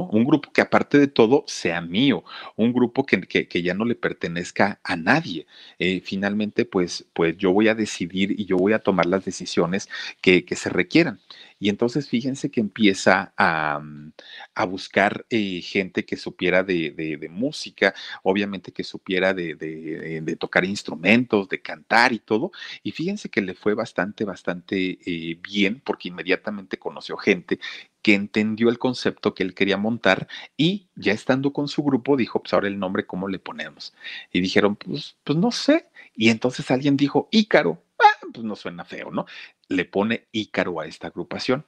Un 0.00 0.24
grupo 0.24 0.52
que 0.52 0.60
aparte 0.60 0.98
de 0.98 1.08
todo 1.08 1.44
sea 1.46 1.80
mío, 1.80 2.24
un 2.56 2.72
grupo 2.72 3.04
que, 3.04 3.20
que, 3.22 3.62
ya 3.62 3.74
no 3.74 3.84
le 3.84 3.94
pertenezca 3.94 4.80
a 4.82 4.96
nadie. 4.96 5.46
Eh, 5.78 6.00
finalmente, 6.04 6.64
pues, 6.64 7.06
pues 7.12 7.36
yo 7.36 7.52
voy 7.52 7.68
a 7.68 7.74
decidir 7.74 8.38
y 8.38 8.46
yo 8.46 8.56
voy 8.56 8.72
a 8.72 8.80
tomar 8.80 9.06
las 9.06 9.24
decisiones 9.24 9.88
que, 10.20 10.44
que 10.44 10.56
se 10.56 10.68
requieran. 10.70 11.20
Y 11.62 11.68
entonces 11.68 12.08
fíjense 12.08 12.50
que 12.50 12.58
empieza 12.58 13.32
a, 13.36 13.78
mm, 13.78 14.14
a 14.56 14.64
buscar 14.64 15.24
eh, 15.30 15.60
gente 15.62 16.04
que 16.04 16.16
supiera 16.16 16.64
de, 16.64 16.90
de, 16.90 17.28
música, 17.28 17.94
obviamente 18.24 18.72
que 18.72 18.82
supiera 18.82 19.32
de, 19.32 19.54
de, 19.54 20.36
tocar 20.36 20.64
instrumentos, 20.64 21.48
de 21.48 21.62
cantar 21.62 22.12
y 22.12 22.18
todo. 22.18 22.50
Y 22.82 22.90
fíjense 22.90 23.28
que 23.28 23.42
le 23.42 23.54
fue 23.54 23.74
bastante, 23.74 24.24
bastante 24.24 24.98
eh, 25.06 25.38
bien 25.40 25.80
porque 25.84 26.08
inmediatamente 26.08 26.80
conoció 26.80 27.16
gente 27.16 27.60
que 28.02 28.14
entendió 28.14 28.68
el 28.68 28.80
concepto 28.80 29.32
que 29.32 29.44
él 29.44 29.54
quería 29.54 29.76
montar 29.76 30.26
y 30.56 30.88
ya 30.96 31.12
estando 31.12 31.52
con 31.52 31.68
su 31.68 31.84
grupo 31.84 32.16
dijo, 32.16 32.42
pues 32.42 32.52
ahora 32.54 32.66
el 32.66 32.80
nombre, 32.80 33.06
¿cómo 33.06 33.28
le 33.28 33.38
ponemos? 33.38 33.94
Y 34.32 34.40
dijeron, 34.40 34.74
pues, 34.74 35.16
pues 35.22 35.38
no 35.38 35.52
sé. 35.52 35.86
Y 36.16 36.30
entonces 36.30 36.72
alguien 36.72 36.96
dijo, 36.96 37.28
Ícaro. 37.30 37.84
Pues 38.32 38.44
no 38.44 38.56
suena 38.56 38.84
feo, 38.84 39.10
¿no? 39.10 39.26
Le 39.68 39.84
pone 39.84 40.28
Ícaro 40.32 40.80
a 40.80 40.86
esta 40.86 41.08
agrupación. 41.08 41.66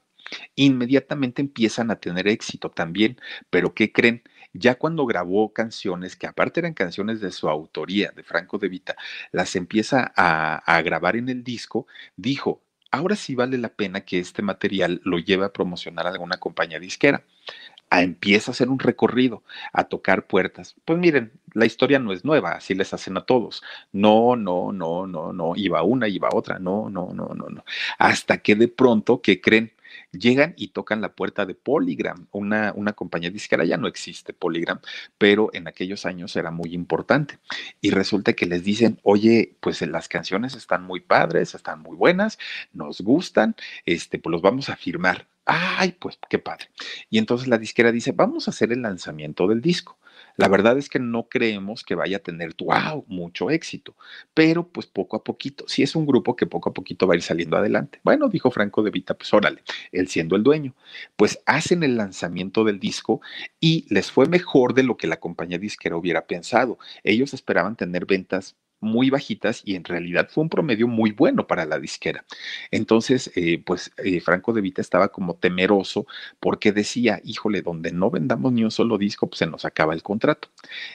Inmediatamente 0.57 1.43
empiezan 1.43 1.91
a 1.91 2.01
tener 2.01 2.29
éxito 2.29 2.71
también, 2.71 3.19
pero 3.51 3.75
¿qué 3.75 3.93
creen? 3.93 4.23
Ya 4.53 4.77
cuando 4.77 5.07
grabó 5.07 5.53
canciones, 5.53 6.17
que 6.17 6.27
aparte 6.27 6.61
eran 6.61 6.75
canciones 6.75 7.21
de 7.21 7.33
su 7.33 7.49
autoría, 7.49 8.13
de 8.13 8.23
Franco 8.23 8.59
de 8.59 8.69
Vita, 8.69 8.97
las 9.33 9.57
empieza 9.57 10.13
a, 10.17 10.57
a 10.59 10.83
grabar 10.83 11.17
en 11.17 11.29
el 11.29 11.45
disco, 11.45 11.87
dijo, 12.17 12.63
ahora 12.91 13.17
sí 13.17 13.35
vale 13.35 13.59
la 13.59 13.71
pena 13.71 14.03
que 14.03 14.19
este 14.21 14.43
material 14.43 15.01
lo 15.05 15.19
lleve 15.19 15.45
a 15.47 15.53
promocionar 15.53 16.07
a 16.07 16.11
alguna 16.11 16.39
compañía 16.39 16.79
disquera. 16.81 17.25
Empieza 18.03 18.51
a 18.51 18.53
hacer 18.53 18.69
un 18.69 18.79
recorrido, 18.79 19.43
a 19.73 19.85
tocar 19.85 20.27
puertas. 20.27 20.75
Pues 20.85 20.99
miren, 20.99 21.33
la 21.53 21.67
historia 21.67 21.99
no 21.99 22.13
es 22.13 22.25
nueva, 22.25 22.53
así 22.53 22.75
les 22.75 22.93
hacen 22.95 23.17
a 23.17 23.25
todos. 23.25 23.63
No, 23.93 24.37
no, 24.37 24.73
no, 24.73 25.07
no, 25.07 25.33
no, 25.33 25.53
iba 25.57 25.83
una, 25.83 26.09
iba 26.09 26.29
otra, 26.33 26.59
no, 26.59 26.89
no, 26.91 27.13
no, 27.13 27.29
no, 27.35 27.49
no. 27.49 27.65
Hasta 27.99 28.39
que 28.39 28.55
de 28.55 28.69
pronto, 28.69 29.21
¿qué 29.21 29.41
creen? 29.41 29.73
llegan 30.13 30.55
y 30.57 30.69
tocan 30.69 31.01
la 31.01 31.15
puerta 31.15 31.47
de 31.47 31.55
Polygram, 31.55 32.27
una, 32.33 32.73
una 32.75 32.93
compañía 32.93 33.31
disquera, 33.31 33.65
ya 33.65 33.77
no 33.77 33.89
existe 33.89 34.33
Polygram, 34.33 34.81
pero 35.19 35.51
en 35.53 35.69
aquellos 35.69 36.07
años 36.07 36.37
era 36.37 36.51
muy 36.51 36.75
importante. 36.75 37.39
Y 37.81 37.91
resulta 37.91 38.33
que 38.33 38.47
les 38.47 38.65
dicen, 38.65 38.99
oye, 39.03 39.57
pues 39.61 39.83
las 39.83 40.09
canciones 40.09 40.55
están 40.55 40.85
muy 40.85 41.01
padres, 41.01 41.55
están 41.55 41.81
muy 41.81 41.97
buenas, 41.97 42.39
nos 42.73 43.01
gustan, 43.01 43.57
este, 43.87 44.19
pues 44.19 44.33
los 44.33 44.43
vamos 44.43 44.69
a 44.69 44.77
firmar. 44.77 45.27
Ay, 45.47 45.93
pues 45.93 46.19
qué 46.29 46.39
padre. 46.39 46.67
Y 47.11 47.19
entonces 47.19 47.49
la 47.49 47.59
disquera 47.59 47.93
dice, 47.93 48.13
vamos 48.13 48.49
a 48.49 48.51
hacer 48.51 48.73
el 48.73 48.83
lanzamiento 48.83 49.47
del 49.47 49.61
disco. 49.61 49.99
La 50.37 50.49
verdad 50.49 50.79
es 50.79 50.89
que 50.89 50.99
no 50.99 51.29
creemos 51.29 51.85
que 51.85 51.95
vaya 51.95 52.17
a 52.19 52.21
tener, 52.21 52.55
mucho 53.07 53.51
éxito, 53.51 53.97
pero 54.33 54.69
pues 54.69 54.87
poco 54.87 55.17
a 55.17 55.25
poquito, 55.25 55.65
si 55.69 55.83
es 55.83 55.95
un 55.95 56.07
grupo 56.07 56.37
que 56.37 56.47
poco 56.47 56.71
a 56.71 56.75
poquito 56.75 57.07
va 57.07 57.15
a 57.15 57.17
ir 57.17 57.23
saliendo 57.23 57.57
adelante. 57.57 58.01
Bueno, 58.03 58.29
dijo 58.29 58.51
Franco 58.51 58.83
de 58.83 58.91
Vita, 58.91 59.15
pues 59.15 59.33
órale, 59.33 59.63
él 59.93 60.09
siendo 60.09 60.37
el 60.37 60.43
dueño, 60.43 60.75
pues 61.17 61.41
hacen 61.47 61.83
el 61.83 61.97
lanzamiento 61.97 62.65
del 62.65 62.81
disco 62.81 63.21
y 63.61 63.87
les 63.93 64.11
fue 64.11 64.27
mejor 64.27 64.75
de 64.75 64.83
lo 64.83 64.97
que 64.97 65.07
la 65.07 65.19
compañía 65.21 65.59
disquera 65.59 65.97
hubiera 65.97 66.27
pensado. 66.27 66.79
Ellos 67.03 67.35
esperaban 67.35 67.77
tener 67.77 68.07
ventas 68.07 68.57
muy 68.85 69.11
bajitas 69.11 69.63
y 69.65 69.75
en 69.75 69.85
realidad 69.85 70.29
fue 70.31 70.43
un 70.43 70.51
promedio 70.51 70.87
muy 70.89 71.13
bueno 71.13 71.47
para 71.47 71.65
la 71.65 71.79
disquera. 71.79 72.25
Entonces, 72.71 73.31
eh, 73.35 73.63
pues 73.65 73.93
eh, 73.99 74.21
Franco 74.21 74.53
de 74.53 74.61
Vita 74.61 74.81
estaba 74.81 75.09
como 75.09 75.35
temeroso 75.37 76.07
porque 76.41 76.73
decía, 76.73 77.21
híjole, 77.25 77.63
donde 77.63 77.93
no 77.93 78.11
vendamos 78.11 78.53
ni 78.53 78.65
un 78.65 78.71
solo 78.71 78.99
disco, 78.99 79.29
pues 79.29 79.39
se 79.39 79.47
nos 79.47 79.65
acaba 79.65 79.95
el 79.95 80.03
contrato. 80.03 80.49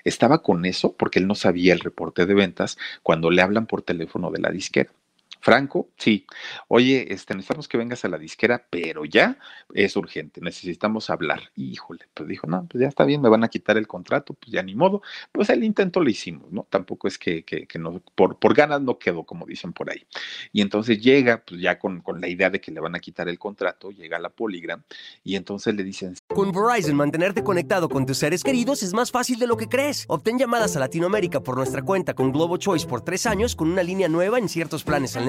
Estaba 0.04 0.42
con 0.44 0.66
eso 0.66 0.96
porque 0.96 1.20
él 1.20 1.28
no 1.28 1.36
sabía 1.36 1.74
el 1.74 1.80
reporte 1.82 2.26
de 2.26 2.34
ventas 2.34 2.78
cuando 3.04 3.32
le 3.32 3.42
hablan 3.42 3.66
por 3.68 3.82
teléfono 3.82 4.32
de 4.32 4.40
la 4.40 4.52
disquera. 4.52 4.92
Franco, 5.40 5.90
sí. 5.98 6.26
Oye, 6.68 7.14
este, 7.14 7.34
necesitamos 7.34 7.68
que 7.68 7.78
vengas 7.78 8.04
a 8.04 8.10
la 8.10 8.18
disquera, 8.18 8.66
pero 8.70 9.06
ya 9.06 9.38
es 9.74 9.96
urgente, 9.96 10.42
necesitamos 10.42 11.10
hablar. 11.10 11.52
Híjole, 11.56 12.06
pues 12.14 12.28
dijo, 12.28 12.48
no, 12.48 12.66
pues 12.68 12.82
ya 12.82 12.88
está 12.88 13.06
bien, 13.06 13.22
me 13.22 13.30
van 13.30 13.44
a 13.44 13.48
quitar 13.48 13.78
el 13.78 13.88
contrato, 13.88 14.34
pues 14.34 14.52
ya 14.52 14.62
ni 14.64 14.76
modo. 14.76 15.02
Pues 15.32 15.50
el 15.50 15.64
intento 15.64 16.02
lo 16.02 16.10
hicimos, 16.10 16.52
¿no? 16.52 16.68
Tampoco 16.70 17.08
es 17.08 17.18
que, 17.18 17.44
que, 17.44 17.68
no, 17.80 18.02
por, 18.16 18.38
por 18.38 18.54
ganas 18.54 18.82
no 18.82 19.00
quedó, 19.00 19.24
como 19.24 19.46
dicen 19.46 19.72
por 19.72 19.90
ahí. 19.90 20.06
Y 20.52 20.62
entonces 20.62 21.00
llega, 21.00 21.44
pues 21.46 21.62
ya 21.62 21.80
con, 21.80 22.02
con 22.02 22.20
la 22.20 22.28
idea 22.28 22.50
de 22.50 22.60
que 22.60 22.72
le 22.72 22.80
van 22.82 22.96
a 22.96 23.00
quitar 23.00 23.30
el 23.30 23.40
contrato, 23.40 23.92
llega 23.92 24.20
la 24.20 24.30
Polygram 24.30 24.84
y 25.24 25.36
entonces 25.36 25.74
le 25.76 25.84
dicen... 25.84 26.16
Con 26.28 26.52
Verizon, 26.52 26.96
mantenerte 26.96 27.44
conectado 27.44 27.88
con 27.88 28.06
tus 28.06 28.18
seres 28.18 28.44
queridos 28.44 28.84
es 28.84 28.94
más 28.94 29.12
fácil 29.12 29.40
de 29.40 29.48
lo 29.48 29.56
que 29.56 29.68
crees. 29.68 30.06
Obtén 30.08 30.38
llamadas 30.38 30.76
a 30.76 30.80
Latinoamérica 30.80 31.42
por 31.42 31.56
nuestra 31.56 31.82
cuenta 31.82 32.14
con 32.14 32.32
Globo 32.32 32.58
Choice 32.58 32.86
por 32.86 33.02
tres 33.02 33.26
años 33.26 33.56
con 33.56 33.72
una 33.72 33.84
línea 33.84 34.10
nueva 34.10 34.38
en 34.38 34.50
ciertos 34.50 34.84
planes 34.84 35.16
al 35.16 35.29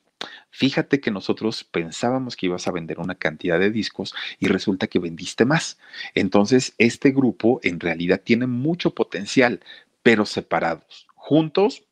fíjate 0.51 0.99
que 0.99 1.09
nosotros 1.11 1.63
pensábamos 1.63 2.35
que 2.35 2.45
ibas 2.45 2.67
a 2.67 2.71
vender 2.71 2.99
una 2.99 3.15
cantidad 3.15 3.59
de 3.59 3.71
discos 3.71 4.13
y 4.39 4.47
resulta 4.47 4.87
que 4.87 4.99
vendiste 4.99 5.45
más. 5.45 5.79
Entonces, 6.13 6.75
este 6.77 7.11
grupo 7.11 7.59
en 7.63 7.79
realidad 7.79 8.21
tiene 8.23 8.47
mucho 8.47 8.93
potencial, 8.93 9.61
pero 10.03 10.25
separados. 10.25 11.07
Juntos, 11.15 11.83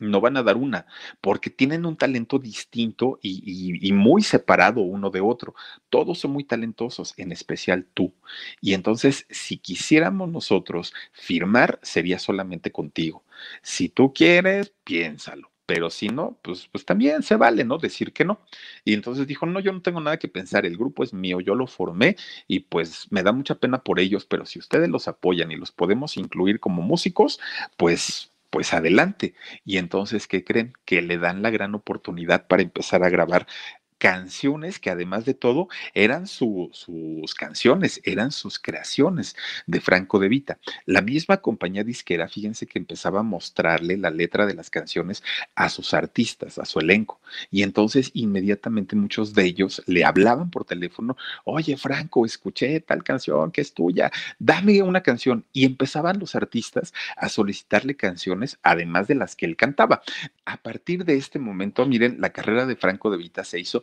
no 0.00 0.20
van 0.20 0.36
a 0.36 0.42
dar 0.42 0.56
una, 0.56 0.86
porque 1.20 1.50
tienen 1.50 1.84
un 1.84 1.96
talento 1.96 2.38
distinto 2.38 3.18
y, 3.22 3.92
muy 3.92 4.22
separado 4.22 4.80
uno 4.80 5.10
de 5.10 5.20
otro. 5.20 5.54
Todos 5.90 6.20
son 6.20 6.32
muy 6.32 6.44
talentosos, 6.44 7.14
en 7.16 7.32
especial 7.32 7.86
tú. 7.94 8.14
Y 8.60 8.74
entonces, 8.74 9.26
si 9.30 9.58
quisiéramos 9.58 10.28
nosotros 10.30 10.94
firmar, 11.12 11.78
sería 11.82 12.18
solamente 12.18 12.70
contigo. 12.70 13.24
Si 13.62 13.88
tú 13.88 14.12
quieres, 14.12 14.72
piénsalo 14.84 15.50
pero 15.68 15.90
si 15.90 16.08
no, 16.08 16.38
pues, 16.42 16.66
pues 16.72 16.86
también 16.86 17.22
se 17.22 17.36
vale, 17.36 17.62
¿no? 17.62 17.76
Decir 17.76 18.14
que 18.14 18.24
no. 18.24 18.40
Y 18.86 18.94
entonces 18.94 19.26
dijo, 19.26 19.44
no, 19.44 19.60
yo 19.60 19.70
no 19.70 19.82
tengo 19.82 20.00
nada 20.00 20.18
que 20.18 20.26
pensar, 20.26 20.64
el 20.64 20.78
grupo 20.78 21.04
es 21.04 21.12
mío, 21.12 21.40
yo 21.40 21.54
lo 21.54 21.66
formé 21.66 22.16
y 22.46 22.60
pues 22.60 23.06
me 23.10 23.22
da 23.22 23.32
mucha 23.32 23.56
pena 23.56 23.84
por 23.84 24.00
ellos, 24.00 24.24
pero 24.24 24.46
si 24.46 24.58
ustedes 24.58 24.88
los 24.88 25.08
apoyan 25.08 25.52
y 25.52 25.56
los 25.56 25.70
podemos 25.70 26.16
incluir 26.16 26.58
como 26.58 26.80
músicos, 26.80 27.38
pues 27.76 28.32
pues 28.50 28.72
adelante. 28.72 29.34
Y 29.66 29.76
entonces, 29.76 30.26
¿qué 30.26 30.42
creen? 30.42 30.72
Que 30.86 31.02
le 31.02 31.18
dan 31.18 31.42
la 31.42 31.50
gran 31.50 31.74
oportunidad 31.74 32.46
para 32.46 32.62
empezar 32.62 33.04
a 33.04 33.10
grabar 33.10 33.46
canciones 33.98 34.78
que 34.78 34.90
además 34.90 35.24
de 35.24 35.34
todo 35.34 35.68
eran 35.94 36.26
sus 36.26 37.34
canciones, 37.36 38.00
eran 38.04 38.32
sus 38.32 38.58
creaciones 38.58 39.36
de 39.66 39.80
Franco 39.80 40.18
de 40.18 40.28
Vita. 40.28 40.58
La 40.86 41.02
misma 41.02 41.38
compañía 41.38 41.84
disquera, 41.84 42.28
fíjense 42.28 42.66
que 42.66 42.78
empezaba 42.78 43.20
a 43.20 43.24
mostrarle 43.24 43.96
la 43.96 44.10
letra 44.10 44.46
de 44.46 44.54
las 44.54 44.70
canciones 44.70 45.22
a 45.54 45.68
sus 45.68 45.94
artistas, 45.94 46.58
a 46.58 46.64
su 46.64 46.80
elenco. 46.80 47.20
Y 47.50 47.62
entonces 47.62 48.10
inmediatamente 48.14 48.96
muchos 48.96 49.34
de 49.34 49.44
ellos 49.44 49.82
le 49.86 50.04
hablaban 50.04 50.50
por 50.50 50.64
teléfono, 50.64 51.16
oye 51.44 51.76
Franco, 51.76 52.24
escuché 52.24 52.80
tal 52.80 53.02
canción 53.02 53.50
que 53.50 53.60
es 53.60 53.74
tuya, 53.74 54.10
dame 54.38 54.82
una 54.82 55.02
canción. 55.02 55.44
Y 55.52 55.64
empezaban 55.64 56.18
los 56.18 56.34
artistas 56.34 56.94
a 57.16 57.28
solicitarle 57.28 57.96
canciones, 57.96 58.58
además 58.62 59.08
de 59.08 59.14
las 59.16 59.34
que 59.34 59.46
él 59.46 59.56
cantaba. 59.56 60.02
A 60.44 60.56
partir 60.58 61.04
de 61.04 61.16
este 61.16 61.38
momento, 61.38 61.84
miren, 61.86 62.20
la 62.20 62.30
carrera 62.30 62.66
de 62.66 62.76
Franco 62.76 63.10
de 63.10 63.18
Vita 63.18 63.44
se 63.44 63.58
hizo 63.58 63.82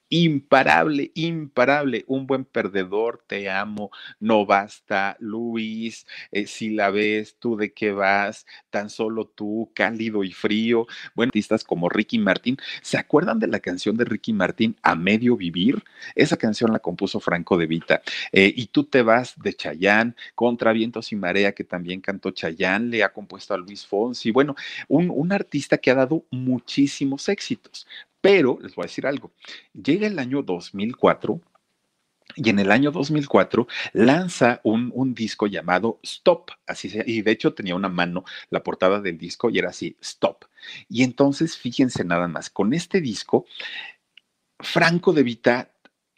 imparable, 0.11 1.11
imparable, 1.15 2.03
un 2.05 2.27
buen 2.27 2.43
perdedor, 2.43 3.23
te 3.25 3.49
amo, 3.49 3.91
no 4.19 4.45
basta, 4.45 5.15
Luis, 5.19 6.05
eh, 6.31 6.47
si 6.47 6.69
la 6.69 6.91
ves, 6.91 7.37
tú 7.39 7.55
de 7.55 7.73
qué 7.73 7.93
vas, 7.93 8.45
tan 8.69 8.89
solo 8.89 9.25
tú, 9.25 9.71
cálido 9.73 10.23
y 10.23 10.33
frío. 10.33 10.85
Bueno, 11.15 11.29
artistas 11.29 11.63
como 11.63 11.87
Ricky 11.87 12.19
Martin, 12.19 12.57
¿se 12.81 12.97
acuerdan 12.97 13.39
de 13.39 13.47
la 13.47 13.61
canción 13.61 13.95
de 13.95 14.03
Ricky 14.03 14.33
Martin, 14.33 14.75
A 14.83 14.95
Medio 14.95 15.37
Vivir? 15.37 15.81
Esa 16.13 16.35
canción 16.35 16.73
la 16.73 16.79
compuso 16.79 17.21
Franco 17.21 17.57
de 17.57 17.67
Vita. 17.67 18.01
Eh, 18.33 18.53
y 18.53 18.67
tú 18.67 18.83
te 18.83 19.01
vas 19.03 19.33
de 19.41 19.53
Chayán, 19.53 20.17
Contra 20.35 20.73
Vientos 20.73 21.13
y 21.13 21.15
Marea, 21.15 21.53
que 21.53 21.63
también 21.63 22.01
cantó 22.01 22.31
Chayán, 22.31 22.89
le 22.91 23.03
ha 23.03 23.13
compuesto 23.13 23.53
a 23.53 23.57
Luis 23.57 23.85
Fonsi. 23.85 24.31
Bueno, 24.31 24.55
un, 24.89 25.09
un 25.09 25.31
artista 25.31 25.77
que 25.77 25.89
ha 25.89 25.95
dado 25.95 26.25
muchísimos 26.31 27.29
éxitos. 27.29 27.87
Pero 28.21 28.59
les 28.61 28.75
voy 28.75 28.83
a 28.83 28.85
decir 28.85 29.07
algo, 29.07 29.31
llega 29.73 30.00
el 30.03 30.19
año 30.19 30.41
2004 30.43 31.41
y 32.35 32.49
en 32.49 32.59
el 32.59 32.71
año 32.71 32.91
2004 32.91 33.67
lanza 33.93 34.61
un, 34.63 34.91
un, 34.93 35.13
disco 35.13 35.47
llamado 35.47 35.99
Stop, 36.03 36.51
así 36.65 36.89
se, 36.89 37.03
y 37.05 37.21
de 37.21 37.31
hecho 37.31 37.53
tenía 37.53 37.75
una 37.75 37.89
mano 37.89 38.23
la 38.49 38.63
portada 38.63 39.01
del 39.01 39.17
disco 39.17 39.49
y 39.49 39.59
era 39.59 39.69
así, 39.69 39.97
Stop. 40.01 40.45
Y 40.87 41.03
entonces 41.03 41.57
fíjense 41.57 42.03
nada 42.03 42.27
más, 42.27 42.49
con 42.49 42.73
este 42.73 43.01
disco, 43.01 43.45
Franco 44.59 45.13
de 45.13 45.23
Vita 45.23 45.70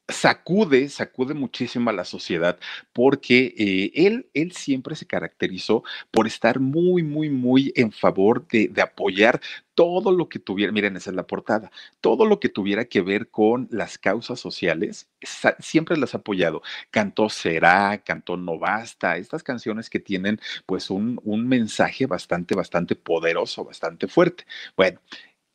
sacude, 0.08 0.90
sacude 0.90 1.34
muchísimo 1.34 1.90
a 1.90 1.94
la 1.94 2.04
sociedad 2.04 2.60
porque 2.92 3.54
eh, 3.58 3.92
él, 3.96 4.30
él 4.34 4.52
siempre 4.52 4.96
se 4.96 5.08
caracterizó 5.08 5.84
por 6.12 6.28
estar 6.28 6.60
muy, 6.60 7.04
muy, 7.04 7.30
muy 7.30 7.72
en 7.76 7.92
favor 7.92 8.46
de, 8.48 8.70
apoyar 8.82 9.40
todo 9.76 10.12
lo 10.12 10.28
que 10.28 10.40
tuviera, 10.40 10.72
miren, 10.74 10.98
esa 10.98 11.10
es 11.10 11.16
la 11.16 11.26
portada, 11.26 11.72
todo 12.02 12.26
lo 12.26 12.40
que 12.40 12.50
tuviera 12.50 12.86
que 12.86 13.02
ver 13.02 13.30
con 13.30 13.68
las 13.72 13.98
causas 13.98 14.40
sociales, 14.40 15.10
siempre 15.60 15.98
las 15.98 16.14
ha 16.14 16.18
apoyado. 16.18 16.62
Cantó 16.92 17.30
Será, 17.30 17.98
cantó 18.04 18.38
No 18.38 18.60
Basta, 18.60 19.18
estas 19.18 19.42
canciones 19.42 19.90
que 19.90 20.00
tienen 20.00 20.40
pues 20.66 20.90
un, 20.90 21.20
un 21.24 21.48
mensaje 21.48 22.06
bastante, 22.06 22.56
bastante 22.56 22.96
poderoso, 22.96 23.64
bastante 23.64 24.08
fuerte. 24.08 24.46
Bueno, 24.76 25.00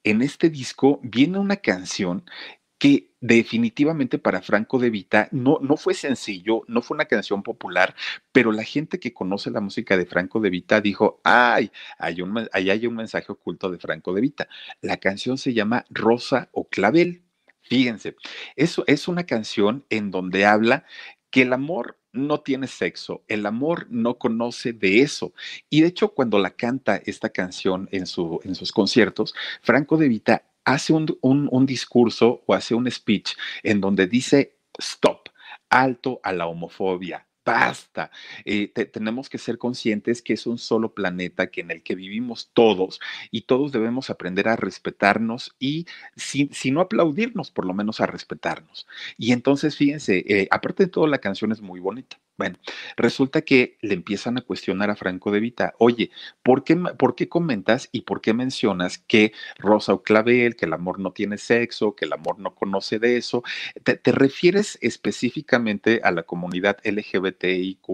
en 0.05 0.23
este 0.23 0.49
disco 0.49 1.01
viene 1.03 1.39
una 1.39 1.57
canción 1.57 2.25
que 2.79 3.11
definitivamente 3.21 4.19
para 4.19 4.41
Franco 4.41 4.79
de 4.79 4.91
Vita 4.91 5.29
no, 5.33 5.59
no 5.61 5.77
fue 5.77 5.95
sencillo, 5.95 6.63
no 6.69 6.83
fue 6.83 6.95
una 6.95 7.07
canción 7.07 7.43
popular, 7.43 7.95
pero 8.33 8.53
la 8.53 8.63
gente 8.63 9.01
que 9.01 9.13
conoce 9.13 9.51
la 9.51 9.61
música 9.61 9.97
de 9.97 10.07
Franco 10.07 10.41
de 10.41 10.51
Vita 10.51 10.81
dijo, 10.81 11.21
ay, 11.25 11.73
hay 11.99 12.23
un, 12.23 12.49
ahí 12.53 12.71
hay 12.71 12.87
un 12.87 12.95
mensaje 12.95 13.33
oculto 13.33 13.71
de 13.71 13.79
Franco 13.79 14.13
de 14.13 14.21
Vita. 14.21 14.49
La 14.81 14.99
canción 14.99 15.39
se 15.39 15.53
llama 15.53 15.85
Rosa 15.91 16.49
o 16.53 16.69
Clavel. 16.69 17.23
Fíjense, 17.63 18.17
eso 18.57 18.85
es 18.87 19.09
una 19.09 19.27
canción 19.27 19.85
en 19.91 20.11
donde 20.11 20.47
habla 20.47 20.85
que 21.31 21.43
el 21.43 21.53
amor 21.53 21.99
no 22.13 22.41
tiene 22.41 22.67
sexo, 22.67 23.23
el 23.29 23.45
amor 23.45 23.87
no 23.91 24.19
conoce 24.19 24.73
de 24.73 25.03
eso. 25.03 25.35
Y 25.69 25.83
de 25.83 25.89
hecho, 25.89 26.15
cuando 26.15 26.39
la 26.39 26.51
canta 26.51 26.97
esta 27.05 27.29
canción 27.29 27.89
en, 27.93 28.07
su, 28.07 28.41
en 28.45 28.55
sus 28.55 28.73
conciertos, 28.73 29.35
Franco 29.63 29.97
de 29.99 30.09
Vita 30.09 30.45
hace 30.69 30.93
un, 30.93 31.67
discurso 31.67 32.43
o 32.47 32.55
hace 32.55 32.75
un 32.75 32.91
speech 32.91 33.35
en 33.63 33.81
donde 33.81 34.07
dice, 34.07 34.59
stop, 34.79 35.31
alto 35.71 36.21
a 36.23 36.33
la 36.33 36.47
homofobia, 36.47 37.27
basta. 37.43 38.11
Eh, 38.45 38.69
tenemos 38.93 39.31
que 39.31 39.39
ser 39.39 39.57
conscientes 39.57 40.21
que 40.21 40.35
es 40.35 40.47
un 40.47 40.59
solo 40.59 40.93
planeta 40.93 41.51
que 41.51 41.63
en 41.63 41.71
el 41.71 41.83
que 41.83 41.95
vivimos 41.95 42.51
todos 42.53 43.01
y 43.31 43.43
todos 43.43 43.73
debemos 43.73 44.11
aprender 44.11 44.47
a 44.49 44.57
respetarnos 44.57 45.57
y 45.59 45.87
si, 46.17 46.51
no 46.71 46.83
aplaudirnos, 46.83 47.51
por 47.51 47.65
lo 47.65 47.73
menos 47.73 48.01
a 48.01 48.07
respetarnos. 48.07 48.87
Y 49.17 49.33
entonces, 49.33 49.75
fíjense, 49.75 50.25
eh, 50.29 50.49
aparte 50.51 50.85
de 50.85 50.91
todo, 50.91 51.07
la 51.07 51.19
canción 51.19 51.51
es 51.51 51.63
muy 51.63 51.81
bonita. 51.81 52.19
Bueno, 52.39 52.57
resulta 52.97 53.43
que 53.43 53.79
le 53.81 53.95
empiezan 53.95 54.39
a 54.39 54.43
cuestionar 54.43 54.91
a 54.91 54.97
Franco 54.97 55.33
de 55.33 55.41
Vita, 55.41 55.75
oye, 55.79 56.13
¿por 56.45 56.63
qué, 56.63 56.77
¿por 56.77 57.17
qué 57.17 57.29
comentas 57.29 57.89
y 57.91 58.03
por 58.03 58.21
qué 58.21 58.33
mencionas 58.33 58.99
que 58.99 59.33
Rosa 59.59 59.93
o 59.95 60.05
Clavel, 60.05 60.55
que 60.55 60.67
el 60.67 60.73
amor 60.73 61.01
no 61.01 61.11
tiene 61.11 61.37
sexo, 61.37 61.97
que 61.97 62.05
el 62.05 62.13
amor 62.13 62.39
no 62.39 62.55
conoce 62.55 63.01
de 63.01 63.17
eso? 63.17 63.43
¿Te, 63.83 64.01
refieres 64.13 64.79
específicamente 64.83 66.01
a 66.05 66.13
la 66.13 66.23
comunidad 66.23 66.79
LGBTIQ 66.85 67.89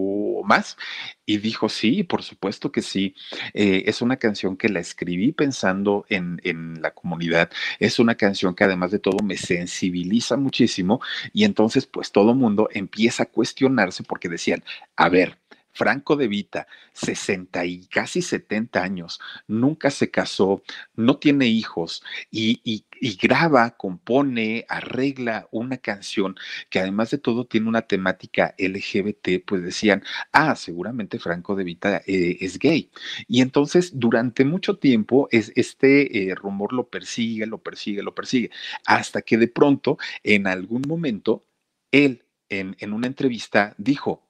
más? 0.45 0.77
Y 1.25 1.37
dijo, 1.37 1.69
sí, 1.69 2.03
por 2.03 2.23
supuesto 2.23 2.71
que 2.71 2.81
sí. 2.81 3.15
Eh, 3.53 3.83
es 3.87 4.01
una 4.01 4.17
canción 4.17 4.57
que 4.57 4.69
la 4.69 4.79
escribí 4.79 5.31
pensando 5.31 6.05
en, 6.09 6.39
en 6.43 6.81
la 6.81 6.91
comunidad. 6.91 7.49
Es 7.79 7.99
una 7.99 8.15
canción 8.15 8.55
que 8.55 8.63
además 8.63 8.91
de 8.91 8.99
todo 8.99 9.17
me 9.23 9.37
sensibiliza 9.37 10.37
muchísimo 10.37 11.01
y 11.33 11.43
entonces 11.43 11.85
pues 11.85 12.11
todo 12.11 12.35
mundo 12.35 12.69
empieza 12.71 13.23
a 13.23 13.25
cuestionarse 13.27 14.03
porque 14.03 14.29
decían, 14.29 14.63
a 14.95 15.09
ver, 15.09 15.37
Franco 15.75 16.15
de 16.15 16.27
Vita, 16.27 16.67
60 16.93 17.65
y 17.65 17.85
casi 17.87 18.21
70 18.21 18.81
años, 18.81 19.19
nunca 19.47 19.91
se 19.91 20.09
casó, 20.09 20.63
no 20.95 21.17
tiene 21.17 21.47
hijos 21.47 22.01
y, 22.31 22.85
graba, 23.21 23.71
compone, 23.71 24.65
arregla 24.69 25.47
una 25.51 25.77
canción 25.77 26.35
que 26.69 26.79
además 26.79 27.11
de 27.11 27.17
todo 27.17 27.45
tiene 27.45 27.67
una 27.67 27.81
temática 27.83 28.55
LGBT, 28.57 29.43
pues 29.45 29.63
decían, 29.63 30.03
ah, 30.31 30.55
seguramente 30.55 31.19
Franco 31.19 31.55
de 31.55 31.63
Vita 31.65 32.01
eh, 32.07 32.37
es 32.39 32.57
gay. 32.57 32.89
Y 33.27 33.41
entonces 33.41 33.91
durante 33.99 34.45
mucho 34.45 34.77
tiempo 34.77 35.27
es, 35.31 35.51
este 35.55 36.29
eh, 36.29 36.35
rumor 36.35 36.73
lo 36.73 36.87
persigue, 36.87 37.45
lo 37.45 37.61
persigue, 37.61 38.01
lo 38.01 38.15
persigue, 38.15 38.49
hasta 38.85 39.21
que 39.21 39.37
de 39.37 39.49
pronto, 39.49 39.97
en 40.23 40.47
algún 40.47 40.83
momento, 40.87 41.45
él 41.91 42.25
en, 42.49 42.93
una 42.93 43.07
entrevista 43.07 43.73
dijo, 43.77 44.23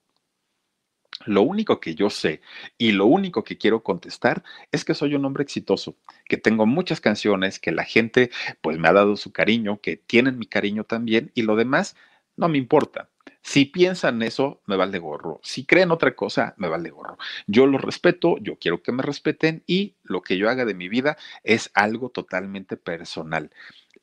lo 1.24 1.42
único 1.42 1.80
que 1.80 1.94
yo 1.94 2.10
sé 2.10 2.40
y 2.76 2.92
lo 2.92 3.06
único 3.06 3.42
que 3.44 3.56
quiero 3.56 3.82
contestar 3.82 4.44
es 4.72 4.84
que 4.84 4.94
soy 4.94 5.14
un 5.14 5.24
hombre 5.24 5.42
exitoso, 5.42 5.96
que 6.26 6.36
tengo 6.36 6.66
muchas 6.66 7.00
canciones, 7.00 7.58
que 7.58 7.72
la 7.72 7.84
gente 7.84 8.30
pues 8.60 8.78
me 8.78 8.88
ha 8.88 8.92
dado 8.92 9.16
su 9.16 9.32
cariño, 9.32 9.80
que 9.80 9.96
tienen 9.96 10.38
mi 10.38 10.46
cariño 10.46 10.84
también 10.84 11.32
y 11.34 11.42
lo 11.42 11.56
demás 11.56 11.96
no 12.36 12.48
me 12.48 12.58
importa. 12.58 13.08
Si 13.42 13.64
piensan 13.64 14.22
eso, 14.22 14.60
me 14.66 14.76
vale 14.76 14.98
gorro. 14.98 15.40
Si 15.42 15.64
creen 15.64 15.92
otra 15.92 16.14
cosa, 16.16 16.54
me 16.58 16.68
vale 16.68 16.90
gorro. 16.90 17.16
Yo 17.46 17.66
lo 17.66 17.78
respeto, 17.78 18.38
yo 18.38 18.58
quiero 18.58 18.82
que 18.82 18.92
me 18.92 19.02
respeten 19.04 19.62
y 19.66 19.94
lo 20.02 20.20
que 20.20 20.36
yo 20.36 20.50
haga 20.50 20.64
de 20.64 20.74
mi 20.74 20.88
vida 20.88 21.16
es 21.44 21.70
algo 21.74 22.10
totalmente 22.10 22.76
personal. 22.76 23.50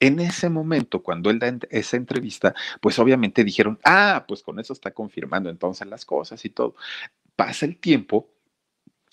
En 0.04 0.20
ese 0.20 0.49
momento, 0.49 1.01
cuando 1.01 1.30
él 1.30 1.39
da 1.39 1.58
esa 1.70 1.95
entrevista, 1.95 2.54
pues 2.82 2.99
obviamente 2.99 3.45
dijeron, 3.45 3.80
ah, 3.86 4.26
pues 4.28 4.43
con 4.43 4.60
eso 4.60 4.74
está 4.74 4.91
confirmando 4.91 5.49
entonces 5.49 5.88
las 5.88 6.04
cosas 6.04 6.43
y 6.43 6.49
todo. 6.49 6.76
Pasa 7.38 7.66
el 7.66 7.78
tiempo 7.78 8.30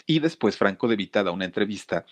y 0.05 0.19
después 0.19 0.57
Franco 0.57 0.89
de 0.89 0.97
Vita 0.97 1.23
da 1.23 1.31
una 1.31 1.45
entrevista 1.45 2.07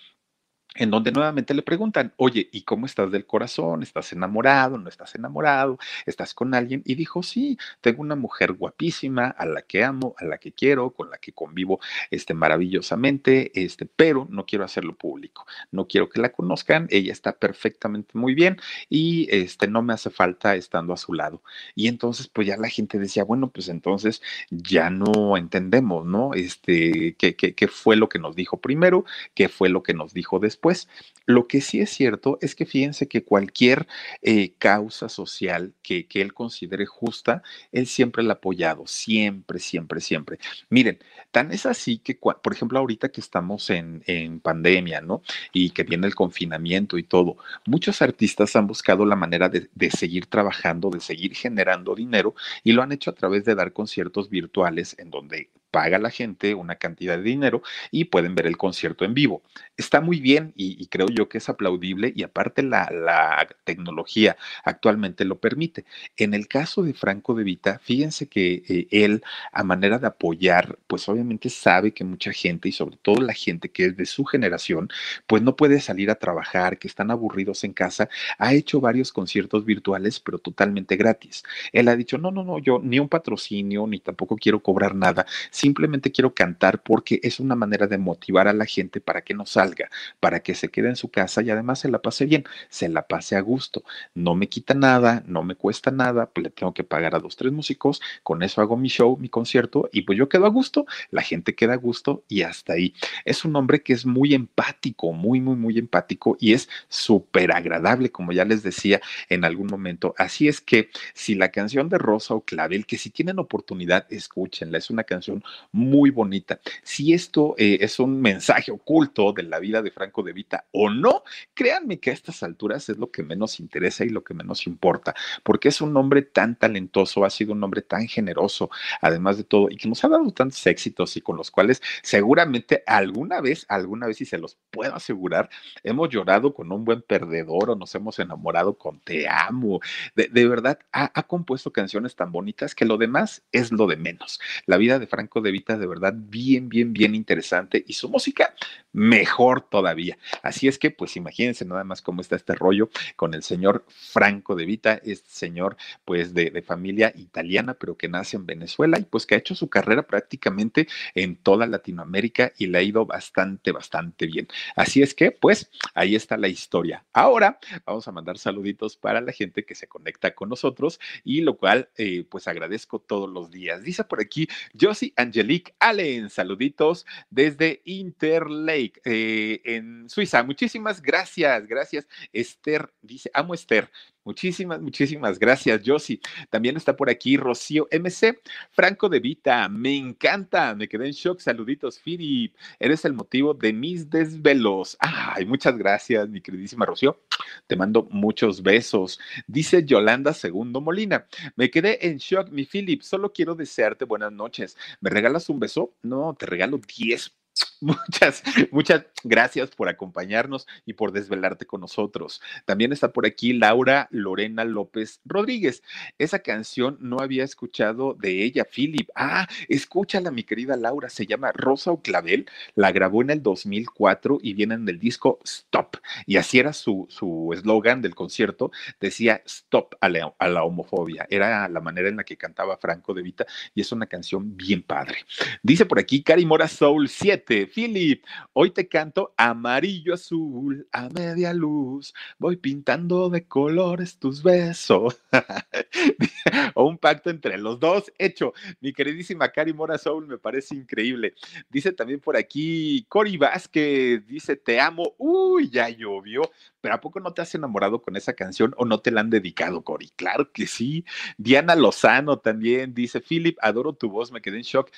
en 0.79 0.91
donde 0.91 1.11
nuevamente 1.11 1.55
le 1.55 1.63
preguntan, 1.63 2.15
oye, 2.17 2.49
¿y 2.53 2.63
cómo 2.63 2.87
estás 2.87 3.11
del 3.11 3.27
corazón? 3.27 3.83
¿Estás 3.83 4.13
enamorado? 4.13 4.79
¿No 4.79 4.89
estás 4.89 5.15
enamorado? 5.17 5.79
¿Estás 6.07 6.35
con 6.35 6.55
alguien? 6.55 6.83
Y 6.85 6.95
dijo, 6.95 7.23
sí, 7.23 7.59
tengo 7.81 8.01
una 8.01 8.15
mujer 8.15 8.53
guapísima, 8.53 9.27
a 9.27 9.45
la 9.45 9.63
que 9.63 9.83
amo, 9.83 10.15
a 10.19 10.25
la 10.25 10.39
que 10.39 10.53
quiero, 10.53 10.91
con 10.91 11.11
la 11.11 11.19
que 11.19 11.33
convivo 11.33 11.81
este, 12.13 12.33
maravillosamente, 12.33 13.51
este, 13.61 13.87
pero 13.87 14.29
no 14.31 14.47
quiero 14.47 14.65
hacerlo 14.65 14.95
público, 14.97 15.47
no 15.73 15.89
quiero 15.89 16.09
que 16.09 16.21
la 16.21 16.31
conozcan, 16.31 16.87
ella 16.91 17.13
está 17.13 17.33
perfectamente 17.33 18.17
muy 18.17 18.35
bien 18.35 18.59
y 18.89 19.27
este, 19.31 19.67
no 19.67 19.83
me 19.83 19.95
hace 19.95 20.11
falta 20.11 20.55
estando 20.55 20.93
a 20.93 20.97
su 20.97 21.13
lado. 21.13 21.43
Y 21.75 21.89
entonces, 21.89 22.29
pues 22.29 22.47
ya 22.47 22.57
la 22.57 22.69
gente 22.69 22.99
decía, 23.01 23.25
bueno, 23.25 23.51
pues 23.51 23.69
entonces 23.69 24.23
ya 24.51 24.91
no 24.91 25.37
entendemos, 25.37 26.07
¿no? 26.07 26.35
Este, 26.35 27.17
¿qué, 27.19 27.35
qué, 27.35 27.55
qué 27.55 27.67
fue 27.67 27.97
lo 27.97 28.09
que 28.09 28.21
nos 28.21 28.37
dijo 28.37 28.59
primero? 28.59 29.05
¿Qué 29.35 29.49
fue 29.49 29.69
lo 29.69 29.83
que 29.83 29.95
nos 29.95 30.15
dijo 30.15 30.39
después? 30.39 30.68
Pues 30.69 30.87
Lo 31.25 31.47
que 31.47 31.63
sí 31.63 31.81
es 31.81 31.89
cierto 31.89 32.37
es 32.43 32.55
que 32.55 32.67
fíjense 32.67 33.09
que 33.09 33.25
cualquier 33.25 33.87
eh, 34.21 34.53
causa 34.59 35.09
social 35.09 35.73
que, 35.83 36.07
que, 36.07 36.21
él 36.21 36.35
considere 36.35 36.85
justa, 36.85 37.43
él 37.73 37.87
siempre 37.87 38.23
la 38.23 38.35
ha 38.35 38.37
apoyado, 38.37 38.87
siempre, 38.87 39.61
siempre, 39.61 40.03
siempre. 40.03 40.39
Miren, 40.69 40.99
tan 41.31 41.53
es 41.53 41.65
así 41.65 41.99
que, 41.99 42.15
por 42.17 42.53
ejemplo, 42.53 42.79
ahorita 42.79 43.09
que 43.09 43.23
estamos 43.23 43.71
en, 43.71 44.03
en 44.07 44.41
pandemia, 44.41 45.01
¿no? 45.01 45.23
Y 45.55 45.71
que 45.71 45.85
viene 45.85 46.07
el 46.07 46.15
confinamiento 46.15 46.99
y 46.99 47.03
todo, 47.03 47.39
muchos 47.65 48.03
artistas 48.03 48.55
han 48.57 48.67
buscado 48.67 49.07
la 49.07 49.17
manera 49.17 49.49
de, 49.49 49.71
de 49.75 49.91
seguir 49.91 50.27
trabajando, 50.27 50.91
de 50.91 51.01
seguir 51.01 51.35
generando 51.35 51.95
dinero 51.95 52.35
y 52.63 52.73
lo 52.73 52.83
han 52.83 52.93
hecho 52.93 53.11
a 53.11 53.15
través 53.15 53.47
de 53.47 53.55
dar 53.55 53.73
conciertos 53.73 54.29
virtuales 54.29 54.97
en 54.99 55.11
donde 55.11 55.49
paga 55.71 55.99
la 55.99 56.11
gente 56.11 56.55
una 56.55 56.77
cantidad 56.77 57.17
de 57.17 57.23
dinero 57.23 57.63
y 57.91 58.05
pueden 58.05 58.35
ver 58.35 58.47
el 58.47 58.57
concierto 58.57 59.05
en 59.05 59.15
vivo. 59.15 59.43
Está 59.77 60.01
muy 60.01 60.21
bien 60.21 60.53
y, 60.57 60.87
creo 60.89 61.09
yo 61.09 61.29
que 61.29 61.39
es 61.39 61.49
aplaudible 61.49 62.13
y 62.15 62.23
aparte 62.23 62.63
la, 62.63 62.89
la, 62.91 63.47
tecnología 63.65 64.37
actualmente 64.65 65.25
lo 65.25 65.39
permite. 65.39 65.85
En 66.17 66.35
el 66.35 66.49
caso 66.49 66.83
de 66.83 66.95
Franco 66.95 67.35
de 67.35 67.45
Vita, 67.45 67.79
fíjense 67.83 68.29
que 68.29 68.63
eh, 68.69 68.89
él 68.91 69.23
a 69.53 69.63
manera 69.63 69.99
de 69.99 70.07
apoyar, 70.07 70.79
pues 70.87 71.09
obviamente 71.09 71.51
sabe 71.51 71.93
que 71.93 72.05
mucha 72.05 72.33
gente 72.33 72.69
y 72.69 72.73
sobre 72.73 72.97
todo 72.97 73.21
la 73.21 73.35
gente 73.35 73.71
que 73.71 73.87
es 73.87 73.97
de 73.97 74.07
su 74.07 74.25
generación, 74.25 74.89
pues 75.27 75.43
no 75.43 75.57
puede 75.57 75.81
salir 75.81 76.11
a 76.11 76.15
trabajar, 76.17 76.79
que 76.79 76.89
están 76.89 77.11
aburridos 77.11 77.65
en 77.65 77.73
casa, 77.73 78.09
ha 78.39 78.55
hecho 78.55 78.81
varios 78.81 79.13
conciertos 79.13 79.65
virtuales 79.65 80.21
pero 80.21 80.39
totalmente 80.39 80.97
gratis. 80.97 81.43
Él 81.73 81.89
ha 81.89 81.97
dicho, 81.97 82.19
no, 82.19 82.31
no, 82.31 82.45
no, 82.45 82.59
yo 82.59 82.81
ni 82.83 82.99
un 82.99 83.09
patrocinio, 83.09 83.87
ni 83.87 84.01
tampoco 84.01 84.37
quiero 84.37 84.63
cobrar 84.63 84.95
nada 84.95 85.27
Simplemente 85.59 86.13
quiero 86.13 86.35
cantar 86.35 86.85
porque 86.85 87.19
es 87.25 87.41
una 87.41 87.57
manera 87.57 87.89
de 87.89 87.99
motivar 87.99 88.47
a 88.47 88.53
la 88.53 88.65
gente 88.65 89.01
para 89.01 89.23
que 89.23 89.35
no 89.35 89.45
salga, 89.45 89.91
para 90.21 90.39
que 90.39 90.55
se 90.55 90.69
quede 90.69 90.89
en 90.89 90.95
su 90.95 91.09
casa 91.09 91.43
y 91.43 91.51
además 91.51 91.81
se 91.81 91.91
la 91.91 91.99
pase 92.01 92.27
bien, 92.27 92.45
se 92.69 92.89
la 92.89 93.09
pase 93.09 93.35
a 93.35 93.41
gusto. 93.41 93.83
No 94.15 94.37
me 94.37 94.49
quita 94.49 94.75
nada, 94.75 95.25
no 95.27 95.43
me 95.43 95.57
cuesta 95.57 95.91
nada, 95.91 96.27
pues 96.27 96.45
le 96.45 96.51
tengo 96.51 96.73
que 96.73 96.85
pagar 96.85 97.17
a 97.17 97.19
dos, 97.19 97.35
tres 97.35 97.53
músicos, 97.53 98.01
con 98.23 98.45
eso 98.45 98.61
hago 98.61 98.77
mi 98.77 98.89
show, 98.89 99.17
mi 99.17 99.29
concierto 99.29 99.91
y 99.93 100.03
pues 100.03 100.17
yo 100.17 100.29
quedo 100.29 100.47
a 100.47 100.49
gusto, 100.49 100.87
la 101.11 101.23
gente 101.23 101.57
queda 101.57 101.73
a 101.73 101.77
gusto 101.77 102.23
y 102.29 102.43
hasta 102.43 102.75
ahí. 102.75 102.95
Es 103.25 103.45
un 103.45 103.57
hombre 103.57 103.83
que 103.83 103.95
es 103.95 104.07
muy 104.07 104.35
empático, 104.35 105.13
muy, 105.13 105.41
muy, 105.41 105.57
muy 105.57 105.77
empático 105.77 106.37
y 106.39 106.53
es 106.53 106.69
súper 106.89 107.51
agradable, 107.51 108.13
como 108.13 108.31
ya 108.31 108.45
les 108.45 108.63
decía 108.63 109.01
en 109.29 109.45
algún 109.45 109.67
momento. 109.67 110.15
Así 110.19 110.47
es 110.47 110.61
que 110.61 110.91
si 111.15 111.35
la 111.35 111.49
canción 111.51 111.89
de 111.89 111.99
Rosa 111.99 112.35
o 112.35 112.43
Clavel, 112.43 112.87
que 112.87 112.97
si 112.97 113.11
tienen 113.11 113.41
oportunidad, 113.41 114.07
escúchenla, 114.09 114.79
es 114.79 114.91
una 114.91 115.03
canción 115.03 115.43
muy 115.73 116.11
bonita. 116.11 116.61
Si 116.83 117.13
esto 117.13 117.55
eh, 117.59 117.79
es 117.81 117.99
un 117.99 118.21
mensaje 118.21 118.73
oculto 118.73 119.33
de 119.33 119.43
la 119.45 119.59
vida 119.59 119.83
de 119.83 119.91
Franco 119.91 120.23
de 120.23 120.33
Vita 120.33 120.67
o 120.73 120.91
no, 120.91 121.23
créanme 121.55 121.99
que 121.99 122.11
a 122.11 122.13
estas 122.13 122.43
alturas 122.43 122.89
es 122.89 122.99
lo 122.99 123.11
que 123.11 123.23
menos 123.23 123.61
interesa 123.61 124.05
y 124.05 124.09
lo 124.09 124.25
que 124.25 124.35
menos 124.35 124.67
importa, 124.67 125.15
porque 125.43 125.69
es 125.69 125.81
un 125.81 125.97
hombre 125.97 126.23
tan 126.23 126.57
talentoso, 126.57 127.25
ha 127.25 127.31
sido 127.31 127.53
un 127.53 127.63
hombre 127.63 127.83
tan 127.83 128.07
generoso, 128.07 128.71
además 129.01 129.37
de 129.37 129.45
todo, 129.45 129.69
y 129.71 129.77
que 129.77 129.89
nos 129.89 130.05
ha 130.05 130.09
dado 130.09 130.31
tantos 130.33 130.67
éxitos 130.67 131.17
y 131.17 131.21
con 131.21 131.37
los 131.37 131.51
cuales 131.51 131.83
seguramente 132.03 132.83
alguna 132.87 133.41
vez, 133.41 133.67
alguna 133.69 134.07
vez, 134.07 134.21
y 134.21 134.25
se 134.25 134.39
los 134.39 134.57
puedo 134.71 134.95
asegurar, 134.95 135.49
hemos 135.83 136.09
llorado 136.09 136.55
con 136.55 136.73
un 136.73 136.85
buen 136.85 137.03
perdedor 137.03 137.71
o 137.71 137.77
nos 137.77 137.95
hemos 137.95 138.19
enamorado 138.19 138.77
con 138.77 139.01
Te 139.01 139.29
amo. 139.29 139.81
De, 140.15 140.49
verdad, 140.49 140.79
ha, 140.93 141.11
ha 141.15 141.23
compuesto 141.25 141.73
canciones 141.73 142.17
tan 142.17 142.33
bonitas 142.33 142.75
que 142.75 142.85
lo 142.85 142.97
demás 142.97 143.43
es 143.53 143.73
lo 143.73 143.87
de 143.87 143.97
menos. 143.97 144.41
La 144.67 144.77
vida 144.77 144.99
de 144.99 145.07
Franco 145.07 145.38
De 145.41 145.51
Vita, 145.51 145.77
de 145.77 145.87
verdad, 145.87 146.15
bien, 146.17 146.69
bien, 146.69 146.93
bien 146.93 147.15
interesante 147.15 147.85
y 147.87 147.93
su 147.95 148.09
música 148.09 148.55
mejor 148.93 149.61
todavía. 149.61 150.19
Así 150.43 150.69
es 150.69 150.79
que, 150.79 150.91
pues 150.91 151.17
imagínense 151.17 151.65
nada 151.65 151.85
más 151.85 152.03
cómo 152.03 152.21
está 152.21 152.37
este 152.37 152.55
rollo 152.55 152.91
con 153.17 153.35
el 153.35 153.43
señor 153.43 153.85
Franco 153.89 154.55
de 154.55 154.65
Vita, 154.65 155.01
este 155.05 155.31
señor 155.31 155.77
pues 156.05 156.35
de, 156.35 156.51
de 156.51 156.63
familia 156.63 157.13
italiana, 157.15 157.75
pero 157.75 157.97
que 157.97 158.09
nace 158.09 158.37
en 158.37 158.47
Venezuela 158.47 158.99
y 158.99 159.05
pues 159.05 159.27
que 159.27 159.35
ha 159.35 159.39
hecho 159.39 159.55
su 159.55 159.69
carrera 159.69 160.03
prácticamente 160.03 160.89
en 161.15 161.37
toda 161.37 161.67
Latinoamérica 161.67 162.53
y 162.57 162.67
le 162.67 162.79
ha 162.79 162.83
ido 162.83 163.07
bastante, 163.07 163.73
bastante 163.73 164.27
bien. 164.27 164.49
Así 164.77 165.03
es 165.03 165.15
que, 165.15 165.31
pues, 165.31 165.71
ahí 165.95 166.15
está 166.15 166.37
la 166.37 166.49
historia. 166.49 167.05
Ahora 167.13 167.59
vamos 167.87 168.09
a 168.09 168.13
mandar 168.13 168.39
saluditos 168.39 168.97
para 168.97 169.21
la 169.21 169.33
gente 169.33 169.65
que 169.65 169.75
se 169.75 169.87
conecta 169.87 170.35
con 170.35 170.49
nosotros 170.49 171.01
y 171.25 171.41
lo 171.43 171.57
cual, 171.57 171.89
eh, 171.97 172.25
pues, 172.29 172.49
agradezco 172.49 172.99
todos 173.01 173.29
los 173.31 173.51
días. 173.51 173.83
Dice 173.83 174.05
por 174.05 174.21
aquí 174.21 174.49
Josie 174.79 175.13
Angelique 175.29 175.75
Allen, 175.79 176.31
saluditos 176.31 177.07
desde 177.31 177.83
Interlake 177.85 179.01
eh, 179.05 179.61
en 179.65 180.09
Suiza. 180.09 180.43
Muchísimas 180.43 181.01
gracias, 181.03 181.67
gracias. 181.67 182.09
Esther 182.33 182.93
dice, 183.03 183.31
amo 183.35 183.55
Esther. 183.55 183.91
Muchísimas, 184.29 184.79
muchísimas 184.83 185.39
gracias, 185.39 185.81
Josie. 185.83 186.21
También 186.51 186.77
está 186.77 186.95
por 186.95 187.09
aquí 187.09 187.39
Rocío 187.39 187.89
MC, 187.91 188.39
Franco 188.71 189.09
de 189.09 189.21
Vita. 189.21 189.71
Me 189.71 189.97
encanta, 189.97 190.75
me 190.75 190.87
quedé 190.87 191.07
en 191.07 191.13
shock. 191.13 191.41
Saluditos, 191.41 191.99
Philip. 191.99 192.55
Eres 192.79 193.07
el 193.07 193.15
motivo 193.15 193.55
de 193.55 193.73
mis 193.73 194.11
desvelos. 194.11 194.99
Ay, 195.01 195.47
muchas 195.47 195.79
gracias, 195.79 196.29
mi 196.29 196.43
queridísima 196.43 196.85
Rocío. 196.85 197.23
Te 197.67 197.75
mando 197.75 198.07
muchos 198.11 198.63
besos. 198.63 199.19
Dice 199.47 199.83
Yolanda 199.87 200.35
Segundo 200.35 200.83
Molina. 200.83 201.27
Me 201.57 201.71
quedé 201.71 202.07
en 202.07 202.19
shock, 202.19 202.51
mi 202.51 202.67
Philip. 202.67 203.01
Solo 203.01 203.33
quiero 203.33 203.55
desearte 203.55 204.05
buenas 204.05 204.31
noches. 204.31 204.77
¿Me 205.01 205.09
regalas 205.09 205.49
un 205.49 205.59
beso? 205.59 205.95
No, 206.03 206.37
te 206.39 206.45
regalo 206.45 206.79
10 206.79 207.33
Muchas, 207.81 208.43
muchas 208.71 209.05
gracias 209.25 209.71
por 209.71 209.89
acompañarnos 209.89 210.67
y 210.87 210.95
por 210.95 211.13
desvelarte 211.13 211.67
con 211.67 211.81
nosotros. 211.81 212.41
También 212.65 212.93
está 212.93 213.13
por 213.13 213.27
aquí 213.27 213.53
Laura 213.53 214.09
Lorena 214.11 214.65
López 214.65 215.21
Rodríguez. 215.25 215.83
Esa 216.19 216.41
canción 216.41 216.97
no 217.01 217.19
había 217.21 217.45
escuchado 217.45 218.15
de 218.15 218.45
ella, 218.45 218.65
Philip. 218.65 219.09
Ah, 219.15 219.49
escúchala, 219.69 220.31
mi 220.31 220.45
querida 220.45 220.77
Laura. 220.77 221.09
Se 221.09 221.27
llama 221.27 221.53
Rosa 221.53 221.91
o 221.91 222.03
Clavel. 222.03 222.47
La 222.75 222.93
grabó 222.93 223.23
en 223.23 223.31
el 223.31 223.43
2004 223.43 224.39
y 224.43 224.55
viene 224.55 224.75
en 224.75 224.89
el 224.89 224.99
disco 224.99 225.39
Stop. 225.45 225.97
Y 226.27 226.37
así 226.37 226.59
era 226.59 226.73
su 226.73 227.09
eslogan 227.53 228.03
del 228.03 228.15
concierto. 228.15 228.71
Decía 229.01 229.43
Stop 229.45 229.97
a 230.01 230.09
la, 230.09 230.63
homofobia. 230.63 231.27
Era 231.31 231.69
la 231.69 231.81
manera 231.81 232.09
en 232.09 232.17
la 232.17 232.25
que 232.25 232.37
cantaba 232.37 232.77
Franco 232.77 233.15
de 233.15 233.23
Vita 233.23 233.47
y 233.75 233.81
es 233.81 233.93
una 233.93 234.07
canción 234.07 234.57
bien 234.57 234.83
padre. 234.83 235.19
Dice 235.63 235.87
por 235.87 235.99
aquí 235.99 236.23
Cari 236.23 236.47
Mora 236.47 236.69
Soul 236.69 237.09
7. 237.09 237.67
Philip, 237.67 238.25
hoy 238.53 238.71
te 238.71 238.89
canto 238.89 239.08
amarillo 239.37 240.15
azul 240.15 240.87
a 240.93 241.09
media 241.09 241.53
luz. 241.53 242.15
Voy 242.39 242.57
pintando 242.57 243.31
de 243.31 243.47
colores 243.47 244.19
tus 244.19 244.43
besos. 244.43 245.21
o 246.75 246.85
un 246.85 246.99
pacto 246.99 247.31
entre 247.31 247.59
los 247.59 247.79
dos 247.81 248.13
hecho. 248.19 248.53
Mi 248.81 248.93
queridísima 248.93 249.51
Cari 249.51 249.73
Mora 249.73 249.99
Soul 249.99 250.27
me 250.27 250.39
parece 250.39 250.75
increíble. 250.75 251.35
Dice 251.69 251.93
también 251.93 252.21
por 252.21 252.37
aquí 252.37 253.05
Cori 253.09 253.37
Vázquez, 253.37 254.27
dice 254.27 254.57
te 254.57 254.81
amo. 254.81 255.15
Uy, 255.19 255.71
ya 255.71 255.89
llovió. 255.89 256.43
Pero 256.81 256.95
¿a 256.95 257.01
poco 257.01 257.21
no 257.21 257.33
te 257.35 257.43
has 257.43 257.55
enamorado 257.55 258.03
con 258.03 258.17
esa 258.17 258.35
canción 258.35 258.75
o 258.77 258.85
no 258.85 259.01
te 259.01 259.11
la 259.11 259.21
han 259.21 259.31
dedicado, 259.31 259.83
Cori? 259.83 260.11
Claro 260.17 260.53
que 260.53 260.67
sí. 260.67 261.05
Diana 261.37 261.75
Lozano 261.75 262.39
también 262.39 262.95
dice, 262.95 263.21
Philip, 263.21 263.59
adoro 263.61 263.93
tu 263.95 264.11
voz, 264.11 264.31
me 264.33 264.41
quedé 264.41 264.59
en 264.59 264.63
shock. 264.63 264.91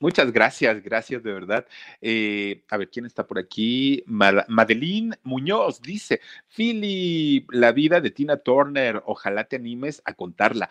Muchas 0.00 0.30
gracias, 0.30 0.80
gracias 0.82 1.24
de 1.24 1.32
verdad. 1.32 1.66
Eh, 2.00 2.62
a 2.70 2.76
ver, 2.76 2.88
¿quién 2.88 3.04
está 3.04 3.26
por 3.26 3.38
aquí? 3.38 4.04
Madeline 4.06 5.18
Muñoz 5.24 5.82
dice, 5.82 6.20
Philip, 6.54 7.50
la 7.50 7.72
vida 7.72 8.00
de 8.00 8.12
Tina 8.12 8.36
Turner, 8.36 9.02
ojalá 9.06 9.44
te 9.44 9.56
animes 9.56 10.00
a 10.04 10.14
contarla. 10.14 10.70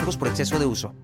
cargos 0.00 0.16
por 0.16 0.28
exceso 0.28 0.58
de 0.58 0.64
uso. 0.64 0.94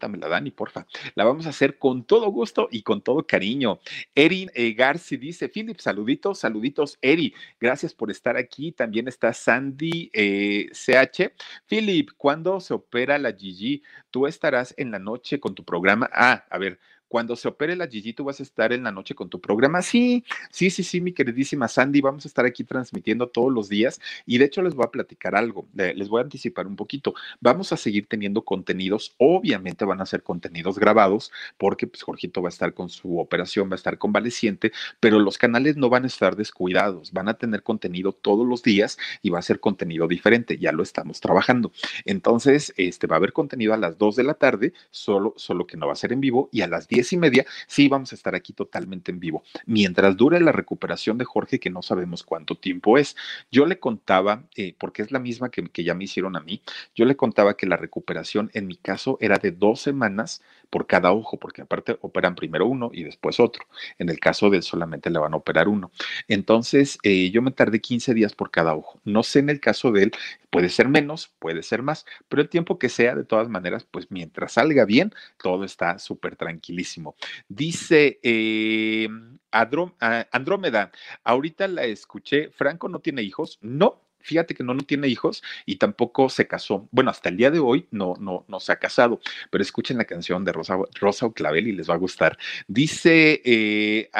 la 0.00 0.28
Dani, 0.28 0.52
porfa. 0.52 0.86
La 1.16 1.24
vamos 1.24 1.46
a 1.46 1.48
hacer 1.48 1.76
con 1.76 2.04
todo 2.04 2.30
gusto 2.30 2.68
y 2.70 2.82
con 2.82 3.02
todo 3.02 3.26
cariño. 3.26 3.80
Erin 4.14 4.48
eh, 4.54 4.74
Garci 4.74 5.16
dice, 5.16 5.48
Philip, 5.48 5.80
saluditos, 5.80 6.38
saluditos, 6.38 6.98
Eri. 7.02 7.34
Gracias 7.58 7.94
por 7.94 8.12
estar 8.12 8.36
aquí. 8.36 8.70
También 8.70 9.08
está 9.08 9.32
Sandy 9.32 10.08
CH. 10.12 11.20
Eh, 11.20 11.34
Philip, 11.66 12.10
¿cuándo 12.16 12.60
se 12.60 12.74
opera 12.74 13.18
la 13.18 13.32
Gigi? 13.32 13.82
Tú 14.12 14.28
estarás 14.28 14.72
en 14.76 14.92
la 14.92 15.00
noche 15.00 15.40
con 15.40 15.56
tu 15.56 15.64
programa. 15.64 16.08
Ah, 16.12 16.44
a 16.48 16.58
ver, 16.58 16.78
cuando 17.08 17.36
se 17.36 17.48
opere 17.48 17.76
la 17.76 17.86
Gigi, 17.86 18.12
tú 18.12 18.24
vas 18.24 18.40
a 18.40 18.42
estar 18.42 18.72
en 18.72 18.82
la 18.82 18.92
noche 18.92 19.14
con 19.14 19.28
tu 19.28 19.40
programa. 19.40 19.82
Sí, 19.82 20.24
sí, 20.50 20.70
sí, 20.70 20.82
sí, 20.82 21.00
mi 21.00 21.12
queridísima 21.12 21.68
Sandy, 21.68 22.00
vamos 22.00 22.24
a 22.24 22.28
estar 22.28 22.44
aquí 22.44 22.64
transmitiendo 22.64 23.28
todos 23.28 23.52
los 23.52 23.68
días 23.68 24.00
y 24.26 24.38
de 24.38 24.46
hecho 24.46 24.62
les 24.62 24.74
voy 24.74 24.84
a 24.86 24.90
platicar 24.90 25.34
algo, 25.34 25.66
les 25.74 26.08
voy 26.08 26.20
a 26.20 26.24
anticipar 26.24 26.66
un 26.66 26.76
poquito. 26.76 27.14
Vamos 27.40 27.72
a 27.72 27.76
seguir 27.76 28.06
teniendo 28.06 28.42
contenidos, 28.42 29.14
obviamente 29.18 29.84
van 29.84 30.00
a 30.00 30.06
ser 30.06 30.22
contenidos 30.22 30.78
grabados 30.78 31.32
porque 31.58 31.86
pues 31.86 32.02
Jorgito 32.02 32.42
va 32.42 32.48
a 32.48 32.50
estar 32.50 32.74
con 32.74 32.88
su 32.88 33.18
operación, 33.18 33.70
va 33.70 33.74
a 33.74 33.76
estar 33.76 33.98
convaleciente, 33.98 34.72
pero 35.00 35.18
los 35.18 35.38
canales 35.38 35.76
no 35.76 35.88
van 35.88 36.04
a 36.04 36.08
estar 36.08 36.36
descuidados, 36.36 37.12
van 37.12 37.28
a 37.28 37.34
tener 37.34 37.62
contenido 37.62 38.12
todos 38.12 38.46
los 38.46 38.62
días 38.62 38.98
y 39.22 39.30
va 39.30 39.38
a 39.38 39.42
ser 39.42 39.60
contenido 39.60 40.08
diferente, 40.08 40.58
ya 40.58 40.72
lo 40.72 40.82
estamos 40.82 41.20
trabajando. 41.20 41.72
Entonces, 42.04 42.74
este 42.76 43.06
va 43.06 43.16
a 43.16 43.18
haber 43.18 43.32
contenido 43.32 43.74
a 43.74 43.76
las 43.76 43.98
2 43.98 44.16
de 44.16 44.24
la 44.24 44.34
tarde, 44.34 44.72
solo, 44.90 45.34
solo 45.36 45.66
que 45.66 45.76
no 45.76 45.86
va 45.86 45.92
a 45.92 45.96
ser 45.96 46.12
en 46.12 46.20
vivo 46.20 46.48
y 46.52 46.62
a 46.62 46.68
las 46.68 46.88
10 46.88 47.05
y 47.12 47.16
media, 47.16 47.46
sí 47.66 47.88
vamos 47.88 48.12
a 48.12 48.14
estar 48.14 48.34
aquí 48.34 48.52
totalmente 48.52 49.10
en 49.10 49.20
vivo. 49.20 49.42
Mientras 49.66 50.16
dure 50.16 50.40
la 50.40 50.52
recuperación 50.52 51.18
de 51.18 51.24
Jorge, 51.24 51.60
que 51.60 51.70
no 51.70 51.82
sabemos 51.82 52.22
cuánto 52.22 52.54
tiempo 52.54 52.98
es. 52.98 53.16
Yo 53.50 53.66
le 53.66 53.78
contaba, 53.78 54.44
eh, 54.56 54.74
porque 54.78 55.02
es 55.02 55.12
la 55.12 55.18
misma 55.18 55.50
que, 55.50 55.64
que 55.68 55.84
ya 55.84 55.94
me 55.94 56.04
hicieron 56.04 56.36
a 56.36 56.40
mí, 56.40 56.62
yo 56.94 57.04
le 57.04 57.16
contaba 57.16 57.56
que 57.56 57.66
la 57.66 57.76
recuperación 57.76 58.50
en 58.54 58.66
mi 58.66 58.76
caso 58.76 59.18
era 59.20 59.38
de 59.38 59.50
dos 59.50 59.80
semanas 59.80 60.42
por 60.70 60.86
cada 60.86 61.12
ojo, 61.12 61.38
porque 61.38 61.62
aparte 61.62 61.96
operan 62.00 62.34
primero 62.34 62.66
uno 62.66 62.90
y 62.92 63.04
después 63.04 63.40
otro. 63.40 63.64
En 63.98 64.08
el 64.08 64.18
caso 64.18 64.50
de 64.50 64.58
él 64.58 64.62
solamente 64.62 65.10
le 65.10 65.18
van 65.18 65.34
a 65.34 65.36
operar 65.36 65.68
uno. 65.68 65.90
Entonces, 66.28 66.98
eh, 67.02 67.30
yo 67.30 67.42
me 67.42 67.50
tardé 67.50 67.80
15 67.80 68.14
días 68.14 68.34
por 68.34 68.50
cada 68.50 68.74
ojo. 68.74 69.00
No 69.04 69.22
sé 69.22 69.40
en 69.40 69.50
el 69.50 69.60
caso 69.60 69.92
de 69.92 70.04
él, 70.04 70.12
puede 70.50 70.68
ser 70.68 70.88
menos, 70.88 71.32
puede 71.38 71.62
ser 71.62 71.82
más, 71.82 72.06
pero 72.28 72.42
el 72.42 72.48
tiempo 72.48 72.78
que 72.78 72.88
sea, 72.88 73.14
de 73.14 73.24
todas 73.24 73.48
maneras, 73.48 73.86
pues 73.90 74.10
mientras 74.10 74.52
salga 74.52 74.84
bien, 74.84 75.12
todo 75.42 75.64
está 75.64 75.98
súper 75.98 76.36
tranquilísimo. 76.36 77.16
Dice 77.48 78.20
eh, 78.22 79.08
Andrómeda, 79.50 80.92
ahorita 81.24 81.68
la 81.68 81.84
escuché, 81.84 82.50
Franco 82.50 82.88
no 82.88 83.00
tiene 83.00 83.22
hijos, 83.22 83.58
no, 83.60 84.05
fíjate 84.26 84.54
que 84.54 84.64
no, 84.64 84.74
no 84.74 84.82
tiene 84.82 85.08
hijos 85.08 85.42
y 85.64 85.76
tampoco 85.76 86.28
se 86.28 86.46
casó. 86.46 86.88
Bueno, 86.90 87.10
hasta 87.10 87.28
el 87.28 87.36
día 87.36 87.50
de 87.50 87.60
hoy 87.60 87.86
no, 87.90 88.14
no, 88.18 88.44
no 88.48 88.60
se 88.60 88.72
ha 88.72 88.76
casado, 88.76 89.20
pero 89.50 89.62
escuchen 89.62 89.98
la 89.98 90.04
canción 90.04 90.44
de 90.44 90.52
Rosa, 90.52 90.76
Rosa 91.00 91.30
Clavel 91.32 91.68
y 91.68 91.72
les 91.72 91.88
va 91.88 91.94
a 91.94 91.98
gustar. 91.98 92.36
Dice 92.66 93.40
eh, 93.44 94.10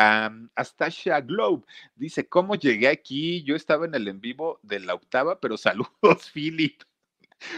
Astasha 0.54 1.20
Globe, 1.20 1.64
dice, 1.96 2.28
¿cómo 2.28 2.54
llegué 2.54 2.88
aquí? 2.88 3.42
Yo 3.42 3.56
estaba 3.56 3.86
en 3.86 3.94
el 3.94 4.08
en 4.08 4.20
vivo 4.20 4.60
de 4.62 4.80
la 4.80 4.94
octava, 4.94 5.40
pero 5.40 5.56
saludos, 5.56 5.90
Philip. 6.32 6.82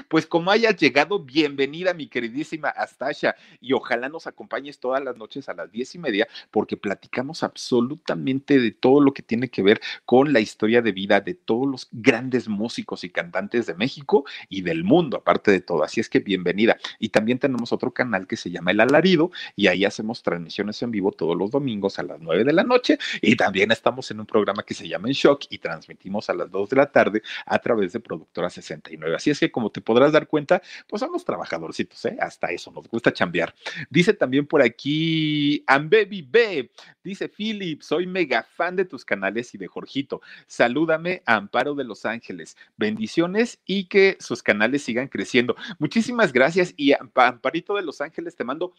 Pues 0.08 0.26
como 0.26 0.50
hayas 0.50 0.76
llegado, 0.76 1.20
bienvenida 1.20 1.94
mi 1.94 2.08
queridísima 2.08 2.68
Astasha 2.68 3.36
y 3.60 3.72
ojalá 3.72 4.08
nos 4.08 4.26
acompañes 4.26 4.80
todas 4.80 5.02
las 5.02 5.16
noches 5.16 5.48
a 5.48 5.54
las 5.54 5.70
diez 5.70 5.94
y 5.94 5.98
media 5.98 6.26
porque 6.50 6.76
platicamos 6.76 7.42
absolutamente 7.42 8.58
de 8.58 8.72
todo 8.72 9.00
lo 9.00 9.12
que 9.12 9.22
tiene 9.22 9.48
que 9.48 9.62
ver 9.62 9.80
con 10.04 10.32
la 10.32 10.40
historia 10.40 10.82
de 10.82 10.92
vida 10.92 11.20
de 11.20 11.34
todos 11.34 11.68
los 11.68 11.88
grandes 11.92 12.48
músicos 12.48 13.04
y 13.04 13.10
cantantes 13.10 13.66
de 13.66 13.74
México 13.74 14.24
y 14.48 14.62
del 14.62 14.84
mundo, 14.84 15.18
aparte 15.18 15.50
de 15.50 15.60
todo. 15.60 15.84
Así 15.84 16.00
es 16.00 16.08
que 16.08 16.20
bienvenida. 16.20 16.76
Y 16.98 17.10
también 17.10 17.38
tenemos 17.38 17.72
otro 17.72 17.92
canal 17.92 18.26
que 18.26 18.36
se 18.36 18.50
llama 18.50 18.72
El 18.72 18.80
Alarido 18.80 19.30
y 19.56 19.68
ahí 19.68 19.84
hacemos 19.84 20.22
transmisiones 20.22 20.82
en 20.82 20.90
vivo 20.90 21.12
todos 21.12 21.36
los 21.36 21.50
domingos 21.50 21.98
a 21.98 22.02
las 22.02 22.20
nueve 22.20 22.44
de 22.44 22.52
la 22.52 22.64
noche 22.64 22.98
y 23.22 23.36
también 23.36 23.70
estamos 23.70 24.10
en 24.10 24.20
un 24.20 24.26
programa 24.26 24.64
que 24.64 24.74
se 24.74 24.88
llama 24.88 25.08
En 25.08 25.14
Shock 25.14 25.44
y 25.50 25.58
transmitimos 25.58 26.28
a 26.30 26.34
las 26.34 26.50
dos 26.50 26.68
de 26.70 26.76
la 26.76 26.90
tarde 26.90 27.22
a 27.46 27.58
través 27.58 27.92
de 27.92 28.00
Productora 28.00 28.50
69. 28.50 29.14
Así 29.16 29.30
es 29.30 29.38
que 29.38 29.50
como 29.50 29.67
te 29.70 29.80
podrás 29.80 30.12
dar 30.12 30.26
cuenta, 30.26 30.62
pues 30.86 31.00
somos 31.00 31.24
trabajadorcitos, 31.24 32.04
¿eh? 32.06 32.16
Hasta 32.20 32.48
eso, 32.48 32.70
nos 32.70 32.88
gusta 32.88 33.12
chambear. 33.12 33.54
Dice 33.90 34.12
también 34.12 34.46
por 34.46 34.62
aquí, 34.62 35.62
Ambebi 35.66 36.22
B, 36.22 36.70
dice 37.02 37.28
Philip, 37.28 37.82
soy 37.82 38.06
mega 38.06 38.42
fan 38.42 38.76
de 38.76 38.84
tus 38.84 39.04
canales 39.04 39.54
y 39.54 39.58
de 39.58 39.66
Jorgito. 39.66 40.20
Salúdame 40.46 41.22
a 41.26 41.36
Amparo 41.36 41.74
de 41.74 41.84
Los 41.84 42.04
Ángeles. 42.04 42.56
Bendiciones 42.76 43.60
y 43.66 43.84
que 43.84 44.16
sus 44.20 44.42
canales 44.42 44.82
sigan 44.82 45.08
creciendo. 45.08 45.56
Muchísimas 45.78 46.32
gracias 46.32 46.74
y 46.76 46.92
Amparito 46.92 47.74
de 47.74 47.82
Los 47.82 48.00
Ángeles, 48.00 48.36
te 48.36 48.44
mando 48.44 48.72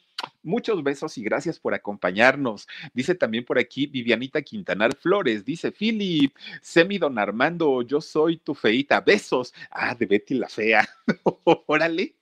muchos 0.43 0.83
besos 0.83 1.17
y 1.17 1.23
gracias 1.23 1.59
por 1.59 1.73
acompañarnos. 1.73 2.67
Dice 2.93 3.15
también 3.15 3.45
por 3.45 3.59
aquí 3.59 3.87
Vivianita 3.87 4.41
Quintanar 4.41 4.95
Flores, 4.95 5.45
dice 5.45 5.71
Philip, 5.71 6.35
Semi 6.61 6.97
Don 6.97 7.17
Armando, 7.17 7.81
yo 7.81 8.01
soy 8.01 8.37
tu 8.37 8.53
feita, 8.53 9.01
besos. 9.01 9.53
Ah, 9.71 9.95
de 9.95 10.05
Betty 10.05 10.35
la 10.35 10.49
Fea. 10.49 10.78
Órale. 11.67 12.15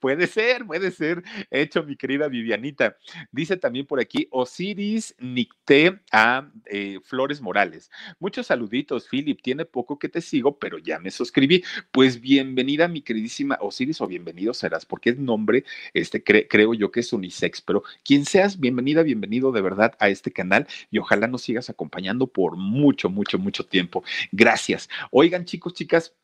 Puede 0.00 0.26
ser, 0.26 0.66
puede 0.66 0.90
ser. 0.90 1.22
Hecho, 1.50 1.82
mi 1.82 1.96
querida 1.96 2.28
Vivianita. 2.28 2.96
Dice 3.32 3.56
también 3.56 3.86
por 3.86 4.00
aquí 4.00 4.28
Osiris 4.30 5.14
Nicté 5.18 6.00
a 6.12 6.48
eh, 6.66 7.00
Flores 7.02 7.40
Morales. 7.40 7.90
Muchos 8.18 8.46
saluditos, 8.46 9.08
Philip. 9.08 9.40
Tiene 9.42 9.64
poco 9.64 9.98
que 9.98 10.08
te 10.08 10.20
sigo, 10.20 10.58
pero 10.58 10.78
ya 10.78 10.98
me 10.98 11.10
suscribí. 11.10 11.64
Pues 11.90 12.20
bienvenida, 12.20 12.88
mi 12.88 13.02
queridísima 13.02 13.58
Osiris, 13.60 14.00
o 14.00 14.06
bienvenido 14.06 14.54
serás, 14.54 14.86
porque 14.86 15.10
es 15.10 15.18
nombre, 15.18 15.64
este 15.92 16.22
creo 16.22 16.74
yo 16.74 16.90
que 16.90 17.00
es 17.00 17.12
unisex, 17.12 17.60
pero 17.60 17.82
quien 18.04 18.24
seas, 18.24 18.58
bienvenida, 18.60 19.02
bienvenido 19.02 19.52
de 19.52 19.60
verdad 19.60 19.94
a 19.98 20.08
este 20.08 20.32
canal 20.32 20.66
y 20.90 20.98
ojalá 20.98 21.26
nos 21.26 21.42
sigas 21.42 21.70
acompañando 21.70 22.26
por 22.26 22.56
mucho, 22.56 23.10
mucho, 23.10 23.38
mucho 23.38 23.66
tiempo. 23.66 24.04
Gracias. 24.32 24.88
Oigan, 25.10 25.44
chicos, 25.44 25.74
chicas, 25.74 26.14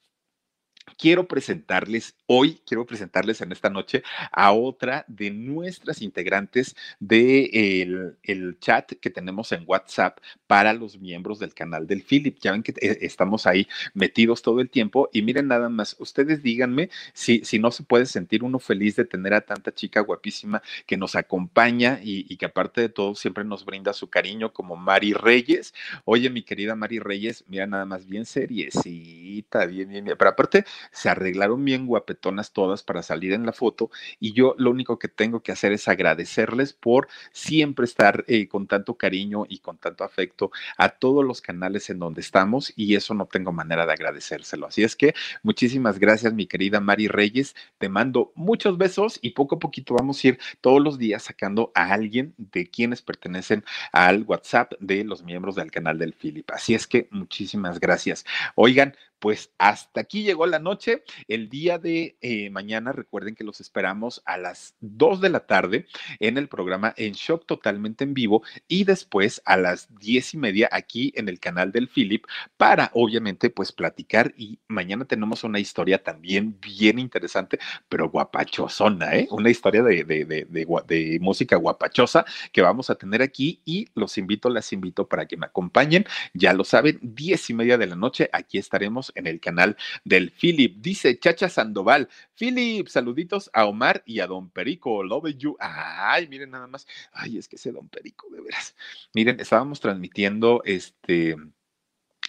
quiero 1.01 1.27
presentarles 1.27 2.15
hoy, 2.27 2.61
quiero 2.67 2.85
presentarles 2.85 3.41
en 3.41 3.53
esta 3.53 3.71
noche 3.71 4.03
a 4.33 4.53
otra 4.53 5.05
de 5.09 5.31
nuestras 5.31 6.03
integrantes 6.03 6.77
del 6.99 8.17
el 8.23 8.59
chat 8.61 8.93
que 8.93 9.11
tenemos 9.11 9.51
en 9.53 9.65
WhatsApp 9.67 10.19
para 10.47 10.73
los 10.75 10.99
miembros 10.99 11.39
del 11.39 11.55
canal 11.55 11.87
del 11.87 12.03
Philip. 12.03 12.39
Ya 12.41 12.53
ven 12.53 12.63
que 12.63 12.73
eh, 12.81 12.99
estamos 13.01 13.47
ahí 13.47 13.67
metidos 13.95 14.43
todo 14.43 14.61
el 14.61 14.69
tiempo 14.69 15.09
y 15.13 15.23
miren 15.23 15.49
nada 15.49 15.69
más, 15.71 15.97
ustedes 15.99 16.43
díganme 16.43 16.91
si, 17.15 17.45
si 17.45 17.59
no 17.59 17.71
se 17.71 17.83
puede 17.83 18.05
sentir 18.05 18.45
uno 18.45 18.59
feliz 18.59 18.97
de 18.97 19.07
tener 19.07 19.33
a 19.33 19.41
tanta 19.41 19.73
chica 19.73 20.01
guapísima 20.01 20.63
que 20.87 20.97
nos 20.97 21.17
acompaña 21.17 21.99
y, 22.03 22.37
que 22.37 22.47
aparte 22.47 22.81
de 22.81 22.89
todo 22.89 23.15
siempre 23.15 23.45
nos 23.45 23.65
brinda 23.65 23.93
su 23.93 24.09
cariño 24.09 24.53
como 24.53 24.77
Mari 24.77 25.13
Reyes. 25.13 25.75
Oye, 26.05 26.31
mi 26.31 26.43
querida 26.43 26.75
Mari 26.75 26.99
Reyes, 26.99 27.45
mira 27.49 27.67
nada 27.67 27.85
más 27.85 28.07
bien 28.07 28.25
seriecita, 28.27 29.67
bien, 29.67 29.89
bien, 29.89 30.05
bien. 30.05 30.17
Pero 30.19 30.31
aparte, 30.31 30.65
se 30.93 31.09
arreglaron 31.09 31.65
bien 31.65 31.87
guapetonas 31.87 32.53
todas 32.53 32.83
para 32.83 33.03
salir 33.03 33.33
en 33.33 33.47
la 33.47 33.53
foto 33.53 33.91
y 34.19 34.33
yo 34.33 34.55
lo 34.59 34.71
único 34.71 34.99
que 34.99 35.09
tengo 35.09 35.43
que 35.43 35.53
hacer 35.53 35.73
es 35.73 35.89
agradecerles 35.89 36.73
por 36.73 37.09
siempre 37.33 37.85
estar 37.85 38.25
eh, 38.27 38.49
con 38.49 38.67
tanto 38.67 38.95
cariño 38.95 39.45
y 39.49 39.59
con 39.59 39.79
tanto 39.79 40.05
afecto 40.05 40.51
a 40.77 40.91
todos 40.91 41.25
los 41.25 41.41
canales 41.41 41.91
en 41.91 41.99
donde 41.99 42.21
estamos 42.21 42.73
y 42.77 42.95
eso 42.95 43.15
no 43.15 43.27
tengo 43.27 43.53
manera 43.53 43.87
de 43.87 43.93
agradecérselo. 43.93 44.67
Así 44.67 44.83
es 44.83 44.97
que 44.97 45.15
muchísimas 45.43 45.99
gracias 45.99 46.33
mi 46.33 46.47
querida 46.47 46.81
Mari 46.81 47.09
Reyes, 47.09 47.55
te 47.79 47.89
mando 47.89 48.33
muchos 48.35 48.79
besos 48.79 49.19
y 49.23 49.31
poco 49.31 49.57
a 49.57 49.59
poquito 49.59 49.95
vamos 49.95 50.23
a 50.25 50.29
ir 50.29 50.39
todos 50.61 50.81
los 50.81 50.99
días 50.99 51.23
sacando 51.23 51.73
a 51.75 51.93
alguien 51.93 52.35
de 52.37 52.69
quienes 52.71 53.03
pertenecen 53.03 53.65
al 53.93 54.25
WhatsApp 54.25 54.73
de 54.81 55.05
los 55.05 55.23
miembros 55.23 55.55
del 55.55 55.71
canal 55.71 55.99
del 55.99 56.15
Philip. 56.15 56.51
Así 56.51 56.75
es 56.75 56.87
que 56.87 57.09
muchísimas 57.11 57.81
gracias. 57.81 58.25
Oigan, 58.55 58.95
pues 59.21 59.53
hasta 59.59 60.01
aquí 60.01 60.23
llegó 60.25 60.47
la 60.47 60.59
noche. 60.59 61.05
El 61.29 61.49
día 61.49 61.79
de 61.79 62.17
eh, 62.21 62.51
mañana, 62.51 62.93
recuerden 62.93 63.35
que 63.35 63.45
los 63.45 63.61
esperamos 63.61 64.23
a 64.25 64.39
las 64.39 64.75
2 64.81 65.21
de 65.21 65.29
la 65.31 65.41
tarde 65.47 65.87
en 66.19 66.39
el 66.39 66.49
programa 66.49 66.95
En 66.97 67.13
Shock 67.13 67.47
totalmente 67.47 68.05
en 68.05 68.15
vivo 68.15 68.43
y 68.67 68.85
después 68.85 69.43
a 69.45 69.57
las 69.57 69.95
10 69.99 70.35
y 70.35 70.37
media 70.39 70.69
aquí 70.73 71.13
en 71.17 71.29
el 71.29 71.39
canal 71.39 71.71
del 71.71 71.89
Philip 71.89 72.25
para 72.57 72.91
obviamente 72.95 73.51
pues 73.51 73.73
platicar 73.73 74.33
y 74.37 74.59
mañana 74.69 75.05
tenemos 75.05 75.45
una 75.45 75.59
historia 75.61 76.03
también 76.03 76.59
bien 76.61 76.99
interesante, 76.99 77.59
pero 77.89 78.09
guapachosona, 78.09 79.17
¿eh? 79.17 79.29
Una 79.31 79.51
historia 79.51 79.83
de, 79.83 80.05
de, 80.05 80.25
de, 80.25 80.45
de 80.47 81.19
música 81.21 81.57
guapachosa 81.57 82.25
que 82.53 82.63
vamos 82.63 82.91
a 82.91 82.95
tener 82.95 83.23
aquí 83.23 83.61
y 83.65 83.87
los 83.95 84.17
invito, 84.19 84.49
las 84.49 84.73
invito 84.73 85.09
para 85.09 85.27
que 85.27 85.37
me 85.37 85.47
acompañen. 85.47 86.05
Ya 86.35 86.53
lo 86.53 86.65
saben, 86.65 86.99
10 87.03 87.51
y 87.51 87.55
media 87.55 87.79
de 87.79 87.87
la 87.87 87.97
noche, 87.97 88.31
aquí 88.33 88.59
estaremos 88.59 89.10
en 89.15 89.27
el 89.27 89.41
canal 89.41 89.77
del 90.05 90.31
Philip. 90.31 90.77
Dice 90.79 91.19
Chacha 91.19 91.49
Sandoval, 91.49 92.09
Philip, 92.39 92.89
saluditos 92.89 93.51
a 93.53 93.67
Omar 93.67 94.03
y 94.07 94.21
a 94.21 94.27
Don 94.27 94.51
Perico, 94.51 95.03
love 95.03 95.29
you. 95.37 95.57
Ay, 95.61 96.29
miren 96.29 96.51
nada 96.51 96.67
más. 96.67 96.87
Ay, 97.13 97.39
es 97.39 97.49
que 97.49 97.57
ese 97.57 97.73
Don 97.73 97.89
Perico, 97.89 98.29
de 98.31 98.41
veras. 98.41 98.77
Miren, 99.15 99.41
estábamos 99.41 99.81
transmitiendo 99.81 100.63
este 100.65 101.37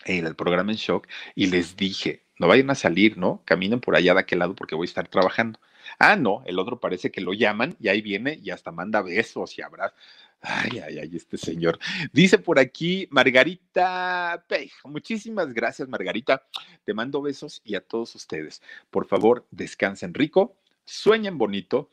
el 0.05 0.35
programa 0.35 0.71
en 0.71 0.77
shock 0.77 1.07
y 1.35 1.47
les 1.47 1.75
dije, 1.75 2.25
no 2.39 2.47
vayan 2.47 2.69
a 2.71 2.75
salir, 2.75 3.17
¿no? 3.17 3.43
Caminen 3.45 3.79
por 3.79 3.95
allá 3.95 4.13
de 4.13 4.21
aquel 4.21 4.39
lado 4.39 4.55
porque 4.55 4.75
voy 4.75 4.85
a 4.85 4.89
estar 4.89 5.07
trabajando. 5.07 5.59
Ah, 5.99 6.15
no, 6.15 6.43
el 6.45 6.59
otro 6.59 6.79
parece 6.79 7.11
que 7.11 7.21
lo 7.21 7.33
llaman 7.33 7.75
y 7.79 7.87
ahí 7.89 8.01
viene 8.01 8.39
y 8.41 8.49
hasta 8.51 8.71
manda 8.71 9.01
besos 9.01 9.57
y 9.57 9.61
abrazos. 9.61 9.97
Ay, 10.41 10.79
ay, 10.79 10.97
ay, 10.97 11.11
este 11.15 11.37
señor. 11.37 11.77
Dice 12.11 12.39
por 12.39 12.57
aquí 12.57 13.07
Margarita 13.11 14.43
Pej. 14.47 14.71
Muchísimas 14.85 15.53
gracias, 15.53 15.87
Margarita. 15.87 16.43
Te 16.83 16.93
mando 16.95 17.21
besos 17.21 17.61
y 17.63 17.75
a 17.75 17.81
todos 17.81 18.15
ustedes. 18.15 18.61
Por 18.89 19.07
favor, 19.07 19.47
descansen 19.51 20.15
rico, 20.15 20.57
sueñen 20.83 21.37
bonito 21.37 21.89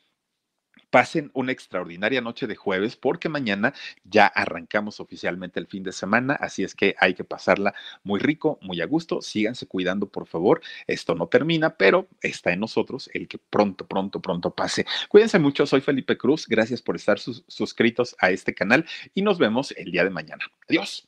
Pasen 0.91 1.31
una 1.35 1.53
extraordinaria 1.53 2.21
noche 2.21 2.47
de 2.47 2.57
jueves 2.57 2.97
porque 2.97 3.29
mañana 3.29 3.75
ya 4.05 4.27
arrancamos 4.27 5.01
oficialmente 5.01 5.61
el 5.61 5.67
fin 5.67 5.83
de 5.83 5.93
semana, 5.93 6.35
así 6.35 6.65
es 6.65 6.75
que 6.75 6.95
hay 6.99 7.15
que 7.15 7.25
pasarla 7.25 7.75
muy 8.05 8.21
rico, 8.21 8.59
muy 8.63 8.81
a 8.81 8.87
gusto. 8.87 9.21
Síganse 9.21 9.67
cuidando, 9.67 10.09
por 10.09 10.27
favor. 10.27 10.61
Esto 10.87 11.15
no 11.15 11.27
termina, 11.27 11.77
pero 11.77 12.09
está 12.23 12.53
en 12.53 12.61
nosotros 12.61 13.11
el 13.15 13.29
que 13.29 13.39
pronto, 13.39 13.87
pronto, 13.87 14.21
pronto 14.21 14.55
pase. 14.55 14.87
Cuídense 15.09 15.39
mucho, 15.39 15.67
soy 15.67 15.81
Felipe 15.81 16.17
Cruz. 16.17 16.47
Gracias 16.47 16.83
por 16.83 16.97
estar 16.97 17.19
suscritos 17.19 18.17
a 18.21 18.31
este 18.31 18.55
canal 18.55 18.87
y 19.15 19.23
nos 19.23 19.39
vemos 19.39 19.73
el 19.77 19.91
día 19.91 20.05
de 20.05 20.11
mañana. 20.11 20.45
Adiós. 20.69 21.08